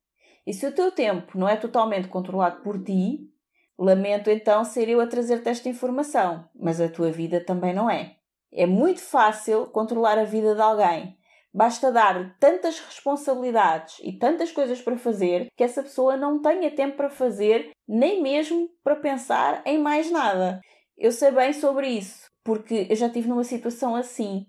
E 0.48 0.54
se 0.54 0.66
o 0.66 0.74
teu 0.74 0.94
tempo 0.94 1.38
não 1.38 1.50
é 1.50 1.58
totalmente 1.58 2.08
controlado 2.08 2.62
por 2.62 2.82
ti, 2.82 3.35
Lamento 3.78 4.30
então 4.30 4.64
ser 4.64 4.88
eu 4.88 5.02
a 5.02 5.08
trazer-te 5.08 5.50
esta 5.50 5.68
informação, 5.68 6.48
mas 6.56 6.80
a 6.80 6.88
tua 6.88 7.12
vida 7.12 7.44
também 7.44 7.74
não 7.74 7.90
é. 7.90 8.16
É 8.52 8.66
muito 8.66 9.02
fácil 9.02 9.68
controlar 9.68 10.18
a 10.18 10.24
vida 10.24 10.56
de 10.56 10.62
alguém. 10.62 11.18
Basta 11.54 11.92
dar 11.92 12.38
tantas 12.40 12.80
responsabilidades 12.80 13.98
e 14.02 14.18
tantas 14.18 14.52
coisas 14.52 14.82
para 14.82 14.98
fazer 14.98 15.48
que 15.56 15.64
essa 15.64 15.82
pessoa 15.84 16.18
não 16.18 16.42
tenha 16.42 16.70
tempo 16.70 16.98
para 16.98 17.10
fazer, 17.10 17.72
nem 17.88 18.22
mesmo 18.22 18.70
para 18.84 18.96
pensar 18.96 19.62
em 19.66 19.78
mais 19.78 20.12
nada. 20.12 20.60
Eu 20.98 21.12
sei 21.12 21.32
bem 21.32 21.52
sobre 21.54 21.88
isso, 21.90 22.30
porque 22.44 22.88
eu 22.90 22.96
já 22.96 23.08
estive 23.08 23.28
numa 23.28 23.44
situação 23.44 23.96
assim, 23.96 24.46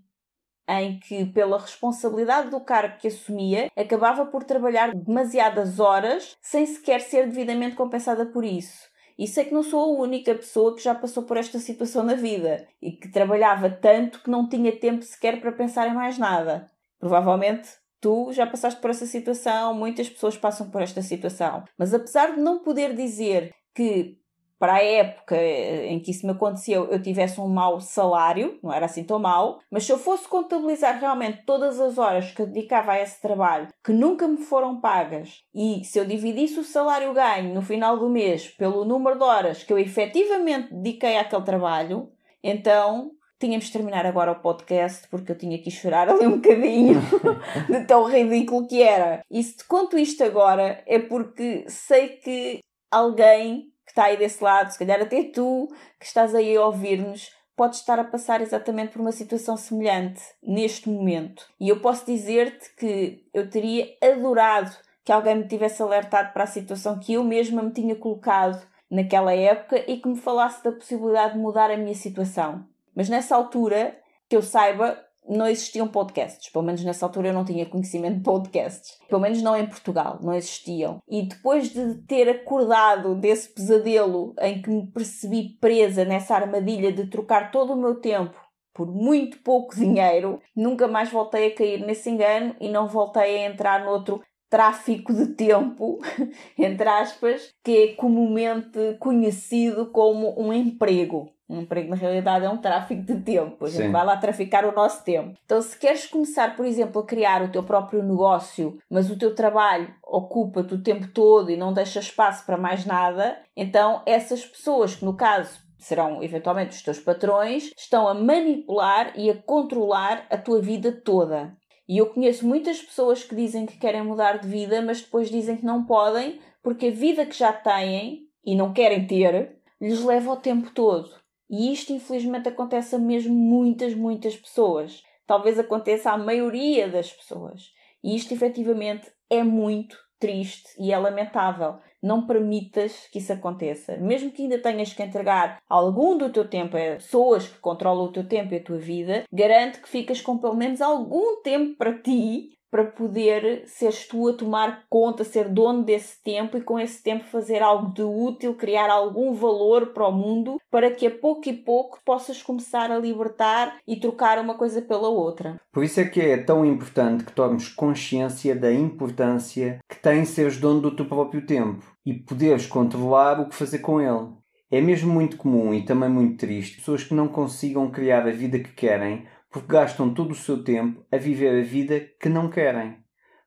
em 0.68 0.98
que, 0.98 1.24
pela 1.26 1.60
responsabilidade 1.60 2.50
do 2.50 2.60
cargo 2.60 2.98
que 2.98 3.08
assumia, 3.08 3.70
acabava 3.76 4.26
por 4.26 4.44
trabalhar 4.44 4.92
demasiadas 4.94 5.78
horas 5.78 6.36
sem 6.40 6.66
sequer 6.66 7.00
ser 7.00 7.26
devidamente 7.26 7.76
compensada 7.76 8.26
por 8.26 8.44
isso. 8.44 8.88
E 9.18 9.26
sei 9.26 9.46
que 9.46 9.54
não 9.54 9.62
sou 9.62 9.80
a 9.80 10.02
única 10.02 10.34
pessoa 10.34 10.74
que 10.76 10.82
já 10.82 10.94
passou 10.94 11.22
por 11.22 11.36
esta 11.36 11.58
situação 11.58 12.02
na 12.02 12.14
vida 12.14 12.68
e 12.82 12.92
que 12.92 13.10
trabalhava 13.10 13.70
tanto 13.70 14.22
que 14.22 14.30
não 14.30 14.48
tinha 14.48 14.78
tempo 14.78 15.02
sequer 15.02 15.40
para 15.40 15.52
pensar 15.52 15.88
em 15.88 15.94
mais 15.94 16.18
nada. 16.18 16.70
Provavelmente 16.98 17.68
tu 18.00 18.30
já 18.32 18.46
passaste 18.46 18.80
por 18.80 18.90
essa 18.90 19.06
situação, 19.06 19.74
muitas 19.74 20.08
pessoas 20.08 20.36
passam 20.36 20.70
por 20.70 20.82
esta 20.82 21.02
situação. 21.02 21.64
Mas 21.78 21.94
apesar 21.94 22.34
de 22.34 22.40
não 22.40 22.62
poder 22.62 22.94
dizer 22.94 23.54
que 23.74 24.18
para 24.58 24.74
a 24.74 24.82
época 24.82 25.36
em 25.36 26.00
que 26.00 26.10
isso 26.10 26.26
me 26.26 26.32
aconteceu 26.32 26.86
eu 26.90 27.00
tivesse 27.00 27.40
um 27.40 27.48
mau 27.48 27.80
salário, 27.80 28.58
não 28.62 28.72
era 28.72 28.86
assim 28.86 29.04
tão 29.04 29.18
mau, 29.18 29.60
mas 29.70 29.84
se 29.84 29.92
eu 29.92 29.98
fosse 29.98 30.26
contabilizar 30.28 30.98
realmente 30.98 31.44
todas 31.44 31.80
as 31.80 31.98
horas 31.98 32.32
que 32.32 32.42
eu 32.42 32.46
dedicava 32.46 32.92
a 32.92 33.00
esse 33.00 33.20
trabalho, 33.20 33.68
que 33.84 33.92
nunca 33.92 34.26
me 34.26 34.38
foram 34.38 34.80
pagas, 34.80 35.42
e 35.54 35.84
se 35.84 35.98
eu 35.98 36.04
dividisse 36.04 36.58
o 36.58 36.64
salário 36.64 37.12
ganho 37.12 37.54
no 37.54 37.62
final 37.62 37.98
do 37.98 38.08
mês 38.08 38.48
pelo 38.48 38.84
número 38.84 39.18
de 39.18 39.24
horas 39.24 39.62
que 39.62 39.72
eu 39.72 39.78
efetivamente 39.78 40.72
dediquei 40.74 41.18
àquele 41.18 41.42
trabalho, 41.42 42.10
então 42.42 43.10
tínhamos 43.38 43.66
de 43.66 43.72
terminar 43.72 44.06
agora 44.06 44.32
o 44.32 44.40
podcast 44.40 45.06
porque 45.08 45.32
eu 45.32 45.38
tinha 45.38 45.60
que 45.60 45.70
chorar 45.70 46.08
ali 46.08 46.26
um 46.26 46.36
bocadinho 46.36 47.00
de 47.68 47.84
tão 47.86 48.04
ridículo 48.04 48.66
que 48.66 48.82
era. 48.82 49.22
E 49.30 49.42
se 49.42 49.58
te 49.58 49.64
conto 49.66 49.98
isto 49.98 50.24
agora 50.24 50.82
é 50.86 50.98
porque 50.98 51.64
sei 51.68 52.08
que 52.16 52.60
alguém 52.90 53.70
está 53.96 54.04
aí 54.04 54.18
desse 54.18 54.44
lado, 54.44 54.70
se 54.70 54.78
calhar 54.78 55.00
até 55.00 55.24
tu 55.24 55.68
que 55.98 56.04
estás 56.04 56.34
aí 56.34 56.54
a 56.54 56.66
ouvir-nos, 56.66 57.30
podes 57.56 57.80
estar 57.80 57.98
a 57.98 58.04
passar 58.04 58.42
exatamente 58.42 58.92
por 58.92 59.00
uma 59.00 59.10
situação 59.10 59.56
semelhante 59.56 60.20
neste 60.42 60.90
momento. 60.90 61.46
E 61.58 61.70
eu 61.70 61.80
posso 61.80 62.04
dizer-te 62.04 62.74
que 62.76 63.24
eu 63.32 63.48
teria 63.48 63.88
adorado 64.02 64.70
que 65.02 65.10
alguém 65.10 65.36
me 65.36 65.48
tivesse 65.48 65.80
alertado 65.80 66.34
para 66.34 66.44
a 66.44 66.48
situação 66.48 66.98
que 66.98 67.14
eu 67.14 67.24
mesma 67.24 67.62
me 67.62 67.72
tinha 67.72 67.96
colocado 67.96 68.60
naquela 68.90 69.32
época 69.32 69.82
e 69.90 69.96
que 69.96 70.08
me 70.08 70.16
falasse 70.16 70.62
da 70.62 70.72
possibilidade 70.72 71.32
de 71.32 71.38
mudar 71.38 71.70
a 71.70 71.76
minha 71.76 71.94
situação. 71.94 72.66
Mas 72.94 73.08
nessa 73.08 73.34
altura, 73.34 73.98
que 74.28 74.36
eu 74.36 74.42
saiba, 74.42 75.02
não 75.28 75.46
existiam 75.46 75.88
podcasts. 75.88 76.50
Pelo 76.50 76.64
menos 76.64 76.82
nessa 76.84 77.06
altura 77.06 77.28
eu 77.28 77.34
não 77.34 77.44
tinha 77.44 77.66
conhecimento 77.66 78.16
de 78.16 78.22
podcasts. 78.22 78.98
Pelo 79.08 79.20
menos 79.20 79.42
não 79.42 79.56
em 79.56 79.66
Portugal, 79.66 80.18
não 80.22 80.34
existiam. 80.34 80.98
E 81.08 81.22
depois 81.22 81.70
de 81.70 81.94
ter 82.06 82.28
acordado 82.28 83.14
desse 83.14 83.52
pesadelo 83.52 84.34
em 84.40 84.60
que 84.62 84.70
me 84.70 84.86
percebi 84.86 85.56
presa 85.60 86.04
nessa 86.04 86.34
armadilha 86.34 86.92
de 86.92 87.06
trocar 87.08 87.50
todo 87.50 87.72
o 87.72 87.80
meu 87.80 88.00
tempo 88.00 88.46
por 88.74 88.86
muito 88.86 89.38
pouco 89.38 89.74
dinheiro, 89.74 90.38
nunca 90.54 90.86
mais 90.86 91.10
voltei 91.10 91.46
a 91.46 91.54
cair 91.54 91.80
nesse 91.80 92.10
engano 92.10 92.54
e 92.60 92.68
não 92.68 92.86
voltei 92.86 93.38
a 93.38 93.50
entrar 93.50 93.82
noutro 93.82 94.20
tráfico 94.50 95.14
de 95.14 95.28
tempo, 95.28 95.98
entre 96.58 96.88
aspas, 96.88 97.50
que 97.64 97.76
é 97.76 97.94
comumente 97.94 98.96
conhecido 99.00 99.90
como 99.90 100.38
um 100.38 100.52
emprego. 100.52 101.30
Um 101.48 101.60
emprego, 101.60 101.90
na 101.90 101.96
realidade, 101.96 102.44
é 102.44 102.50
um 102.50 102.56
tráfico 102.56 103.02
de 103.02 103.20
tempo. 103.20 103.64
A 103.64 103.68
gente 103.68 103.86
Sim. 103.86 103.92
vai 103.92 104.04
lá 104.04 104.16
traficar 104.16 104.64
o 104.64 104.74
nosso 104.74 105.04
tempo. 105.04 105.38
Então, 105.44 105.62
se 105.62 105.78
queres 105.78 106.06
começar, 106.06 106.56
por 106.56 106.66
exemplo, 106.66 107.00
a 107.00 107.06
criar 107.06 107.42
o 107.42 107.50
teu 107.50 107.62
próprio 107.62 108.02
negócio, 108.02 108.78
mas 108.90 109.10
o 109.10 109.18
teu 109.18 109.34
trabalho 109.34 109.94
ocupa-te 110.02 110.74
o 110.74 110.82
tempo 110.82 111.06
todo 111.08 111.50
e 111.50 111.56
não 111.56 111.72
deixa 111.72 112.00
espaço 112.00 112.44
para 112.44 112.56
mais 112.56 112.84
nada, 112.84 113.38
então 113.56 114.02
essas 114.04 114.44
pessoas 114.44 114.96
que, 114.96 115.04
no 115.04 115.14
caso, 115.14 115.60
serão 115.78 116.22
eventualmente 116.22 116.74
os 116.74 116.82
teus 116.82 116.98
patrões, 116.98 117.70
estão 117.76 118.08
a 118.08 118.14
manipular 118.14 119.12
e 119.16 119.30
a 119.30 119.40
controlar 119.40 120.26
a 120.28 120.36
tua 120.36 120.60
vida 120.60 120.90
toda. 120.90 121.56
E 121.88 121.98
eu 121.98 122.06
conheço 122.06 122.46
muitas 122.46 122.82
pessoas 122.82 123.22
que 123.22 123.36
dizem 123.36 123.64
que 123.64 123.78
querem 123.78 124.02
mudar 124.02 124.38
de 124.38 124.48
vida, 124.48 124.82
mas 124.82 125.00
depois 125.00 125.30
dizem 125.30 125.56
que 125.56 125.64
não 125.64 125.84
podem 125.84 126.40
porque 126.60 126.88
a 126.88 126.90
vida 126.90 127.24
que 127.24 127.38
já 127.38 127.52
têm 127.52 128.26
e 128.44 128.56
não 128.56 128.72
querem 128.72 129.06
ter 129.06 129.56
lhes 129.80 130.02
leva 130.02 130.32
o 130.32 130.36
tempo 130.36 130.70
todo. 130.74 131.10
E 131.48 131.72
isto, 131.72 131.92
infelizmente, 131.92 132.48
acontece 132.48 132.96
a 132.96 132.98
mesmo 132.98 133.34
muitas, 133.34 133.94
muitas 133.94 134.36
pessoas. 134.36 135.02
Talvez 135.26 135.58
aconteça 135.58 136.10
à 136.10 136.18
maioria 136.18 136.88
das 136.88 137.12
pessoas. 137.12 137.72
E 138.02 138.14
isto, 138.14 138.32
efetivamente, 138.32 139.10
é 139.30 139.42
muito 139.42 139.96
triste 140.18 140.68
e 140.78 140.92
é 140.92 140.98
lamentável. 140.98 141.78
Não 142.02 142.26
permitas 142.26 143.08
que 143.10 143.18
isso 143.18 143.32
aconteça. 143.32 143.96
Mesmo 143.96 144.30
que 144.30 144.42
ainda 144.42 144.58
tenhas 144.58 144.92
que 144.92 145.02
entregar 145.02 145.58
algum 145.68 146.16
do 146.16 146.30
teu 146.30 146.48
tempo 146.48 146.76
a 146.76 146.96
pessoas 146.96 147.48
que 147.48 147.58
controlam 147.58 148.06
o 148.06 148.12
teu 148.12 148.26
tempo 148.26 148.54
e 148.54 148.58
a 148.58 148.62
tua 148.62 148.78
vida, 148.78 149.24
garante 149.32 149.80
que 149.80 149.88
ficas 149.88 150.20
com 150.20 150.38
pelo 150.38 150.56
menos 150.56 150.80
algum 150.80 151.42
tempo 151.42 151.76
para 151.76 152.00
ti 152.00 152.56
para 152.76 152.84
poder 152.84 153.62
seres 153.64 154.06
tu 154.06 154.28
a 154.28 154.34
tomar 154.34 154.84
conta, 154.90 155.24
ser 155.24 155.48
dono 155.48 155.82
desse 155.82 156.22
tempo 156.22 156.58
e 156.58 156.60
com 156.60 156.78
esse 156.78 157.02
tempo 157.02 157.24
fazer 157.24 157.62
algo 157.62 157.90
de 157.94 158.02
útil, 158.02 158.52
criar 158.52 158.90
algum 158.90 159.32
valor 159.32 159.94
para 159.94 160.06
o 160.06 160.12
mundo, 160.12 160.58
para 160.70 160.90
que 160.90 161.06
a 161.06 161.10
pouco 161.10 161.48
e 161.48 161.54
pouco 161.54 161.98
possas 162.04 162.42
começar 162.42 162.90
a 162.90 162.98
libertar 162.98 163.78
e 163.88 163.98
trocar 163.98 164.38
uma 164.38 164.58
coisa 164.58 164.82
pela 164.82 165.08
outra. 165.08 165.58
Por 165.72 165.84
isso 165.84 166.00
é 166.00 166.04
que 166.04 166.20
é 166.20 166.36
tão 166.36 166.66
importante 166.66 167.24
que 167.24 167.32
tomes 167.32 167.70
consciência 167.70 168.54
da 168.54 168.70
importância 168.70 169.78
que 169.88 169.96
tem 169.96 170.26
seres 170.26 170.58
dono 170.58 170.82
do 170.82 170.94
teu 170.94 171.06
próprio 171.06 171.46
tempo 171.46 171.82
e 172.04 172.12
poderes 172.12 172.66
controlar 172.66 173.40
o 173.40 173.48
que 173.48 173.54
fazer 173.54 173.78
com 173.78 174.02
ele. 174.02 174.34
É 174.70 174.82
mesmo 174.82 175.10
muito 175.10 175.38
comum 175.38 175.72
e 175.72 175.82
também 175.82 176.10
muito 176.10 176.36
triste 176.36 176.76
pessoas 176.76 177.04
que 177.04 177.14
não 177.14 177.28
consigam 177.28 177.90
criar 177.90 178.26
a 178.26 178.32
vida 178.32 178.58
que 178.58 178.74
querem 178.74 179.24
porque 179.56 179.72
gastam 179.72 180.12
todo 180.12 180.32
o 180.32 180.34
seu 180.34 180.62
tempo 180.62 181.02
a 181.10 181.16
viver 181.16 181.58
a 181.58 181.64
vida 181.64 181.98
que 182.20 182.28
não 182.28 182.50
querem. 182.50 182.98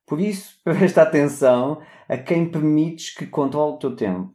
Por 0.08 0.20
isso, 0.20 0.60
presta 0.66 1.04
atenção 1.04 1.80
a 2.08 2.18
quem 2.18 2.50
permites 2.50 3.14
que 3.14 3.28
controle 3.28 3.76
o 3.76 3.78
teu 3.78 3.96
tempo 3.96 4.34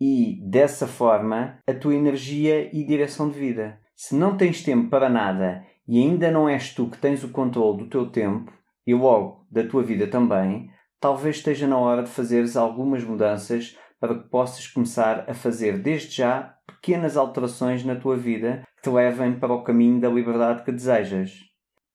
e, 0.00 0.40
dessa 0.48 0.86
forma, 0.86 1.58
a 1.68 1.74
tua 1.74 1.94
energia 1.94 2.74
e 2.74 2.82
direção 2.86 3.28
de 3.28 3.38
vida. 3.38 3.78
Se 3.94 4.14
não 4.14 4.34
tens 4.34 4.62
tempo 4.62 4.88
para 4.88 5.10
nada 5.10 5.62
e 5.86 5.98
ainda 5.98 6.30
não 6.30 6.48
és 6.48 6.72
tu 6.72 6.88
que 6.88 6.96
tens 6.96 7.22
o 7.22 7.28
controle 7.28 7.84
do 7.84 7.90
teu 7.90 8.10
tempo 8.10 8.50
e 8.86 8.94
logo 8.94 9.46
da 9.50 9.62
tua 9.62 9.82
vida 9.82 10.06
também, 10.06 10.70
talvez 10.98 11.36
esteja 11.36 11.66
na 11.66 11.76
hora 11.76 12.02
de 12.02 12.08
fazeres 12.08 12.56
algumas 12.56 13.04
mudanças 13.04 13.76
para 14.00 14.14
que 14.14 14.30
possas 14.30 14.66
começar 14.68 15.28
a 15.28 15.34
fazer 15.34 15.78
desde 15.78 16.16
já 16.16 16.56
pequenas 16.66 17.14
alterações 17.14 17.84
na 17.84 17.94
tua 17.94 18.16
vida 18.16 18.64
te 18.84 18.90
levem 18.90 19.38
para 19.38 19.54
o 19.54 19.64
caminho 19.64 19.98
da 19.98 20.10
liberdade 20.10 20.62
que 20.62 20.70
desejas. 20.70 21.40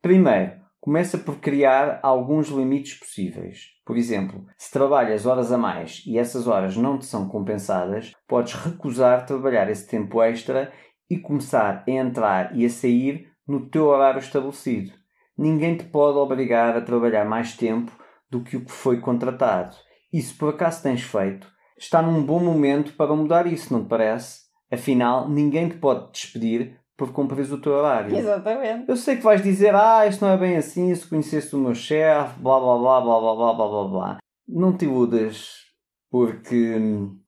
Primeiro, 0.02 0.54
começa 0.82 1.20
por 1.20 1.38
criar 1.38 2.00
alguns 2.02 2.48
limites 2.48 2.96
possíveis. 2.98 3.68
Por 3.86 3.96
exemplo, 3.96 4.44
se 4.58 4.72
trabalhas 4.72 5.28
horas 5.28 5.52
a 5.52 5.58
mais 5.58 6.02
e 6.08 6.18
essas 6.18 6.48
horas 6.48 6.76
não 6.76 6.98
te 6.98 7.06
são 7.06 7.30
compensadas, 7.30 8.12
podes 8.28 8.54
recusar 8.56 9.28
trabalhar 9.28 9.70
esse 9.70 9.88
tempo 9.88 10.20
extra 10.24 10.74
e 11.08 11.20
começar 11.20 11.84
a 11.88 11.92
entrar 11.92 12.58
e 12.58 12.66
a 12.66 12.70
sair 12.70 13.28
no 13.48 13.70
teu 13.70 13.86
horário 13.86 14.20
estabelecido. 14.20 14.92
Ninguém 15.38 15.78
te 15.78 15.84
pode 15.84 16.18
obrigar 16.18 16.76
a 16.76 16.82
trabalhar 16.82 17.24
mais 17.24 17.56
tempo 17.56 17.92
do 18.32 18.44
que 18.44 18.58
o 18.58 18.66
que 18.66 18.72
foi 18.72 19.00
contratado. 19.00 19.76
E 20.12 20.20
se 20.20 20.34
por 20.34 20.50
acaso 20.50 20.82
tens 20.82 21.04
feito, 21.04 21.48
está 21.78 22.02
num 22.02 22.24
bom 22.24 22.40
momento 22.40 22.94
para 22.94 23.16
mudar 23.16 23.46
isso, 23.46 23.72
não 23.72 23.84
te 23.84 23.90
parece? 23.90 24.49
Afinal, 24.72 25.28
ninguém 25.28 25.70
te 25.70 25.78
pode 25.78 26.12
despedir 26.12 26.80
por 26.96 27.14
cumprir 27.14 27.52
o 27.52 27.62
teu 27.62 27.72
horário. 27.72 28.16
Exatamente. 28.16 28.90
Eu 28.90 28.98
sei 28.98 29.16
que 29.16 29.24
vais 29.24 29.42
dizer, 29.42 29.74
ah, 29.74 30.06
isto 30.06 30.24
não 30.24 30.34
é 30.34 30.38
bem 30.38 30.58
assim, 30.58 30.94
se 30.94 31.08
conhecesse 31.08 31.56
o 31.56 31.60
meu 31.60 31.74
chefe, 31.74 32.40
blá 32.40 32.60
blá 32.60 32.78
blá 32.78 33.02
blá 33.02 33.20
blá 33.20 33.36
blá 33.36 33.54
blá 33.54 33.68
blá 33.68 33.88
blá. 33.88 34.18
Não 34.48 34.76
te 34.76 34.86
iludas, 34.86 35.66
porque 36.12 36.76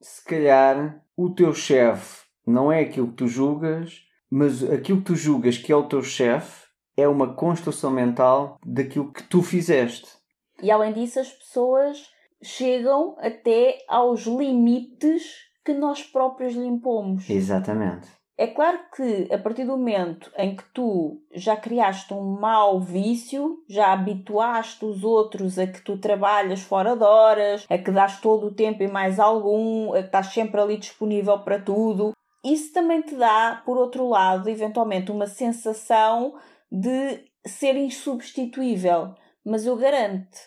se 0.01 0.25
calhar 0.25 1.01
o 1.15 1.29
teu 1.29 1.53
chefe 1.53 2.25
não 2.45 2.71
é 2.71 2.81
aquilo 2.81 3.07
que 3.07 3.15
tu 3.15 3.27
julgas, 3.27 4.01
mas 4.29 4.63
aquilo 4.69 4.99
que 4.99 5.05
tu 5.05 5.15
julgas 5.15 5.57
que 5.57 5.71
é 5.71 5.75
o 5.75 5.87
teu 5.87 6.03
chefe 6.03 6.65
é 6.97 7.07
uma 7.07 7.33
construção 7.33 7.91
mental 7.91 8.57
daquilo 8.65 9.11
que 9.11 9.23
tu 9.23 9.41
fizeste. 9.41 10.07
E 10.61 10.69
além 10.69 10.93
disso, 10.93 11.19
as 11.19 11.31
pessoas 11.31 12.09
chegam 12.43 13.15
até 13.19 13.77
aos 13.87 14.25
limites 14.25 15.50
que 15.63 15.73
nós 15.73 16.03
próprios 16.03 16.53
lhe 16.53 16.65
impomos. 16.65 17.29
Exatamente. 17.29 18.07
É 18.37 18.47
claro 18.47 18.79
que 18.95 19.31
a 19.31 19.37
partir 19.37 19.65
do 19.65 19.77
momento 19.77 20.31
em 20.35 20.55
que 20.55 20.63
tu 20.73 21.21
já 21.31 21.55
criaste 21.55 22.11
um 22.11 22.39
mau 22.39 22.79
vício, 22.79 23.63
já 23.69 23.93
habituaste 23.93 24.83
os 24.83 25.03
outros 25.03 25.59
a 25.59 25.67
que 25.67 25.81
tu 25.81 25.97
trabalhas 25.99 26.61
fora 26.61 26.95
de 26.95 27.03
horas, 27.03 27.67
a 27.69 27.77
que 27.77 27.91
dás 27.91 28.19
todo 28.19 28.47
o 28.47 28.53
tempo 28.53 28.81
e 28.81 28.87
mais 28.87 29.19
algum, 29.19 29.93
a 29.93 29.99
que 29.99 30.05
estás 30.05 30.27
sempre 30.27 30.59
ali 30.59 30.77
disponível 30.77 31.37
para 31.39 31.61
tudo, 31.61 32.13
isso 32.43 32.73
também 32.73 33.01
te 33.01 33.15
dá, 33.15 33.61
por 33.63 33.77
outro 33.77 34.07
lado, 34.07 34.49
eventualmente 34.49 35.11
uma 35.11 35.27
sensação 35.27 36.33
de 36.71 37.23
ser 37.45 37.75
insubstituível. 37.75 39.13
Mas 39.45 39.65
eu 39.67 39.75
garanto, 39.75 40.37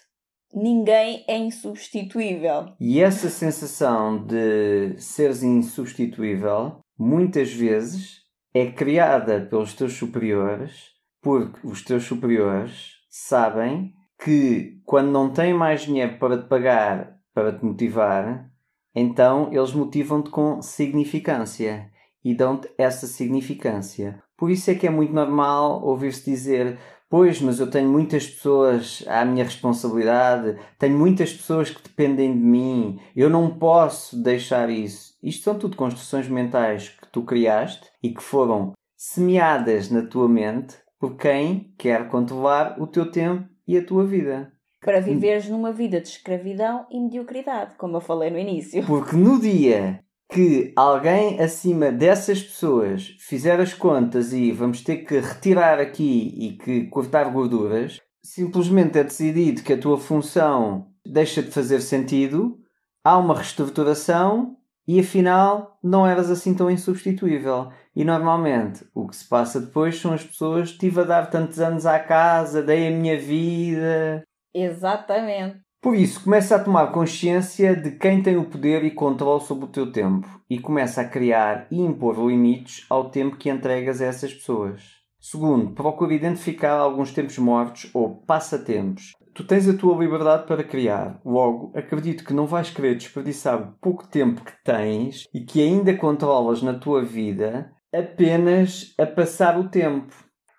ninguém 0.54 1.24
é 1.26 1.36
insubstituível. 1.36 2.74
E 2.80 3.00
essa 3.00 3.28
sensação 3.28 4.24
de 4.24 4.94
seres 4.98 5.42
insubstituível, 5.42 6.80
muitas 6.98 7.52
vezes, 7.52 8.22
é 8.54 8.70
criada 8.70 9.40
pelos 9.40 9.74
teus 9.74 9.94
superiores, 9.94 10.92
porque 11.20 11.66
os 11.66 11.82
teus 11.82 12.04
superiores 12.04 12.92
sabem 13.10 13.92
que 14.22 14.80
quando 14.84 15.10
não 15.10 15.32
têm 15.32 15.52
mais 15.52 15.82
dinheiro 15.82 16.18
para 16.18 16.40
te 16.40 16.48
pagar, 16.48 17.16
para 17.34 17.52
te 17.52 17.64
motivar, 17.64 18.48
então 18.94 19.50
eles 19.52 19.72
motivam-te 19.72 20.30
com 20.30 20.62
significância 20.62 21.90
e 22.24 22.34
dão-te 22.34 22.70
essa 22.78 23.06
significância. 23.06 24.22
Por 24.36 24.50
isso 24.50 24.70
é 24.70 24.74
que 24.74 24.86
é 24.86 24.90
muito 24.90 25.12
normal 25.12 25.84
ouvir-se 25.84 26.24
dizer: 26.30 26.78
Pois, 27.08 27.40
mas 27.40 27.60
eu 27.60 27.70
tenho 27.70 27.88
muitas 27.88 28.26
pessoas 28.26 29.04
à 29.06 29.24
minha 29.24 29.44
responsabilidade, 29.44 30.58
tenho 30.78 30.98
muitas 30.98 31.32
pessoas 31.32 31.70
que 31.70 31.82
dependem 31.82 32.32
de 32.32 32.44
mim, 32.44 32.98
eu 33.14 33.30
não 33.30 33.56
posso 33.58 34.20
deixar 34.20 34.68
isso. 34.70 35.14
Isto 35.22 35.44
são 35.44 35.58
tudo 35.58 35.76
construções 35.76 36.28
mentais 36.28 36.88
que 36.88 37.08
tu 37.12 37.22
criaste 37.22 37.88
e 38.02 38.10
que 38.10 38.22
foram 38.22 38.72
semeadas 38.96 39.90
na 39.90 40.02
tua 40.02 40.28
mente 40.28 40.76
por 40.98 41.16
quem 41.16 41.74
quer 41.78 42.08
controlar 42.08 42.80
o 42.80 42.86
teu 42.86 43.10
tempo 43.10 43.48
e 43.66 43.76
a 43.76 43.84
tua 43.84 44.04
vida. 44.04 44.52
Para 44.80 45.00
viveres 45.00 45.48
numa 45.48 45.72
vida 45.72 46.00
de 46.00 46.08
escravidão 46.08 46.86
e 46.90 47.00
mediocridade, 47.00 47.74
como 47.76 47.96
eu 47.96 48.00
falei 48.00 48.30
no 48.30 48.38
início. 48.38 48.84
Porque 48.86 49.16
no 49.16 49.40
dia 49.40 50.04
que 50.30 50.72
alguém 50.74 51.40
acima 51.40 51.92
dessas 51.92 52.42
pessoas 52.42 53.16
fizer 53.20 53.60
as 53.60 53.74
contas 53.74 54.32
e 54.32 54.50
vamos 54.52 54.82
ter 54.82 54.98
que 54.98 55.18
retirar 55.18 55.78
aqui 55.78 56.34
e 56.36 56.52
que 56.56 56.86
cortar 56.86 57.30
gorduras, 57.30 58.00
simplesmente 58.22 58.98
é 58.98 59.04
decidido 59.04 59.62
que 59.62 59.72
a 59.72 59.78
tua 59.78 59.98
função 59.98 60.88
deixa 61.04 61.42
de 61.42 61.50
fazer 61.50 61.80
sentido, 61.80 62.58
há 63.04 63.18
uma 63.18 63.34
reestruturação 63.34 64.56
e 64.86 65.00
afinal 65.00 65.78
não 65.82 66.06
eras 66.06 66.30
assim 66.30 66.54
tão 66.54 66.70
insubstituível. 66.70 67.70
E 67.94 68.04
normalmente 68.04 68.84
o 68.94 69.06
que 69.06 69.16
se 69.16 69.28
passa 69.28 69.60
depois 69.60 70.00
são 70.00 70.12
as 70.12 70.24
pessoas: 70.24 70.70
estive 70.70 71.00
a 71.00 71.04
dar 71.04 71.30
tantos 71.30 71.60
anos 71.60 71.86
à 71.86 71.98
casa, 71.98 72.62
dei 72.62 72.88
a 72.88 72.90
minha 72.90 73.18
vida. 73.18 74.24
Exatamente. 74.54 75.60
Por 75.84 75.94
isso, 75.94 76.24
começa 76.24 76.56
a 76.56 76.58
tomar 76.58 76.92
consciência 76.92 77.76
de 77.76 77.90
quem 77.90 78.22
tem 78.22 78.38
o 78.38 78.46
poder 78.46 78.82
e 78.84 78.90
controle 78.90 79.42
sobre 79.42 79.66
o 79.66 79.68
teu 79.68 79.92
tempo 79.92 80.26
e 80.48 80.58
começa 80.58 81.02
a 81.02 81.04
criar 81.06 81.66
e 81.70 81.78
impor 81.78 82.16
limites 82.26 82.86
ao 82.88 83.10
tempo 83.10 83.36
que 83.36 83.50
entregas 83.50 84.00
a 84.00 84.06
essas 84.06 84.32
pessoas. 84.32 84.80
Segundo, 85.20 85.72
procura 85.72 86.14
identificar 86.14 86.72
alguns 86.78 87.12
tempos 87.12 87.36
mortos 87.36 87.90
ou 87.92 88.16
passatempos. 88.22 89.12
Tu 89.34 89.46
tens 89.46 89.68
a 89.68 89.76
tua 89.76 89.94
liberdade 90.02 90.46
para 90.46 90.64
criar, 90.64 91.20
logo, 91.22 91.70
acredito 91.76 92.24
que 92.24 92.32
não 92.32 92.46
vais 92.46 92.70
querer 92.70 92.94
desperdiçar 92.94 93.60
o 93.60 93.74
pouco 93.78 94.08
tempo 94.08 94.42
que 94.42 94.54
tens 94.64 95.28
e 95.34 95.40
que 95.40 95.60
ainda 95.60 95.94
controlas 95.94 96.62
na 96.62 96.72
tua 96.72 97.04
vida 97.04 97.70
apenas 97.94 98.94
a 98.98 99.04
passar 99.04 99.60
o 99.60 99.68
tempo. 99.68 100.14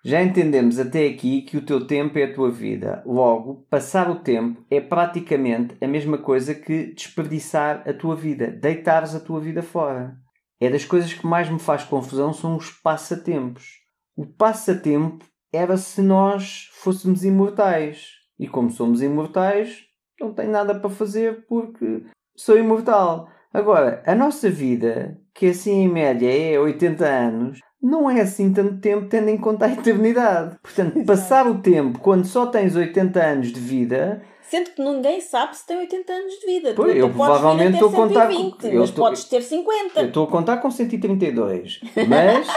Já 0.06 0.22
entendemos 0.22 0.78
até 0.78 1.04
aqui 1.08 1.42
que 1.42 1.56
o 1.56 1.66
teu 1.66 1.84
tempo 1.84 2.16
é 2.16 2.22
a 2.22 2.32
tua 2.32 2.48
vida. 2.48 3.02
Logo, 3.04 3.66
passar 3.68 4.08
o 4.08 4.20
tempo 4.20 4.64
é 4.70 4.80
praticamente 4.80 5.76
a 5.82 5.88
mesma 5.88 6.16
coisa 6.16 6.54
que 6.54 6.94
desperdiçar 6.94 7.82
a 7.84 7.92
tua 7.92 8.14
vida, 8.14 8.46
deitares 8.46 9.16
a 9.16 9.20
tua 9.20 9.40
vida 9.40 9.64
fora. 9.64 10.16
É 10.60 10.70
das 10.70 10.84
coisas 10.84 11.12
que 11.12 11.26
mais 11.26 11.50
me 11.50 11.58
faz 11.58 11.82
confusão 11.82 12.32
são 12.32 12.56
os 12.56 12.70
passatempos. 12.70 13.80
O 14.16 14.24
passatempo 14.24 15.24
era 15.52 15.76
se 15.76 16.00
nós 16.02 16.70
fôssemos 16.74 17.24
imortais. 17.24 18.10
E 18.38 18.46
como 18.46 18.70
somos 18.70 19.02
imortais, 19.02 19.86
não 20.20 20.32
tenho 20.32 20.52
nada 20.52 20.72
para 20.78 20.88
fazer 20.88 21.44
porque 21.48 22.04
sou 22.36 22.56
imortal. 22.56 23.28
Agora, 23.52 24.04
a 24.06 24.14
nossa 24.14 24.48
vida, 24.48 25.20
que 25.34 25.46
assim 25.46 25.82
em 25.82 25.88
média 25.88 26.30
é 26.30 26.60
80 26.60 27.04
anos, 27.04 27.58
não 27.86 28.10
é 28.10 28.20
assim 28.20 28.52
tanto 28.52 28.80
tempo 28.80 29.08
tendo 29.08 29.28
em 29.28 29.38
conta 29.38 29.66
a 29.66 29.72
eternidade. 29.72 30.56
Portanto, 30.60 31.04
passar 31.04 31.46
o 31.46 31.60
tempo 31.60 32.00
quando 32.00 32.24
só 32.24 32.46
tens 32.46 32.74
80 32.74 33.22
anos 33.22 33.52
de 33.52 33.60
vida. 33.60 34.22
Sendo 34.42 34.70
que 34.70 34.82
ninguém 34.82 35.20
sabe 35.20 35.56
se 35.56 35.64
tem 35.64 35.78
80 35.78 36.12
anos 36.12 36.34
de 36.34 36.46
vida. 36.46 36.72
Pois, 36.74 36.92
tu 36.92 36.98
eu 36.98 37.10
provavelmente 37.10 37.74
estou 37.74 37.88
a 37.88 37.92
contar 37.92 38.26
com. 38.26 38.66
Eu 38.66 38.80
mas 38.80 38.88
estou, 38.88 39.04
podes 39.04 39.24
ter 39.24 39.42
50. 39.42 40.00
Eu 40.00 40.06
estou 40.08 40.24
a 40.24 40.30
contar 40.30 40.56
com 40.58 40.70
132. 40.70 41.80
Mas. 42.08 42.48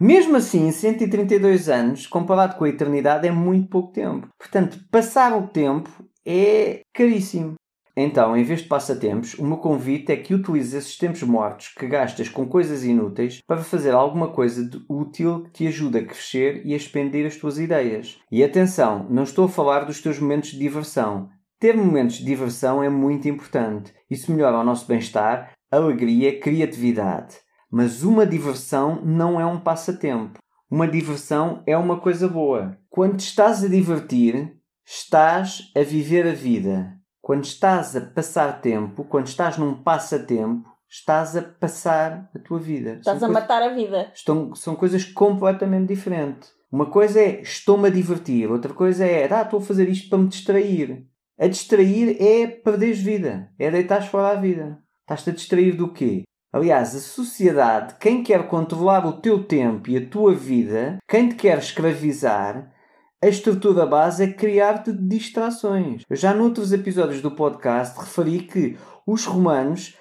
Mesmo 0.00 0.36
assim, 0.36 0.72
132 0.72 1.68
anos, 1.68 2.08
comparado 2.08 2.56
com 2.56 2.64
a 2.64 2.68
eternidade, 2.68 3.28
é 3.28 3.30
muito 3.30 3.68
pouco 3.68 3.92
tempo. 3.92 4.26
Portanto, 4.36 4.76
passar 4.90 5.36
o 5.36 5.46
tempo 5.46 5.88
é 6.26 6.80
caríssimo. 6.92 7.54
Então, 7.96 8.34
em 8.34 8.42
vez 8.42 8.62
de 8.62 8.68
passatempos, 8.68 9.34
o 9.34 9.44
meu 9.44 9.58
convite 9.58 10.12
é 10.12 10.16
que 10.16 10.34
utilizes 10.34 10.72
esses 10.72 10.96
tempos 10.96 11.22
mortos 11.22 11.68
que 11.68 11.86
gastas 11.86 12.28
com 12.28 12.46
coisas 12.46 12.84
inúteis 12.84 13.40
para 13.46 13.62
fazer 13.62 13.92
alguma 13.92 14.28
coisa 14.28 14.66
de 14.66 14.82
útil 14.88 15.42
que 15.44 15.50
te 15.50 15.66
ajude 15.66 15.98
a 15.98 16.04
crescer 16.04 16.62
e 16.64 16.72
a 16.72 16.76
expandir 16.76 17.26
as 17.26 17.36
tuas 17.36 17.58
ideias. 17.58 18.18
E 18.30 18.42
atenção, 18.42 19.06
não 19.10 19.24
estou 19.24 19.44
a 19.44 19.48
falar 19.48 19.84
dos 19.84 20.00
teus 20.00 20.18
momentos 20.18 20.52
de 20.52 20.58
diversão. 20.58 21.28
Ter 21.60 21.76
momentos 21.76 22.16
de 22.16 22.24
diversão 22.24 22.82
é 22.82 22.88
muito 22.88 23.28
importante. 23.28 23.92
Isso 24.10 24.32
melhora 24.32 24.58
o 24.58 24.64
nosso 24.64 24.86
bem-estar, 24.86 25.52
alegria, 25.70 26.40
criatividade. 26.40 27.36
Mas 27.70 28.02
uma 28.02 28.26
diversão 28.26 29.02
não 29.04 29.38
é 29.38 29.44
um 29.44 29.60
passatempo. 29.60 30.38
Uma 30.70 30.88
diversão 30.88 31.62
é 31.66 31.76
uma 31.76 32.00
coisa 32.00 32.26
boa. 32.26 32.78
Quando 32.88 33.18
te 33.18 33.26
estás 33.26 33.62
a 33.62 33.68
divertir, 33.68 34.56
estás 34.84 35.70
a 35.76 35.82
viver 35.82 36.26
a 36.26 36.32
vida. 36.32 37.01
Quando 37.22 37.44
estás 37.44 37.94
a 37.94 38.00
passar 38.00 38.60
tempo, 38.60 39.04
quando 39.04 39.28
estás 39.28 39.56
num 39.56 39.74
passatempo, 39.74 40.68
estás 40.90 41.36
a 41.36 41.42
passar 41.42 42.28
a 42.34 42.38
tua 42.40 42.58
vida. 42.58 42.94
Estás 42.94 43.20
são 43.20 43.28
a 43.28 43.32
matar 43.32 43.62
a 43.62 43.68
vida. 43.68 44.10
Estão, 44.12 44.52
são 44.56 44.74
coisas 44.74 45.04
completamente 45.04 45.86
diferentes. 45.86 46.52
Uma 46.70 46.86
coisa 46.86 47.20
é 47.20 47.40
estou-me 47.40 47.86
a 47.86 47.92
divertir, 47.92 48.50
outra 48.50 48.74
coisa 48.74 49.06
é 49.06 49.32
ah, 49.32 49.42
estou 49.42 49.60
a 49.60 49.62
fazer 49.62 49.88
isto 49.88 50.08
para 50.08 50.18
me 50.18 50.28
distrair. 50.28 51.06
A 51.38 51.46
distrair 51.46 52.20
é 52.20 52.48
perderes 52.48 52.98
vida, 52.98 53.52
é 53.56 53.70
deitares 53.70 54.08
fora 54.08 54.36
a 54.36 54.40
vida. 54.40 54.82
Estás-te 55.02 55.30
a 55.30 55.32
distrair 55.32 55.76
do 55.76 55.92
quê? 55.92 56.24
Aliás, 56.52 56.94
a 56.96 56.98
sociedade, 56.98 57.94
quem 58.00 58.22
quer 58.22 58.48
controlar 58.48 59.06
o 59.06 59.20
teu 59.20 59.44
tempo 59.44 59.88
e 59.88 59.96
a 59.96 60.06
tua 60.06 60.34
vida, 60.34 60.98
quem 61.08 61.28
te 61.28 61.36
quer 61.36 61.58
escravizar, 61.58 62.71
a 63.22 63.28
estrutura 63.28 63.86
base 63.86 64.24
é 64.24 64.32
criar-te 64.32 64.92
distrações. 64.92 66.02
Eu 66.10 66.16
já 66.16 66.34
noutros 66.34 66.72
episódios 66.72 67.22
do 67.22 67.30
podcast 67.30 67.96
referi 67.96 68.40
que 68.40 68.76
os 69.06 69.24
romanos 69.24 69.96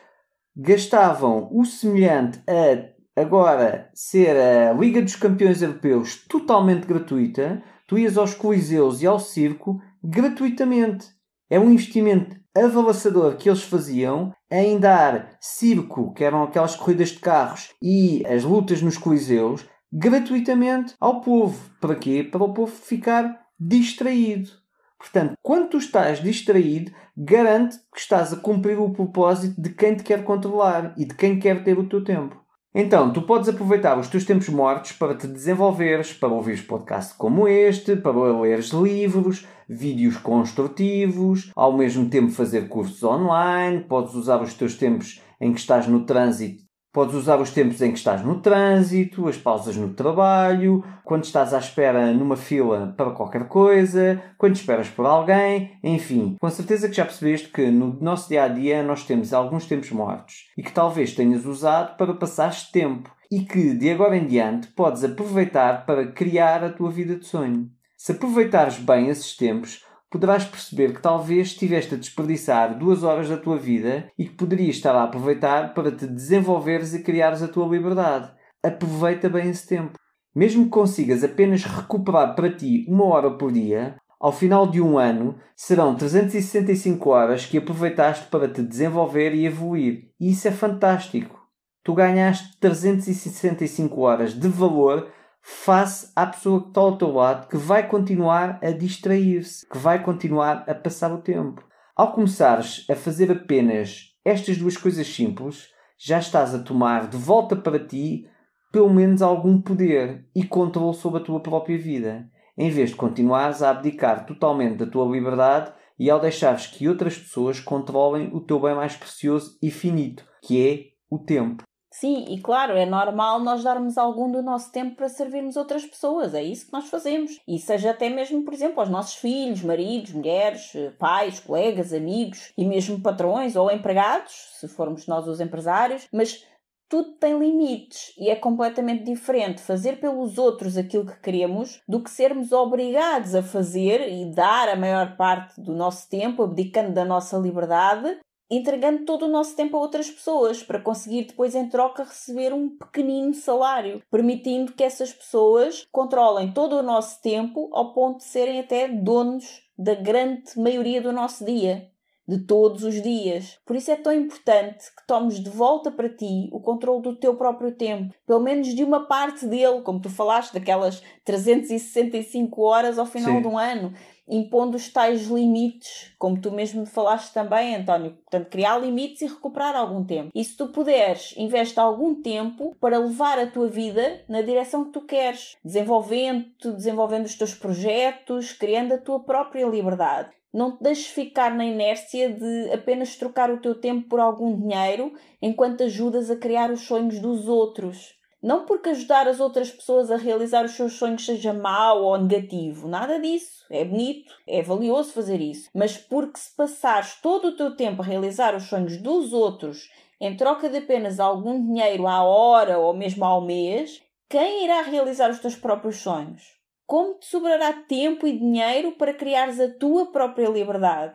gastavam 0.55 1.47
o 1.51 1.63
semelhante 1.63 2.41
a 2.47 3.21
agora 3.21 3.91
ser 3.93 4.35
a 4.35 4.73
Liga 4.73 5.03
dos 5.03 5.15
Campeões 5.15 5.61
Europeus 5.61 6.25
totalmente 6.27 6.87
gratuita. 6.87 7.61
Tu 7.87 7.99
ias 7.99 8.17
aos 8.17 8.33
coliseus 8.33 9.03
e 9.03 9.05
ao 9.05 9.19
circo 9.19 9.79
gratuitamente. 10.03 11.05
É 11.47 11.59
um 11.59 11.69
investimento 11.69 12.41
avalaçador 12.57 13.35
que 13.35 13.49
eles 13.49 13.61
faziam 13.61 14.33
em 14.49 14.79
dar 14.79 15.37
circo, 15.39 16.11
que 16.13 16.23
eram 16.23 16.41
aquelas 16.41 16.75
corridas 16.75 17.09
de 17.09 17.19
carros, 17.19 17.69
e 17.81 18.25
as 18.25 18.43
lutas 18.43 18.81
nos 18.81 18.97
coliseus, 18.97 19.65
gratuitamente 19.91 20.95
ao 20.99 21.21
povo. 21.21 21.59
Para 21.79 21.95
quê? 21.95 22.23
Para 22.23 22.43
o 22.43 22.53
povo 22.53 22.71
ficar 22.71 23.41
distraído. 23.59 24.49
Portanto, 24.97 25.33
quando 25.41 25.69
tu 25.69 25.77
estás 25.77 26.21
distraído, 26.21 26.91
garante 27.17 27.77
que 27.91 27.99
estás 27.99 28.31
a 28.31 28.37
cumprir 28.37 28.79
o 28.79 28.91
propósito 28.91 29.59
de 29.59 29.71
quem 29.71 29.95
te 29.95 30.03
quer 30.03 30.23
controlar 30.23 30.93
e 30.95 31.05
de 31.05 31.15
quem 31.15 31.39
quer 31.39 31.63
ter 31.63 31.77
o 31.77 31.89
teu 31.89 32.03
tempo. 32.03 32.39
Então, 32.73 33.11
tu 33.11 33.23
podes 33.23 33.49
aproveitar 33.49 33.99
os 33.99 34.07
teus 34.07 34.23
tempos 34.23 34.47
mortos 34.47 34.93
para 34.93 35.15
te 35.15 35.27
desenvolveres, 35.27 36.13
para 36.13 36.29
ouvires 36.29 36.61
podcasts 36.61 37.13
como 37.13 37.45
este, 37.45 37.97
para 37.97 38.39
leres 38.39 38.69
livros, 38.69 39.45
vídeos 39.67 40.15
construtivos, 40.17 41.51
ao 41.53 41.75
mesmo 41.75 42.09
tempo 42.09 42.31
fazer 42.31 42.69
cursos 42.69 43.03
online, 43.03 43.83
podes 43.83 44.13
usar 44.13 44.41
os 44.41 44.53
teus 44.53 44.75
tempos 44.75 45.21
em 45.41 45.51
que 45.51 45.59
estás 45.59 45.85
no 45.87 46.05
trânsito 46.05 46.63
Podes 46.93 47.15
usar 47.15 47.39
os 47.39 47.51
tempos 47.51 47.81
em 47.81 47.91
que 47.93 47.97
estás 47.97 48.21
no 48.21 48.41
trânsito, 48.41 49.29
as 49.29 49.37
pausas 49.37 49.77
no 49.77 49.93
trabalho, 49.93 50.83
quando 51.05 51.23
estás 51.23 51.53
à 51.53 51.57
espera 51.57 52.11
numa 52.13 52.35
fila 52.35 52.93
para 52.97 53.11
qualquer 53.11 53.47
coisa, 53.47 54.21
quando 54.37 54.55
esperas 54.55 54.89
por 54.89 55.05
alguém, 55.05 55.77
enfim. 55.81 56.35
Com 56.39 56.49
certeza 56.49 56.89
que 56.89 56.95
já 56.95 57.05
percebeste 57.05 57.47
que 57.47 57.71
no 57.71 57.97
nosso 58.01 58.27
dia 58.27 58.43
a 58.43 58.47
dia 58.49 58.83
nós 58.83 59.05
temos 59.05 59.33
alguns 59.33 59.65
tempos 59.65 59.89
mortos 59.91 60.49
e 60.57 60.61
que 60.61 60.71
talvez 60.73 61.13
tenhas 61.13 61.45
usado 61.45 61.95
para 61.95 62.13
passar 62.13 62.51
tempo 62.73 63.09
e 63.31 63.39
que 63.39 63.73
de 63.73 63.89
agora 63.89 64.17
em 64.17 64.27
diante 64.27 64.67
podes 64.67 65.05
aproveitar 65.05 65.85
para 65.85 66.11
criar 66.11 66.61
a 66.61 66.69
tua 66.69 66.91
vida 66.91 67.15
de 67.15 67.25
sonho. 67.25 67.69
Se 67.95 68.11
aproveitares 68.11 68.77
bem 68.77 69.07
esses 69.07 69.37
tempos, 69.37 69.85
poderás 70.11 70.43
perceber 70.43 70.93
que 70.93 71.01
talvez 71.01 71.47
estiveste 71.47 71.95
a 71.95 71.97
desperdiçar 71.97 72.77
duas 72.77 73.01
horas 73.01 73.29
da 73.29 73.37
tua 73.37 73.57
vida 73.57 74.11
e 74.19 74.25
que 74.25 74.35
poderias 74.35 74.75
estar 74.75 74.93
a 74.93 75.03
aproveitar 75.03 75.73
para 75.73 75.89
te 75.89 76.05
desenvolveres 76.05 76.93
e 76.93 77.01
criares 77.01 77.41
a 77.41 77.47
tua 77.47 77.65
liberdade. 77.65 78.29
Aproveita 78.61 79.29
bem 79.29 79.49
esse 79.49 79.65
tempo. 79.65 79.97
Mesmo 80.35 80.65
que 80.65 80.69
consigas 80.69 81.23
apenas 81.23 81.63
recuperar 81.63 82.35
para 82.35 82.53
ti 82.53 82.85
uma 82.89 83.05
hora 83.05 83.31
por 83.31 83.53
dia, 83.53 83.95
ao 84.19 84.31
final 84.31 84.67
de 84.67 84.81
um 84.81 84.99
ano 84.99 85.37
serão 85.55 85.95
365 85.95 87.09
horas 87.09 87.45
que 87.45 87.57
aproveitaste 87.57 88.27
para 88.27 88.49
te 88.49 88.61
desenvolver 88.61 89.33
e 89.33 89.45
evoluir. 89.45 90.09
E 90.19 90.29
isso 90.31 90.47
é 90.47 90.51
fantástico. 90.51 91.39
Tu 91.83 91.93
ganhaste 91.93 92.59
365 92.59 93.99
horas 94.01 94.33
de 94.33 94.47
valor 94.47 95.07
face 95.41 96.11
à 96.15 96.25
pessoa 96.25 96.61
que 96.61 96.67
está 96.69 96.81
ao 96.81 96.97
teu 96.97 97.11
lado, 97.11 97.47
que 97.47 97.57
vai 97.57 97.87
continuar 97.87 98.59
a 98.61 98.71
distrair-se, 98.71 99.67
que 99.67 99.77
vai 99.77 100.03
continuar 100.03 100.63
a 100.67 100.75
passar 100.75 101.11
o 101.11 101.21
tempo. 101.21 101.63
Ao 101.95 102.13
começares 102.13 102.85
a 102.89 102.95
fazer 102.95 103.31
apenas 103.31 104.15
estas 104.23 104.57
duas 104.57 104.77
coisas 104.77 105.07
simples, 105.07 105.67
já 105.97 106.19
estás 106.19 106.55
a 106.55 106.63
tomar 106.63 107.07
de 107.07 107.17
volta 107.17 107.55
para 107.55 107.79
ti 107.79 108.27
pelo 108.71 108.89
menos 108.89 109.21
algum 109.21 109.61
poder 109.61 110.25
e 110.33 110.43
controle 110.43 110.95
sobre 110.95 111.21
a 111.21 111.23
tua 111.23 111.41
própria 111.41 111.77
vida, 111.77 112.29
em 112.57 112.69
vez 112.69 112.91
de 112.91 112.95
continuares 112.95 113.61
a 113.61 113.69
abdicar 113.69 114.25
totalmente 114.25 114.77
da 114.77 114.85
tua 114.85 115.05
liberdade 115.05 115.73
e 115.99 116.09
ao 116.09 116.19
deixares 116.19 116.67
que 116.67 116.87
outras 116.87 117.17
pessoas 117.17 117.59
controlem 117.59 118.29
o 118.33 118.39
teu 118.39 118.59
bem 118.59 118.73
mais 118.73 118.95
precioso 118.95 119.57
e 119.61 119.69
finito, 119.69 120.25
que 120.41 120.67
é 120.67 120.85
o 121.09 121.19
tempo. 121.19 121.63
Sim, 121.93 122.25
e 122.29 122.39
claro, 122.39 122.77
é 122.77 122.85
normal 122.85 123.41
nós 123.41 123.63
darmos 123.63 123.97
algum 123.97 124.31
do 124.31 124.41
nosso 124.41 124.71
tempo 124.71 124.95
para 124.95 125.09
servirmos 125.09 125.57
outras 125.57 125.85
pessoas, 125.85 126.33
é 126.33 126.41
isso 126.41 126.67
que 126.67 126.71
nós 126.71 126.89
fazemos. 126.89 127.39
E 127.45 127.59
seja 127.59 127.91
até 127.91 128.09
mesmo, 128.09 128.43
por 128.43 128.53
exemplo, 128.53 128.79
aos 128.79 128.89
nossos 128.89 129.15
filhos, 129.15 129.61
maridos, 129.61 130.13
mulheres, 130.13 130.71
pais, 130.97 131.41
colegas, 131.41 131.91
amigos 131.91 132.53
e 132.57 132.65
mesmo 132.65 133.01
patrões 133.01 133.57
ou 133.57 133.69
empregados, 133.69 134.31
se 134.53 134.69
formos 134.69 135.05
nós 135.05 135.27
os 135.27 135.41
empresários, 135.41 136.07
mas 136.13 136.45
tudo 136.91 137.13
tem 137.13 137.37
limites 137.37 138.13
e 138.17 138.29
é 138.29 138.35
completamente 138.35 139.03
diferente 139.03 139.61
fazer 139.61 139.99
pelos 139.99 140.37
outros 140.37 140.77
aquilo 140.77 141.05
que 141.05 141.19
queremos 141.21 141.81
do 141.87 142.01
que 142.03 142.09
sermos 142.09 142.51
obrigados 142.51 143.35
a 143.35 143.43
fazer 143.43 144.09
e 144.09 144.25
dar 144.33 144.67
a 144.67 144.75
maior 144.75 145.15
parte 145.15 145.59
do 145.59 145.73
nosso 145.73 146.09
tempo, 146.09 146.43
abdicando 146.43 146.93
da 146.93 147.05
nossa 147.05 147.37
liberdade 147.37 148.19
entregando 148.51 149.05
todo 149.05 149.25
o 149.25 149.31
nosso 149.31 149.55
tempo 149.55 149.77
a 149.77 149.79
outras 149.79 150.09
pessoas 150.09 150.61
para 150.61 150.81
conseguir 150.81 151.23
depois 151.23 151.55
em 151.55 151.69
troca 151.69 152.03
receber 152.03 152.53
um 152.53 152.69
pequenino 152.77 153.33
salário, 153.33 154.03
permitindo 154.11 154.73
que 154.73 154.83
essas 154.83 155.13
pessoas 155.13 155.87
controlem 155.89 156.51
todo 156.51 156.73
o 156.73 156.83
nosso 156.83 157.21
tempo 157.21 157.69
ao 157.71 157.93
ponto 157.93 158.17
de 158.17 158.25
serem 158.25 158.59
até 158.59 158.89
donos 158.89 159.61
da 159.77 159.95
grande 159.95 160.43
maioria 160.57 161.01
do 161.01 161.13
nosso 161.13 161.45
dia, 161.45 161.89
de 162.27 162.39
todos 162.45 162.83
os 162.83 163.01
dias. 163.01 163.57
Por 163.65 163.75
isso 163.75 163.89
é 163.89 163.95
tão 163.95 164.13
importante 164.13 164.85
que 164.95 165.07
tomes 165.07 165.39
de 165.39 165.49
volta 165.49 165.89
para 165.89 166.09
ti 166.09 166.49
o 166.51 166.59
controle 166.59 167.01
do 167.01 167.15
teu 167.15 167.35
próprio 167.35 167.71
tempo, 167.71 168.13
pelo 168.27 168.41
menos 168.41 168.67
de 168.67 168.83
uma 168.83 169.07
parte 169.07 169.45
dele, 169.45 169.81
como 169.81 169.99
tu 169.99 170.09
falaste, 170.09 170.53
daquelas 170.53 171.01
365 171.25 172.61
horas 172.61 172.99
ao 172.99 173.05
final 173.05 173.35
Sim. 173.35 173.41
de 173.41 173.47
um 173.47 173.57
ano 173.57 173.93
impondo 174.27 174.77
os 174.77 174.89
tais 174.89 175.27
limites, 175.27 176.13
como 176.17 176.39
tu 176.39 176.51
mesmo 176.51 176.85
falaste 176.85 177.33
também, 177.33 177.75
António. 177.75 178.11
Portanto, 178.11 178.49
criar 178.49 178.77
limites 178.77 179.21
e 179.21 179.27
recuperar 179.27 179.75
algum 179.75 180.03
tempo. 180.03 180.31
E 180.33 180.43
se 180.43 180.55
tu 180.55 180.67
puderes, 180.67 181.33
investe 181.37 181.79
algum 181.79 182.15
tempo 182.21 182.75
para 182.79 182.97
levar 182.97 183.39
a 183.39 183.47
tua 183.47 183.67
vida 183.67 184.23
na 184.27 184.41
direção 184.41 184.85
que 184.85 184.91
tu 184.91 185.01
queres, 185.01 185.57
desenvolvendo-te, 185.63 186.71
desenvolvendo 186.71 187.25
os 187.25 187.35
teus 187.35 187.53
projetos, 187.53 188.53
criando 188.53 188.93
a 188.93 188.97
tua 188.97 189.19
própria 189.19 189.65
liberdade. 189.65 190.31
Não 190.53 190.75
te 190.75 190.83
deixes 190.83 191.07
ficar 191.07 191.55
na 191.55 191.63
inércia 191.63 192.29
de 192.29 192.71
apenas 192.73 193.15
trocar 193.15 193.49
o 193.49 193.61
teu 193.61 193.73
tempo 193.73 194.09
por 194.09 194.19
algum 194.19 194.53
dinheiro 194.53 195.13
enquanto 195.41 195.83
ajudas 195.83 196.29
a 196.29 196.35
criar 196.35 196.69
os 196.71 196.81
sonhos 196.81 197.19
dos 197.19 197.47
outros. 197.47 198.19
Não 198.41 198.65
porque 198.65 198.89
ajudar 198.89 199.27
as 199.27 199.39
outras 199.39 199.69
pessoas 199.69 200.09
a 200.09 200.17
realizar 200.17 200.65
os 200.65 200.71
seus 200.71 200.93
sonhos 200.93 201.25
seja 201.25 201.53
mau 201.53 202.03
ou 202.03 202.17
negativo, 202.17 202.87
nada 202.87 203.19
disso. 203.19 203.65
É 203.69 203.85
bonito, 203.85 204.33
é 204.47 204.63
valioso 204.63 205.13
fazer 205.13 205.39
isso. 205.39 205.69
Mas 205.75 205.95
porque 205.97 206.39
se 206.39 206.55
passares 206.55 207.21
todo 207.21 207.49
o 207.49 207.55
teu 207.55 207.75
tempo 207.75 208.01
a 208.01 208.05
realizar 208.05 208.55
os 208.55 208.63
sonhos 208.63 208.97
dos 208.97 209.31
outros 209.31 209.89
em 210.19 210.35
troca 210.35 210.69
de 210.69 210.77
apenas 210.77 211.19
algum 211.19 211.63
dinheiro 211.63 212.07
à 212.07 212.23
hora 212.23 212.79
ou 212.79 212.95
mesmo 212.95 213.23
ao 213.25 213.41
mês, 213.41 214.01
quem 214.27 214.63
irá 214.63 214.81
realizar 214.81 215.29
os 215.29 215.39
teus 215.39 215.55
próprios 215.55 215.97
sonhos? 215.97 216.43
Como 216.87 217.19
te 217.19 217.27
sobrará 217.27 217.73
tempo 217.73 218.25
e 218.25 218.37
dinheiro 218.37 218.93
para 218.93 219.13
criares 219.13 219.59
a 219.59 219.69
tua 219.77 220.11
própria 220.11 220.49
liberdade? 220.49 221.13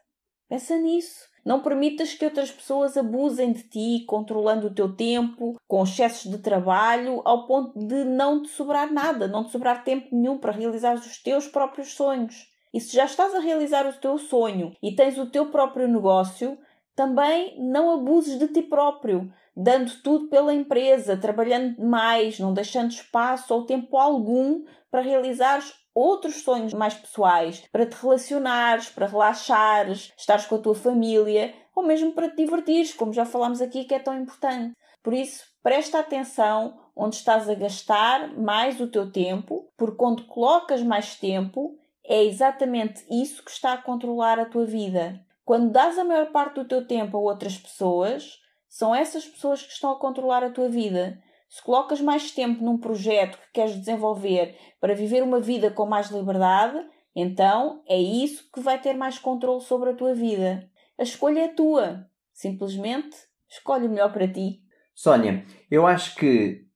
Pensa 0.48 0.76
nisso. 0.76 1.26
Não 1.46 1.60
permitas 1.60 2.12
que 2.12 2.24
outras 2.24 2.50
pessoas 2.50 2.96
abusem 2.96 3.52
de 3.52 3.62
ti, 3.62 4.04
controlando 4.04 4.66
o 4.66 4.74
teu 4.74 4.96
tempo, 4.96 5.54
com 5.68 5.84
excessos 5.84 6.28
de 6.28 6.38
trabalho, 6.38 7.22
ao 7.24 7.46
ponto 7.46 7.78
de 7.78 8.02
não 8.02 8.42
te 8.42 8.48
sobrar 8.48 8.92
nada, 8.92 9.28
não 9.28 9.44
te 9.44 9.52
sobrar 9.52 9.84
tempo 9.84 10.08
nenhum 10.10 10.38
para 10.38 10.50
realizar 10.50 10.96
os 10.96 11.22
teus 11.22 11.46
próprios 11.46 11.94
sonhos. 11.94 12.52
E 12.74 12.80
se 12.80 12.96
já 12.96 13.04
estás 13.04 13.32
a 13.32 13.38
realizar 13.38 13.86
o 13.86 13.92
teu 13.92 14.18
sonho 14.18 14.72
e 14.82 14.96
tens 14.96 15.16
o 15.18 15.30
teu 15.30 15.46
próprio 15.46 15.86
negócio, 15.86 16.58
também 16.96 17.54
não 17.60 17.92
abuses 17.92 18.40
de 18.40 18.48
ti 18.48 18.62
próprio, 18.62 19.32
dando 19.56 19.92
tudo 20.02 20.28
pela 20.28 20.52
empresa, 20.52 21.16
trabalhando 21.16 21.76
demais, 21.76 22.40
não 22.40 22.52
deixando 22.52 22.90
espaço 22.90 23.54
ou 23.54 23.64
tempo 23.64 23.96
algum 23.96 24.64
para 24.90 25.00
realizares 25.00 25.72
outros 25.96 26.42
sonhos 26.42 26.74
mais 26.74 26.92
pessoais, 26.92 27.64
para 27.72 27.86
te 27.86 27.94
relacionares, 27.94 28.90
para 28.90 29.06
relaxares, 29.06 30.12
estares 30.14 30.44
com 30.44 30.56
a 30.56 30.60
tua 30.60 30.74
família 30.74 31.54
ou 31.74 31.82
mesmo 31.82 32.12
para 32.12 32.28
te 32.28 32.36
divertires, 32.36 32.92
como 32.92 33.14
já 33.14 33.24
falámos 33.24 33.62
aqui 33.62 33.84
que 33.84 33.94
é 33.94 33.98
tão 33.98 34.14
importante. 34.14 34.74
Por 35.02 35.14
isso, 35.14 35.44
presta 35.62 35.98
atenção 35.98 36.78
onde 36.94 37.16
estás 37.16 37.48
a 37.48 37.54
gastar 37.54 38.36
mais 38.36 38.78
o 38.78 38.88
teu 38.88 39.10
tempo, 39.10 39.70
porque 39.76 39.96
quando 39.96 40.26
colocas 40.26 40.82
mais 40.82 41.14
tempo, 41.16 41.78
é 42.04 42.22
exatamente 42.24 43.04
isso 43.10 43.42
que 43.42 43.50
está 43.50 43.72
a 43.72 43.82
controlar 43.82 44.38
a 44.38 44.46
tua 44.46 44.66
vida. 44.66 45.18
Quando 45.44 45.70
dás 45.70 45.98
a 45.98 46.04
maior 46.04 46.30
parte 46.30 46.56
do 46.56 46.64
teu 46.64 46.86
tempo 46.86 47.16
a 47.16 47.20
outras 47.20 47.56
pessoas, 47.56 48.38
são 48.68 48.94
essas 48.94 49.26
pessoas 49.26 49.62
que 49.62 49.72
estão 49.72 49.92
a 49.92 49.98
controlar 49.98 50.44
a 50.44 50.50
tua 50.50 50.68
vida. 50.68 51.18
Se 51.48 51.62
colocas 51.62 52.00
mais 52.00 52.30
tempo 52.30 52.64
num 52.64 52.78
projeto 52.78 53.38
que 53.38 53.52
queres 53.54 53.76
desenvolver 53.76 54.56
para 54.80 54.94
viver 54.94 55.22
uma 55.22 55.40
vida 55.40 55.70
com 55.70 55.86
mais 55.86 56.10
liberdade, 56.10 56.78
então 57.14 57.82
é 57.88 57.98
isso 57.98 58.50
que 58.52 58.60
vai 58.60 58.80
ter 58.80 58.94
mais 58.94 59.18
controle 59.18 59.60
sobre 59.60 59.90
a 59.90 59.94
tua 59.94 60.14
vida. 60.14 60.68
A 60.98 61.02
escolha 61.02 61.40
é 61.40 61.48
tua. 61.48 62.06
Simplesmente 62.32 63.16
escolhe 63.48 63.86
o 63.86 63.90
melhor 63.90 64.12
para 64.12 64.28
ti. 64.28 64.60
Sónia, 64.94 65.44
eu 65.70 65.86
acho 65.86 66.14
que 66.16 66.66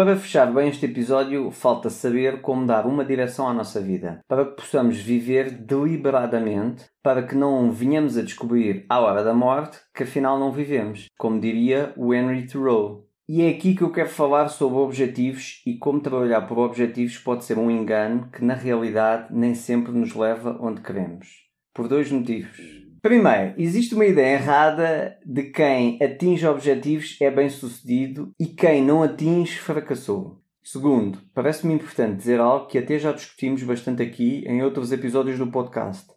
para 0.00 0.16
fechar 0.16 0.50
bem 0.50 0.68
este 0.68 0.86
episódio, 0.86 1.50
falta 1.50 1.90
saber 1.90 2.40
como 2.40 2.64
dar 2.64 2.86
uma 2.86 3.04
direção 3.04 3.46
à 3.46 3.52
nossa 3.52 3.82
vida, 3.82 4.20
para 4.26 4.46
que 4.46 4.56
possamos 4.56 4.96
viver 4.96 5.50
deliberadamente, 5.50 6.86
para 7.02 7.22
que 7.22 7.34
não 7.34 7.70
venhamos 7.70 8.16
a 8.16 8.22
descobrir 8.22 8.86
à 8.88 9.00
hora 9.00 9.22
da 9.22 9.34
morte 9.34 9.78
que 9.94 10.04
afinal 10.04 10.38
não 10.38 10.52
vivemos, 10.52 11.08
como 11.18 11.38
diria 11.38 11.92
o 11.98 12.14
Henry 12.14 12.46
Thoreau. 12.46 13.09
E 13.32 13.42
é 13.42 13.50
aqui 13.50 13.76
que 13.76 13.82
eu 13.82 13.92
quero 13.92 14.08
falar 14.08 14.48
sobre 14.48 14.78
objetivos 14.78 15.62
e 15.64 15.78
como 15.78 16.00
trabalhar 16.00 16.48
por 16.48 16.58
objetivos 16.58 17.16
pode 17.16 17.44
ser 17.44 17.58
um 17.58 17.70
engano 17.70 18.28
que, 18.28 18.44
na 18.44 18.54
realidade, 18.54 19.28
nem 19.30 19.54
sempre 19.54 19.92
nos 19.92 20.16
leva 20.16 20.58
onde 20.60 20.80
queremos. 20.80 21.28
Por 21.72 21.86
dois 21.86 22.10
motivos. 22.10 22.58
Primeiro, 23.00 23.54
existe 23.56 23.94
uma 23.94 24.04
ideia 24.04 24.34
errada 24.34 25.16
de 25.24 25.44
quem 25.44 25.96
atinge 26.02 26.44
objetivos 26.44 27.16
é 27.20 27.30
bem 27.30 27.48
sucedido 27.48 28.32
e 28.36 28.46
quem 28.46 28.84
não 28.84 29.00
atinge 29.00 29.60
fracassou. 29.60 30.42
Segundo, 30.60 31.20
parece-me 31.32 31.72
importante 31.72 32.16
dizer 32.16 32.40
algo 32.40 32.66
que 32.66 32.78
até 32.78 32.98
já 32.98 33.12
discutimos 33.12 33.62
bastante 33.62 34.02
aqui 34.02 34.42
em 34.44 34.60
outros 34.60 34.90
episódios 34.90 35.38
do 35.38 35.52
podcast, 35.52 36.10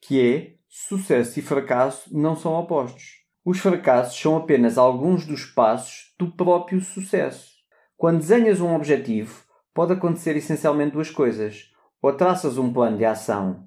que 0.00 0.20
é 0.20 0.54
sucesso 0.68 1.36
e 1.40 1.42
fracasso 1.42 2.16
não 2.16 2.36
são 2.36 2.54
opostos. 2.54 3.19
Os 3.50 3.58
fracassos 3.58 4.16
são 4.16 4.36
apenas 4.36 4.78
alguns 4.78 5.26
dos 5.26 5.44
passos 5.44 6.14
do 6.16 6.30
próprio 6.30 6.80
sucesso. 6.80 7.50
Quando 7.96 8.18
desenhas 8.18 8.60
um 8.60 8.72
objetivo, 8.76 9.42
pode 9.74 9.92
acontecer 9.92 10.36
essencialmente 10.36 10.92
duas 10.92 11.10
coisas. 11.10 11.64
Ou 12.00 12.12
traças 12.12 12.58
um 12.58 12.72
plano 12.72 12.96
de 12.96 13.04
ação, 13.04 13.64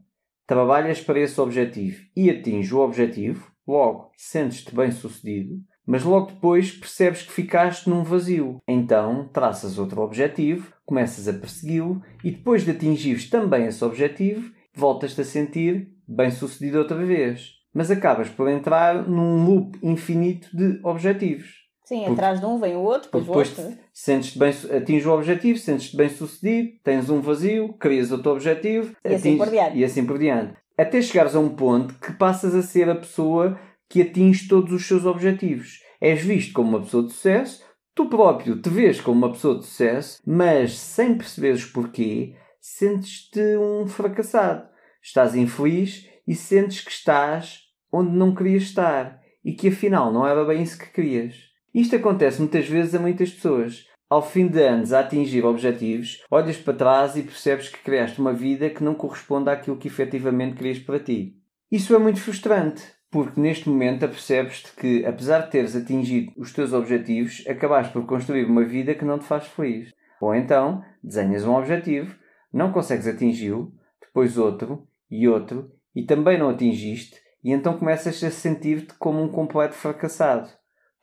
trabalhas 0.48 1.02
para 1.02 1.20
esse 1.20 1.42
objetivo 1.42 2.02
e 2.16 2.30
atinges 2.30 2.72
o 2.72 2.80
objetivo, 2.80 3.52
logo 3.68 4.10
sentes-te 4.16 4.74
bem 4.74 4.90
sucedido. 4.90 5.58
mas 5.86 6.02
logo 6.06 6.28
depois 6.28 6.72
percebes 6.72 7.24
que 7.24 7.34
ficaste 7.34 7.90
num 7.90 8.06
vazio. 8.06 8.60
Então 8.66 9.28
traças 9.34 9.78
outro 9.78 10.02
objetivo, 10.02 10.72
começas 10.86 11.28
a 11.28 11.34
persegui-lo 11.34 12.02
e 12.24 12.32
depois 12.32 12.64
de 12.64 12.72
atingires 12.72 13.30
também 13.30 13.66
esse 13.66 13.84
objetivo, 13.84 14.50
voltas-te 14.74 15.20
a 15.20 15.26
sentir 15.26 15.90
bem-sucedido 16.08 16.78
outra 16.78 17.06
vez. 17.06 17.63
Mas 17.74 17.90
acabas 17.90 18.30
por 18.30 18.48
entrar 18.48 19.08
num 19.08 19.46
loop 19.46 19.78
infinito 19.82 20.56
de 20.56 20.80
objetivos. 20.84 21.64
Sim, 21.84 22.06
porque, 22.06 22.14
atrás 22.14 22.40
de 22.40 22.46
um 22.46 22.60
vem 22.60 22.76
o 22.76 22.80
outro, 22.80 23.10
depois, 23.12 23.50
depois 23.50 23.60
outro. 23.60 23.78
Sentes 23.92 24.38
bem, 24.38 24.54
atinges 24.76 25.06
o 25.06 25.12
objetivo, 25.12 25.60
sentes-te 25.60 25.98
bem 25.98 26.10
sucedido, 26.10 26.70
tens 26.84 27.10
um 27.10 27.20
vazio, 27.20 27.74
crias 27.74 28.12
outro 28.12 28.32
objetivo 28.32 28.96
e 29.04 29.14
assim 29.14 29.38
por 29.38 29.50
diante. 29.50 29.78
E 29.78 29.84
assim 29.84 30.06
por 30.06 30.18
diante. 30.18 30.54
Até 30.78 31.02
chegares 31.02 31.36
a 31.36 31.40
um 31.40 31.50
ponto 31.50 31.94
que 31.96 32.14
passas 32.14 32.56
a 32.56 32.62
ser 32.62 32.90
a 32.90 32.96
pessoa 32.96 33.60
que 33.90 34.02
atinge 34.02 34.48
todos 34.48 34.72
os 34.72 34.88
seus 34.88 35.06
objetivos. 35.06 35.82
És 36.00 36.22
visto 36.22 36.54
como 36.54 36.70
uma 36.70 36.82
pessoa 36.82 37.04
de 37.04 37.12
sucesso, 37.12 37.64
tu 37.94 38.08
próprio 38.08 38.60
te 38.62 38.70
vês 38.70 39.00
como 39.00 39.18
uma 39.18 39.32
pessoa 39.32 39.60
de 39.60 39.66
sucesso, 39.66 40.22
mas 40.26 40.78
sem 40.78 41.16
perceberes 41.16 41.66
porquê, 41.66 42.36
sentes-te 42.60 43.58
um 43.58 43.86
fracassado. 43.86 44.68
Estás 45.02 45.36
infeliz 45.36 46.08
e 46.28 46.34
sentes 46.34 46.82
que 46.82 46.92
estás 46.92 47.63
onde 47.94 48.12
não 48.12 48.34
querias 48.34 48.64
estar 48.64 49.22
e 49.46 49.54
que 49.54 49.68
afinal 49.68 50.12
não 50.12 50.26
era 50.26 50.44
bem 50.44 50.64
isso 50.64 50.80
que 50.80 50.92
querias. 50.92 51.36
Isto 51.74 51.96
acontece 51.96 52.40
muitas 52.40 52.68
vezes 52.68 52.96
a 52.96 53.00
muitas 53.00 53.32
pessoas. 53.32 53.88
Ao 54.10 54.22
fim 54.22 54.48
de 54.48 54.62
anos 54.62 54.94
a 54.94 55.00
atingir 55.00 55.46
objetivos, 55.46 56.24
olhas 56.30 56.58
para 56.58 56.74
trás 56.74 57.16
e 57.16 57.24
percebes 57.24 57.70
que 57.70 57.84
criaste 57.84 58.20
uma 58.20 58.34
vida 58.34 58.70
que 58.70 58.84
não 58.84 58.94
corresponde 58.94 59.50
àquilo 59.50 59.78
que 59.78 59.88
efetivamente 59.88 60.56
querias 60.56 60.80
para 60.80 61.00
ti. 61.00 61.38
Isso 61.72 61.96
é 61.96 62.00
muito 62.00 62.20
frustrante, 62.20 62.84
porque 63.10 63.40
neste 63.40 63.70
momento 63.70 64.06
apercebes-te 64.06 64.72
que, 64.76 65.06
apesar 65.06 65.40
de 65.40 65.52
teres 65.52 65.76
atingido 65.76 66.32
os 66.38 66.54
teus 66.54 66.74
objetivos, 66.74 67.44
acabaste 67.48 67.92
por 67.94 68.06
construir 68.06 68.46
uma 68.46 68.64
vida 68.64 68.94
que 68.94 69.06
não 69.06 69.18
te 69.18 69.26
faz 69.26 69.48
feliz. 69.48 69.92
Ou 70.22 70.36
então, 70.36 70.84
desenhas 71.04 71.44
um 71.44 71.56
objetivo, 71.56 72.16
não 72.52 72.72
consegues 72.72 73.08
atingi-lo, 73.08 73.74
depois 74.00 74.38
outro 74.38 74.88
e 75.10 75.28
outro, 75.28 75.72
e 75.96 76.06
também 76.06 76.38
não 76.38 76.50
atingiste, 76.50 77.23
e 77.44 77.52
então 77.52 77.78
começas 77.78 78.24
a 78.24 78.32
sentir-te 78.32 78.94
como 78.96 79.22
um 79.22 79.28
completo 79.28 79.76
fracassado 79.76 80.50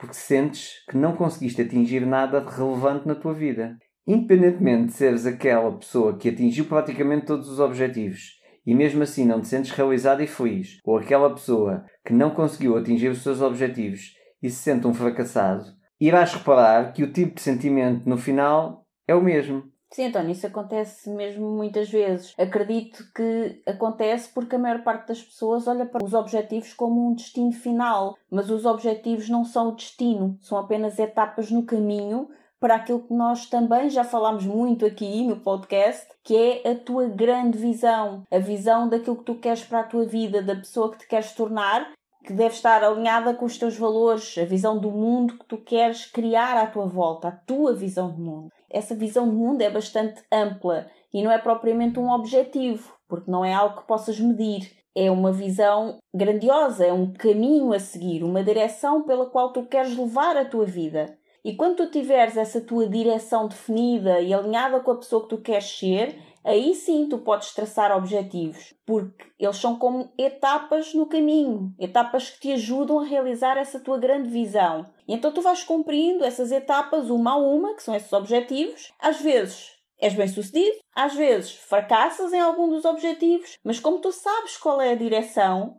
porque 0.01 0.14
sentes 0.14 0.82
que 0.88 0.97
não 0.97 1.14
conseguiste 1.14 1.61
atingir 1.61 2.07
nada 2.07 2.41
de 2.41 2.51
relevante 2.51 3.07
na 3.07 3.14
tua 3.14 3.34
vida. 3.34 3.76
Independentemente 4.07 4.86
de 4.86 4.93
seres 4.95 5.26
aquela 5.26 5.70
pessoa 5.76 6.16
que 6.16 6.30
atingiu 6.30 6.64
praticamente 6.64 7.26
todos 7.26 7.49
os 7.49 7.61
objetivos 7.61 8.41
e 8.66 8.74
mesmo 8.74 9.03
assim 9.03 9.26
não 9.26 9.41
te 9.41 9.49
sentes 9.49 9.70
realizado 9.70 10.22
e 10.22 10.26
feliz, 10.26 10.78
ou 10.84 10.97
aquela 10.97 11.30
pessoa 11.30 11.84
que 12.05 12.12
não 12.12 12.30
conseguiu 12.30 12.76
atingir 12.76 13.09
os 13.09 13.22
seus 13.22 13.41
objetivos 13.41 14.14
e 14.43 14.49
se 14.49 14.57
sente 14.57 14.86
um 14.86 14.95
fracassado, 14.95 15.64
irás 16.01 16.32
reparar 16.32 16.93
que 16.93 17.03
o 17.03 17.12
tipo 17.12 17.34
de 17.34 17.43
sentimento 17.43 18.09
no 18.09 18.16
final 18.16 18.86
é 19.07 19.14
o 19.14 19.22
mesmo. 19.22 19.64
Sim, 19.93 20.07
António, 20.07 20.30
isso 20.30 20.47
acontece 20.47 21.11
mesmo 21.11 21.51
muitas 21.51 21.91
vezes. 21.91 22.32
Acredito 22.38 23.05
que 23.12 23.61
acontece 23.66 24.32
porque 24.32 24.55
a 24.55 24.59
maior 24.59 24.84
parte 24.84 25.09
das 25.09 25.20
pessoas 25.20 25.66
olha 25.66 25.84
para 25.84 26.05
os 26.05 26.14
objetivos 26.14 26.72
como 26.72 27.09
um 27.09 27.14
destino 27.14 27.51
final, 27.51 28.16
mas 28.30 28.51
os 28.51 28.64
objetivos 28.64 29.28
não 29.28 29.45
são 29.45 29.70
o 29.70 29.74
destino, 29.74 30.38
são 30.41 30.59
apenas 30.59 30.97
etapas 30.97 31.51
no 31.51 31.64
caminho 31.64 32.28
para 32.61 32.76
aquilo 32.76 33.01
que 33.01 33.12
nós 33.12 33.47
também 33.47 33.91
já 33.91 34.05
falámos 34.05 34.47
muito 34.47 34.86
aqui 34.86 35.26
no 35.26 35.41
podcast, 35.41 36.07
que 36.22 36.36
é 36.36 36.70
a 36.70 36.74
tua 36.76 37.09
grande 37.09 37.59
visão, 37.59 38.22
a 38.30 38.38
visão 38.38 38.88
daquilo 38.88 39.16
que 39.16 39.24
tu 39.24 39.34
queres 39.36 39.64
para 39.64 39.80
a 39.80 39.84
tua 39.84 40.05
vida, 40.05 40.41
da 40.41 40.55
pessoa 40.55 40.93
que 40.93 40.99
te 40.99 41.09
queres 41.09 41.32
tornar, 41.32 41.91
que 42.24 42.32
deve 42.32 42.55
estar 42.55 42.84
alinhada 42.84 43.34
com 43.34 43.45
os 43.45 43.59
teus 43.59 43.76
valores, 43.76 44.38
a 44.38 44.45
visão 44.45 44.78
do 44.78 44.93
mundo 44.93 45.36
que 45.36 45.47
tu 45.47 45.57
queres 45.57 46.05
criar 46.05 46.57
à 46.57 46.66
tua 46.66 46.86
volta, 46.86 47.28
a 47.28 47.32
tua 47.32 47.74
visão 47.74 48.12
do 48.12 48.20
mundo 48.20 48.51
essa 48.70 48.94
visão 48.94 49.28
do 49.28 49.34
mundo 49.34 49.60
é 49.62 49.70
bastante 49.70 50.22
ampla 50.32 50.86
e 51.12 51.22
não 51.22 51.30
é 51.30 51.38
propriamente 51.38 51.98
um 51.98 52.10
objetivo, 52.10 52.94
porque 53.08 53.30
não 53.30 53.44
é 53.44 53.52
algo 53.52 53.80
que 53.80 53.86
possas 53.86 54.18
medir. 54.20 54.70
É 54.94 55.10
uma 55.10 55.32
visão 55.32 55.98
grandiosa, 56.14 56.84
é 56.84 56.92
um 56.92 57.12
caminho 57.12 57.72
a 57.72 57.78
seguir, 57.78 58.24
uma 58.24 58.42
direção 58.42 59.02
pela 59.02 59.26
qual 59.26 59.52
tu 59.52 59.64
queres 59.64 59.96
levar 59.96 60.36
a 60.36 60.44
tua 60.44 60.64
vida. 60.64 61.18
E 61.44 61.54
quando 61.54 61.76
tu 61.76 61.90
tiveres 61.90 62.36
essa 62.36 62.60
tua 62.60 62.86
direção 62.86 63.48
definida 63.48 64.20
e 64.20 64.34
alinhada 64.34 64.80
com 64.80 64.90
a 64.90 64.96
pessoa 64.96 65.22
que 65.22 65.28
tu 65.30 65.38
queres 65.38 65.78
ser, 65.78 66.16
aí 66.45 66.74
sim 66.74 67.09
tu 67.09 67.18
podes 67.18 67.53
traçar 67.53 67.97
objetivos, 67.97 68.74
porque 68.86 69.24
eles 69.38 69.57
são 69.57 69.76
como 69.76 70.12
etapas 70.18 70.95
no 70.95 71.07
caminho, 71.07 71.74
etapas 71.78 72.30
que 72.30 72.41
te 72.41 72.53
ajudam 72.53 72.99
a 72.99 73.05
realizar 73.05 73.57
essa 73.57 73.80
tua 73.80 73.99
grande 73.99 74.28
visão. 74.28 74.86
E 75.07 75.14
então 75.14 75.32
tu 75.32 75.43
vais 75.43 75.62
cumprindo 75.62 76.24
essas 76.24 76.51
etapas 76.51 77.11
uma 77.11 77.32
a 77.32 77.36
uma, 77.36 77.74
que 77.74 77.82
são 77.82 77.95
esses 77.95 78.12
objetivos. 78.12 78.93
Às 78.99 79.20
vezes 79.20 79.80
és 80.01 80.14
bem 80.14 80.26
sucedido, 80.26 80.78
às 80.95 81.14
vezes 81.14 81.53
fracassas 81.53 82.32
em 82.32 82.41
algum 82.41 82.70
dos 82.70 82.84
objetivos, 82.84 83.59
mas 83.62 83.78
como 83.78 83.99
tu 83.99 84.11
sabes 84.11 84.57
qual 84.57 84.80
é 84.80 84.93
a 84.93 84.97
direção, 84.97 85.76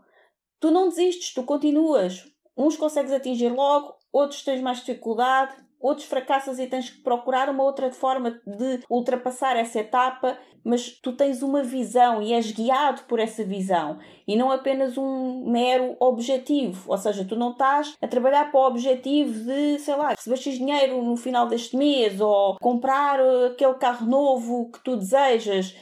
tu 0.60 0.70
não 0.70 0.90
desistes, 0.90 1.34
tu 1.34 1.44
continuas. 1.44 2.30
Uns 2.56 2.78
consegues 2.78 3.12
atingir 3.12 3.50
logo, 3.50 3.96
outros 4.12 4.44
tens 4.44 4.62
mais 4.62 4.80
dificuldade, 4.80 5.56
outros 5.82 6.08
fracassas 6.08 6.60
e 6.60 6.68
tens 6.68 6.90
que 6.90 7.02
procurar 7.02 7.50
uma 7.50 7.64
outra 7.64 7.92
forma 7.92 8.40
de 8.46 8.80
ultrapassar 8.90 9.56
essa 9.56 9.80
etapa, 9.80 10.38
mas 10.64 10.90
tu 10.90 11.14
tens 11.14 11.42
uma 11.42 11.64
visão 11.64 12.22
e 12.22 12.34
és 12.34 12.52
guiado 12.52 13.04
por 13.04 13.20
essa 13.20 13.44
visão 13.44 13.98
e 14.28 14.36
não 14.36 14.52
apenas 14.52 14.98
um 14.98 15.50
mero 15.50 15.96
objetivo. 16.00 16.92
Ou 16.92 16.98
seja, 16.98 17.26
tu 17.26 17.36
não 17.36 17.52
estás 17.52 17.96
a 18.02 18.08
trabalhar 18.08 18.52
para 18.52 18.60
o 18.60 18.68
objetivo 18.68 19.34
de, 19.44 19.80
sei 19.80 19.96
lá, 19.96 20.10
receber 20.10 20.38
dinheiro 20.38 21.02
no 21.02 21.16
final 21.16 21.48
deste 21.48 21.76
mês 21.76 22.20
ou 22.22 22.58
comprar 22.60 23.20
uh, 23.20 23.48
aquele 23.48 23.74
carro 23.76 24.06
novo 24.06 24.70
que 24.72 24.84
tu 24.84 24.96
desejas. 24.96 25.76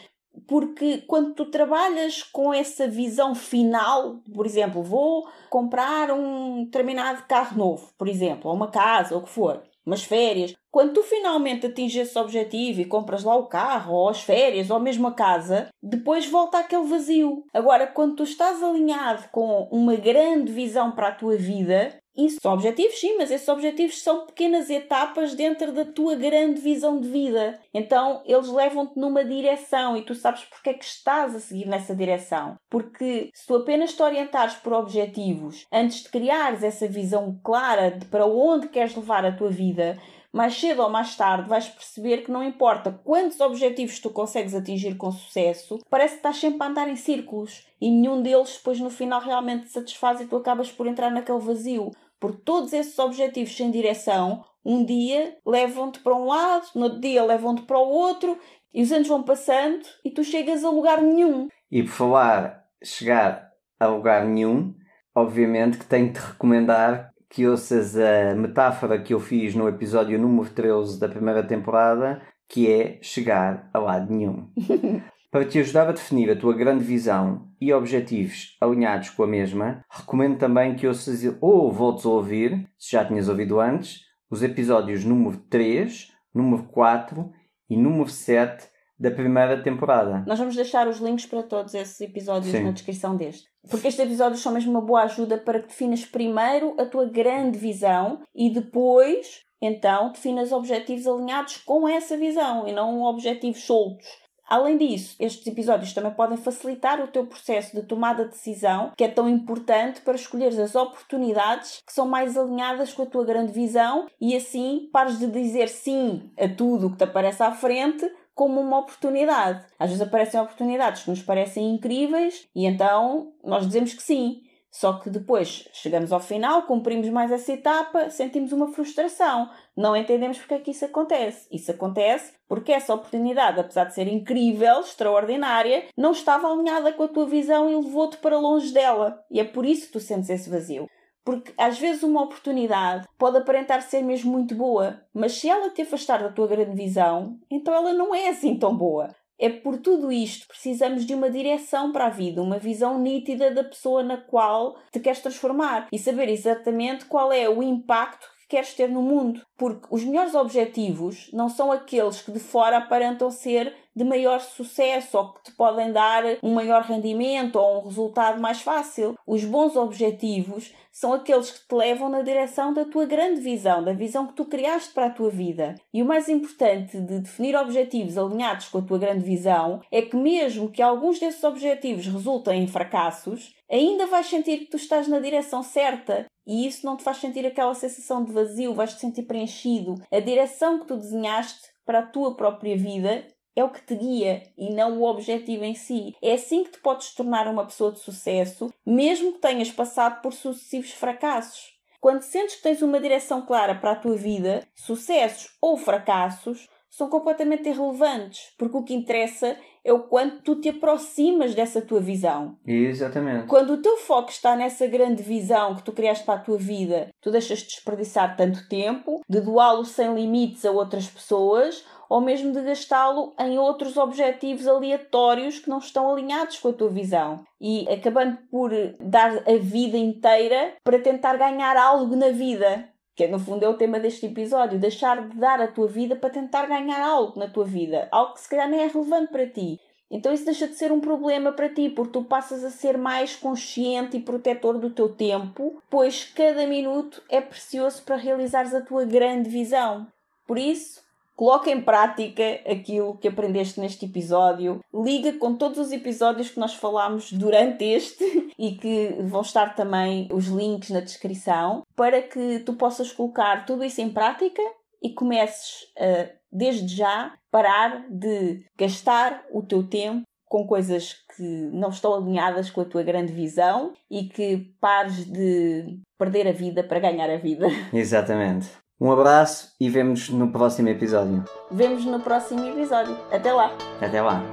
Porque 0.47 0.99
quando 0.99 1.33
tu 1.33 1.45
trabalhas 1.45 2.23
com 2.23 2.53
essa 2.53 2.87
visão 2.87 3.35
final, 3.35 4.21
por 4.33 4.45
exemplo, 4.45 4.81
vou 4.81 5.27
comprar 5.49 6.11
um 6.11 6.63
determinado 6.63 7.23
carro 7.27 7.57
novo, 7.57 7.91
por 7.97 8.07
exemplo, 8.07 8.49
ou 8.49 8.55
uma 8.55 8.69
casa, 8.69 9.15
ou 9.15 9.21
o 9.21 9.23
que 9.23 9.29
for, 9.29 9.61
umas 9.89 10.03
férias. 10.03 10.55
Quando 10.71 10.93
tu 10.93 11.03
finalmente 11.03 11.65
atinges 11.65 12.07
esse 12.07 12.17
objetivo 12.17 12.79
e 12.79 12.85
compras 12.85 13.23
lá 13.23 13.35
o 13.35 13.47
carro, 13.47 13.93
ou 13.93 14.09
as 14.09 14.21
férias, 14.21 14.69
ou 14.69 14.79
mesmo 14.79 15.07
a 15.07 15.13
casa, 15.13 15.69
depois 15.81 16.27
volta 16.27 16.59
aquele 16.59 16.85
vazio. 16.85 17.43
Agora, 17.53 17.87
quando 17.87 18.17
tu 18.17 18.23
estás 18.23 18.61
alinhado 18.61 19.27
com 19.31 19.67
uma 19.71 19.95
grande 19.95 20.51
visão 20.51 20.91
para 20.91 21.07
a 21.07 21.15
tua 21.15 21.35
vida, 21.35 21.98
isso 22.15 22.37
são 22.41 22.53
objetivos, 22.53 22.99
sim, 22.99 23.17
mas 23.17 23.31
esses 23.31 23.47
objetivos 23.47 24.01
são 24.01 24.25
pequenas 24.25 24.69
etapas 24.69 25.35
dentro 25.35 25.71
da 25.71 25.85
tua 25.85 26.15
grande 26.15 26.59
visão 26.59 26.99
de 26.99 27.07
vida. 27.07 27.59
Então, 27.73 28.21
eles 28.25 28.49
levam-te 28.49 28.99
numa 28.99 29.23
direção 29.23 29.95
e 29.95 30.03
tu 30.03 30.13
sabes 30.13 30.43
porque 30.43 30.71
é 30.71 30.73
que 30.73 30.83
estás 30.83 31.35
a 31.35 31.39
seguir 31.39 31.67
nessa 31.67 31.95
direção. 31.95 32.55
Porque 32.69 33.29
se 33.33 33.47
tu 33.47 33.55
apenas 33.55 33.93
te 33.93 34.01
orientares 34.01 34.55
por 34.55 34.73
objetivos 34.73 35.65
antes 35.71 36.03
de 36.03 36.09
criares 36.09 36.63
essa 36.63 36.87
visão 36.87 37.39
clara 37.43 37.91
de 37.91 38.05
para 38.05 38.25
onde 38.25 38.67
queres 38.67 38.95
levar 38.95 39.25
a 39.25 39.35
tua 39.35 39.49
vida, 39.49 39.97
mais 40.31 40.55
cedo 40.55 40.81
ou 40.81 40.89
mais 40.89 41.15
tarde 41.15 41.49
vais 41.49 41.67
perceber 41.67 42.23
que 42.23 42.31
não 42.31 42.43
importa 42.43 42.91
quantos 43.03 43.39
objetivos 43.39 43.99
tu 43.99 44.09
consegues 44.09 44.53
atingir 44.53 44.95
com 44.95 45.11
sucesso, 45.11 45.79
parece 45.89 46.13
que 46.13 46.19
estás 46.19 46.37
sempre 46.37 46.63
a 46.63 46.67
andar 46.67 46.87
em 46.87 46.95
círculos 46.95 47.67
e 47.81 47.89
nenhum 47.89 48.21
deles 48.21 48.57
depois 48.57 48.79
no 48.79 48.89
final 48.89 49.21
realmente 49.21 49.65
te 49.65 49.71
satisfaz 49.71 50.21
e 50.21 50.27
tu 50.27 50.35
acabas 50.35 50.71
por 50.71 50.87
entrar 50.87 51.09
naquele 51.09 51.39
vazio. 51.39 51.91
Porque 52.19 52.41
todos 52.43 52.73
esses 52.73 52.99
objetivos 52.99 53.55
sem 53.55 53.71
direção, 53.71 54.43
um 54.63 54.83
dia 54.83 55.37
levam-te 55.45 55.99
para 55.99 56.15
um 56.15 56.25
lado, 56.25 56.67
no 56.75 56.83
outro 56.83 56.99
dia 56.99 57.23
levam-te 57.23 57.61
para 57.61 57.79
o 57.79 57.87
outro, 57.87 58.37
e 58.73 58.83
os 58.83 58.91
anos 58.91 59.07
vão 59.07 59.23
passando 59.23 59.83
e 60.03 60.11
tu 60.11 60.23
chegas 60.23 60.63
a 60.63 60.69
lugar 60.69 61.01
nenhum. 61.01 61.47
E 61.71 61.81
por 61.83 61.91
falar 61.91 62.65
chegar 62.83 63.49
a 63.79 63.87
lugar 63.87 64.25
nenhum, 64.25 64.75
obviamente 65.15 65.77
que 65.77 65.85
tenho 65.85 66.11
de 66.11 66.19
recomendar 66.19 67.08
que 67.29 67.47
ouças 67.47 67.95
a 67.95 68.33
metáfora 68.35 68.99
que 68.99 69.13
eu 69.13 69.19
fiz 69.19 69.53
no 69.53 69.67
episódio 69.69 70.19
número 70.19 70.49
13 70.49 70.99
da 70.99 71.07
primeira 71.07 71.43
temporada, 71.43 72.21
que 72.47 72.71
é 72.71 72.97
chegar 73.01 73.69
a 73.71 73.79
lado 73.79 74.11
nenhum. 74.11 74.49
Para 75.31 75.45
te 75.45 75.59
ajudar 75.59 75.87
a 75.87 75.91
definir 75.91 76.31
a 76.31 76.35
tua 76.35 76.55
grande 76.55 76.83
visão 76.83 77.51
e 77.61 77.71
objetivos 77.71 78.57
alinhados 78.59 79.11
com 79.11 79.23
a 79.23 79.27
mesma, 79.27 79.85
recomendo 79.87 80.39
também 80.39 80.75
que 80.75 80.87
ouças 80.87 81.21
ou 81.39 81.71
voltes 81.71 82.03
a 82.03 82.09
ouvir, 82.09 82.67
se 82.79 82.93
já 82.93 83.05
tinhas 83.05 83.29
ouvido 83.29 83.59
antes, 83.59 84.01
os 84.27 84.41
episódios 84.41 85.05
número 85.05 85.37
3, 85.49 86.11
número 86.33 86.63
4 86.63 87.31
e 87.69 87.77
número 87.77 88.09
7 88.09 88.67
da 88.99 89.09
primeira 89.09 89.61
temporada. 89.63 90.23
Nós 90.27 90.37
vamos 90.37 90.55
deixar 90.55 90.87
os 90.87 90.97
links 90.97 91.25
para 91.25 91.41
todos 91.41 91.73
esses 91.73 92.01
episódios 92.01 92.51
Sim. 92.51 92.63
na 92.63 92.71
descrição 92.71 93.15
deste. 93.15 93.47
Porque 93.69 93.87
estes 93.87 94.05
episódios 94.05 94.41
são 94.41 94.51
mesmo 94.51 94.71
uma 94.71 94.81
boa 94.81 95.03
ajuda 95.03 95.37
para 95.37 95.61
que 95.61 95.67
definas 95.67 96.05
primeiro 96.05 96.75
a 96.77 96.85
tua 96.85 97.05
grande 97.05 97.57
visão 97.57 98.21
e 98.35 98.49
depois, 98.49 99.45
então, 99.61 100.11
definas 100.11 100.51
objetivos 100.51 101.07
alinhados 101.07 101.57
com 101.57 101.87
essa 101.87 102.17
visão 102.17 102.67
e 102.67 102.73
não 102.73 103.03
objetivos 103.03 103.63
soltos. 103.63 104.05
Além 104.49 104.77
disso, 104.77 105.15
estes 105.19 105.45
episódios 105.45 105.93
também 105.93 106.11
podem 106.11 106.35
facilitar 106.35 106.99
o 106.99 107.07
teu 107.07 107.23
processo 107.27 107.75
de 107.75 107.83
tomada 107.83 108.23
de 108.25 108.31
decisão, 108.31 108.91
que 108.97 109.03
é 109.03 109.07
tão 109.07 109.29
importante 109.29 110.01
para 110.01 110.15
escolheres 110.15 110.57
as 110.57 110.73
oportunidades 110.73 111.83
que 111.85 111.93
são 111.93 112.07
mais 112.07 112.35
alinhadas 112.35 112.91
com 112.91 113.03
a 113.03 113.05
tua 113.05 113.23
grande 113.23 113.51
visão 113.51 114.07
e 114.19 114.35
assim 114.35 114.89
pares 114.91 115.19
de 115.19 115.27
dizer 115.27 115.69
sim 115.69 116.31
a 116.35 116.49
tudo 116.49 116.87
o 116.87 116.91
que 116.91 116.97
te 116.97 117.03
aparece 117.03 117.43
à 117.43 117.51
frente 117.51 118.03
como 118.39 118.61
uma 118.61 118.79
oportunidade. 118.79 119.65
Às 119.77 119.89
vezes 119.89 120.01
aparecem 120.01 120.39
oportunidades 120.39 121.03
que 121.03 121.09
nos 121.09 121.21
parecem 121.21 121.75
incríveis 121.75 122.47
e 122.55 122.65
então 122.65 123.33
nós 123.43 123.67
dizemos 123.67 123.93
que 123.93 124.01
sim. 124.01 124.43
Só 124.71 124.93
que 124.93 125.09
depois 125.09 125.67
chegamos 125.73 126.13
ao 126.13 126.21
final, 126.21 126.61
cumprimos 126.63 127.09
mais 127.09 127.33
essa 127.33 127.51
etapa, 127.51 128.09
sentimos 128.09 128.53
uma 128.53 128.71
frustração. 128.71 129.49
Não 129.75 129.93
entendemos 129.93 130.37
porque 130.37 130.53
é 130.53 130.59
que 130.59 130.71
isso 130.71 130.85
acontece. 130.85 131.49
Isso 131.51 131.69
acontece 131.69 132.31
porque 132.47 132.71
essa 132.71 132.93
oportunidade, 132.93 133.59
apesar 133.59 133.83
de 133.83 133.93
ser 133.93 134.07
incrível, 134.07 134.79
extraordinária, 134.79 135.87
não 135.97 136.13
estava 136.13 136.49
alinhada 136.49 136.93
com 136.93 137.03
a 137.03 137.07
tua 137.09 137.25
visão 137.25 137.69
e 137.69 137.75
levou-te 137.75 138.19
para 138.19 138.39
longe 138.39 138.71
dela. 138.71 139.21
E 139.29 139.41
é 139.41 139.43
por 139.43 139.65
isso 139.65 139.87
que 139.87 139.93
tu 139.93 139.99
sentes 139.99 140.29
esse 140.29 140.49
vazio. 140.49 140.87
Porque 141.23 141.53
às 141.57 141.77
vezes 141.77 142.03
uma 142.03 142.23
oportunidade 142.23 143.07
pode 143.17 143.37
aparentar 143.37 143.81
ser 143.81 144.01
mesmo 144.01 144.31
muito 144.31 144.55
boa, 144.55 145.01
mas 145.13 145.33
se 145.33 145.49
ela 145.49 145.69
te 145.69 145.81
afastar 145.81 146.21
da 146.21 146.31
tua 146.31 146.47
grande 146.47 146.75
visão, 146.75 147.37
então 147.51 147.73
ela 147.73 147.93
não 147.93 148.15
é 148.15 148.29
assim 148.29 148.57
tão 148.57 148.75
boa. 148.75 149.09
É 149.39 149.49
por 149.49 149.77
tudo 149.77 150.11
isto 150.11 150.47
precisamos 150.47 151.05
de 151.05 151.13
uma 151.13 151.29
direção 151.29 151.93
para 151.93 152.07
a 152.07 152.09
vida, 152.09 152.41
uma 152.41 152.59
visão 152.59 152.99
nítida 152.99 153.49
da 153.49 153.63
pessoa 153.63 154.03
na 154.03 154.17
qual 154.17 154.75
te 154.91 154.99
queres 154.99 155.21
transformar 155.21 155.87
e 155.93 155.97
saber 155.97 156.27
exatamente 156.27 157.05
qual 157.05 157.31
é 157.31 157.47
o 157.47 157.63
impacto 157.63 158.27
que 158.41 158.49
queres 158.49 158.73
ter 158.73 158.89
no 158.89 159.01
mundo. 159.01 159.41
Porque 159.57 159.87
os 159.89 160.03
melhores 160.03 160.35
objetivos 160.35 161.29
não 161.31 161.47
são 161.47 161.71
aqueles 161.71 162.21
que 162.21 162.33
de 162.33 162.39
fora 162.39 162.79
aparentam 162.79 163.31
ser 163.31 163.73
de 163.95 164.03
maior 164.03 164.39
sucesso 164.39 165.17
ou 165.17 165.33
que 165.33 165.43
te 165.43 165.51
podem 165.51 165.91
dar 165.91 166.23
um 166.41 166.53
maior 166.53 166.83
rendimento 166.83 167.57
ou 167.57 167.79
um 167.79 167.87
resultado 167.87 168.41
mais 168.41 168.61
fácil. 168.61 169.15
Os 169.25 169.43
bons 169.43 169.75
objetivos 169.75 170.73
são 170.91 171.13
aqueles 171.13 171.51
que 171.51 171.67
te 171.67 171.75
levam 171.75 172.09
na 172.09 172.21
direção 172.21 172.73
da 172.73 172.85
tua 172.85 173.05
grande 173.05 173.41
visão, 173.41 173.83
da 173.83 173.93
visão 173.93 174.27
que 174.27 174.33
tu 174.33 174.45
criaste 174.45 174.93
para 174.93 175.07
a 175.07 175.11
tua 175.11 175.29
vida. 175.29 175.75
E 175.93 176.01
o 176.01 176.05
mais 176.05 176.27
importante 176.27 176.99
de 176.99 177.19
definir 177.19 177.55
objetivos 177.55 178.17
alinhados 178.17 178.67
com 178.67 178.79
a 178.79 178.81
tua 178.81 178.97
grande 178.97 179.23
visão 179.23 179.81
é 179.91 180.01
que, 180.01 180.15
mesmo 180.15 180.69
que 180.69 180.81
alguns 180.81 181.19
desses 181.19 181.43
objetivos 181.43 182.05
resultem 182.07 182.63
em 182.63 182.67
fracassos, 182.67 183.55
ainda 183.71 184.07
vais 184.07 184.27
sentir 184.27 184.59
que 184.59 184.65
tu 184.65 184.77
estás 184.77 185.07
na 185.07 185.19
direção 185.19 185.63
certa 185.63 186.25
e 186.49 186.65
isso 186.65 186.83
não 186.83 186.97
te 186.97 187.03
faz 187.03 187.17
sentir 187.17 187.45
aquela 187.45 187.75
sensação 187.75 188.23
de 188.23 188.31
vazio, 188.31 188.73
vais 188.73 188.95
te 188.95 188.99
sentir 188.99 189.23
preenchido. 189.23 190.01
A 190.11 190.19
direção 190.19 190.79
que 190.79 190.87
tu 190.87 190.97
desenhaste 190.97 191.69
para 191.85 191.99
a 191.99 192.05
tua 192.05 192.35
própria 192.35 192.75
vida 192.75 193.23
é 193.55 193.63
o 193.63 193.69
que 193.69 193.81
te 193.81 193.95
guia 193.95 194.43
e 194.57 194.73
não 194.73 194.99
o 194.99 195.03
objetivo 195.03 195.63
em 195.63 195.75
si. 195.75 196.15
É 196.21 196.33
assim 196.33 196.63
que 196.63 196.71
te 196.71 196.79
podes 196.79 197.13
tornar 197.13 197.47
uma 197.47 197.65
pessoa 197.65 197.91
de 197.91 197.99
sucesso, 197.99 198.73
mesmo 198.85 199.33
que 199.33 199.39
tenhas 199.39 199.71
passado 199.71 200.21
por 200.21 200.33
sucessivos 200.33 200.91
fracassos. 200.91 201.77
Quando 201.99 202.21
sentes 202.21 202.55
que 202.55 202.63
tens 202.63 202.81
uma 202.81 202.99
direção 202.99 203.45
clara 203.45 203.75
para 203.75 203.91
a 203.91 203.95
tua 203.95 204.15
vida, 204.15 204.65
sucessos 204.73 205.51
ou 205.61 205.75
fracassos 205.77 206.67
são 206.89 207.09
completamente 207.09 207.69
irrelevantes, 207.69 208.53
porque 208.57 208.77
o 208.77 208.83
que 208.83 208.93
interessa 208.93 209.55
é 209.83 209.93
o 209.93 210.03
quanto 210.03 210.41
tu 210.41 210.59
te 210.59 210.69
aproximas 210.69 211.53
dessa 211.53 211.81
tua 211.81 211.99
visão. 211.99 212.57
Exatamente. 212.65 213.47
Quando 213.47 213.73
o 213.73 213.81
teu 213.81 213.97
foco 213.97 214.29
está 214.29 214.55
nessa 214.55 214.87
grande 214.87 215.21
visão 215.21 215.75
que 215.75 215.83
tu 215.83 215.91
criaste 215.91 216.25
para 216.25 216.39
a 216.39 216.43
tua 216.43 216.57
vida, 216.57 217.09
tu 217.21 217.31
deixas 217.31 217.59
de 217.59 217.67
desperdiçar 217.67 218.35
tanto 218.35 218.67
tempo, 218.67 219.21
de 219.29 219.39
doá-lo 219.39 219.85
sem 219.85 220.13
limites 220.13 220.65
a 220.65 220.71
outras 220.71 221.07
pessoas 221.07 221.85
ou 222.09 222.19
mesmo 222.19 222.51
de 222.51 222.61
gastá-lo 222.61 223.35
em 223.39 223.59
outros 223.59 223.95
objetivos 223.95 224.67
aleatórios 224.67 225.59
que 225.59 225.69
não 225.69 225.77
estão 225.77 226.11
alinhados 226.11 226.57
com 226.59 226.69
a 226.69 226.73
tua 226.73 226.89
visão. 226.89 227.43
E 227.61 227.87
acabando 227.87 228.37
por 228.49 228.71
dar 228.99 229.47
a 229.47 229.57
vida 229.57 229.97
inteira 229.97 230.73
para 230.83 230.99
tentar 230.99 231.37
ganhar 231.37 231.77
algo 231.77 232.15
na 232.15 232.29
vida. 232.29 232.89
Que 233.15 233.27
no 233.27 233.37
fundo 233.37 233.63
é 233.63 233.69
o 233.69 233.77
tema 233.77 233.99
deste 233.99 234.25
episódio, 234.25 234.79
deixar 234.79 235.27
de 235.27 235.37
dar 235.37 235.61
a 235.61 235.67
tua 235.67 235.87
vida 235.87 236.15
para 236.15 236.29
tentar 236.29 236.65
ganhar 236.65 237.01
algo 237.01 237.37
na 237.37 237.49
tua 237.49 237.65
vida, 237.65 238.07
algo 238.11 238.33
que 238.33 238.41
se 238.41 238.49
calhar 238.49 238.69
nem 238.69 238.79
é 238.79 238.87
relevante 238.87 239.31
para 239.31 239.45
ti. 239.45 239.77
Então 240.09 240.33
isso 240.33 240.45
deixa 240.45 240.67
de 240.67 240.73
ser 240.73 240.91
um 240.91 240.99
problema 240.99 241.51
para 241.51 241.69
ti, 241.69 241.89
porque 241.89 242.13
tu 242.13 242.23
passas 242.23 242.63
a 242.63 242.71
ser 242.71 242.97
mais 242.97 243.35
consciente 243.35 244.17
e 244.17 244.21
protetor 244.21 244.79
do 244.79 244.89
teu 244.89 245.09
tempo, 245.09 245.83
pois 245.89 246.23
cada 246.23 246.65
minuto 246.65 247.21
é 247.29 247.39
precioso 247.39 248.01
para 248.03 248.15
realizares 248.15 248.73
a 248.73 248.81
tua 248.81 249.05
grande 249.05 249.49
visão. 249.49 250.07
Por 250.47 250.57
isso, 250.57 251.01
Coloca 251.39 251.71
em 251.71 251.79
prática 251.79 252.43
aquilo 252.69 253.15
que 253.15 253.29
aprendeste 253.29 253.79
neste 253.79 254.03
episódio. 254.03 254.81
Liga 254.93 255.31
com 255.39 255.55
todos 255.55 255.79
os 255.79 255.93
episódios 255.93 256.49
que 256.49 256.59
nós 256.59 256.73
falámos 256.73 257.31
durante 257.31 257.85
este 257.85 258.25
e 258.59 258.73
que 258.73 259.15
vão 259.21 259.39
estar 259.39 259.73
também 259.73 260.27
os 260.33 260.47
links 260.47 260.89
na 260.89 260.99
descrição 260.99 261.83
para 261.95 262.21
que 262.21 262.59
tu 262.59 262.73
possas 262.73 263.13
colocar 263.13 263.65
tudo 263.65 263.85
isso 263.85 264.01
em 264.01 264.09
prática 264.09 264.61
e 265.01 265.13
comeces 265.13 265.87
a, 265.97 266.29
desde 266.51 266.93
já, 266.93 267.33
parar 267.49 268.05
de 268.09 268.65
gastar 268.77 269.45
o 269.53 269.63
teu 269.63 269.87
tempo 269.87 270.23
com 270.43 270.67
coisas 270.67 271.13
que 271.37 271.69
não 271.71 271.87
estão 271.87 272.15
alinhadas 272.15 272.69
com 272.69 272.81
a 272.81 272.85
tua 272.85 273.01
grande 273.01 273.31
visão 273.31 273.93
e 274.11 274.25
que 274.25 274.73
pares 274.81 275.23
de 275.23 276.01
perder 276.17 276.49
a 276.49 276.51
vida 276.51 276.83
para 276.83 276.99
ganhar 276.99 277.29
a 277.29 277.37
vida. 277.37 277.67
Exatamente. 277.93 278.67
Um 279.01 279.11
abraço 279.13 279.69
e 279.79 279.89
vemos 279.89 280.29
no 280.29 280.51
próximo 280.51 280.89
episódio. 280.89 281.45
Vemos 281.71 282.03
no 282.03 282.19
próximo 282.19 282.67
episódio. 282.67 283.15
Até 283.31 283.53
lá. 283.53 283.71
Até 284.01 284.21
lá. 284.21 284.43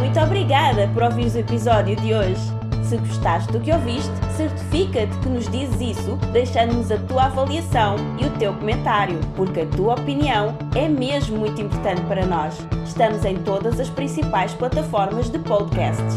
Muito 0.00 0.18
obrigada 0.18 0.88
por 0.92 1.04
ouvir 1.04 1.32
o 1.32 1.38
episódio 1.38 1.94
de 1.94 2.12
hoje. 2.12 2.40
Se 2.82 2.96
gostaste 2.96 3.52
do 3.52 3.60
que 3.60 3.72
ouviste, 3.72 4.10
certifica-te 4.36 5.16
que 5.18 5.28
nos 5.28 5.48
dizes 5.48 5.96
isso 5.96 6.16
deixando-nos 6.32 6.90
a 6.90 6.98
tua 6.98 7.26
avaliação 7.26 7.96
e 8.20 8.26
o 8.26 8.30
teu 8.38 8.52
comentário, 8.54 9.18
porque 9.36 9.60
a 9.60 9.66
tua 9.66 9.94
opinião 9.94 10.56
é 10.74 10.88
mesmo 10.88 11.38
muito 11.38 11.60
importante 11.60 12.02
para 12.02 12.26
nós. 12.26 12.58
Estamos 12.84 13.24
em 13.24 13.36
todas 13.44 13.78
as 13.78 13.90
principais 13.90 14.54
plataformas 14.54 15.30
de 15.30 15.38
podcasts. 15.38 16.16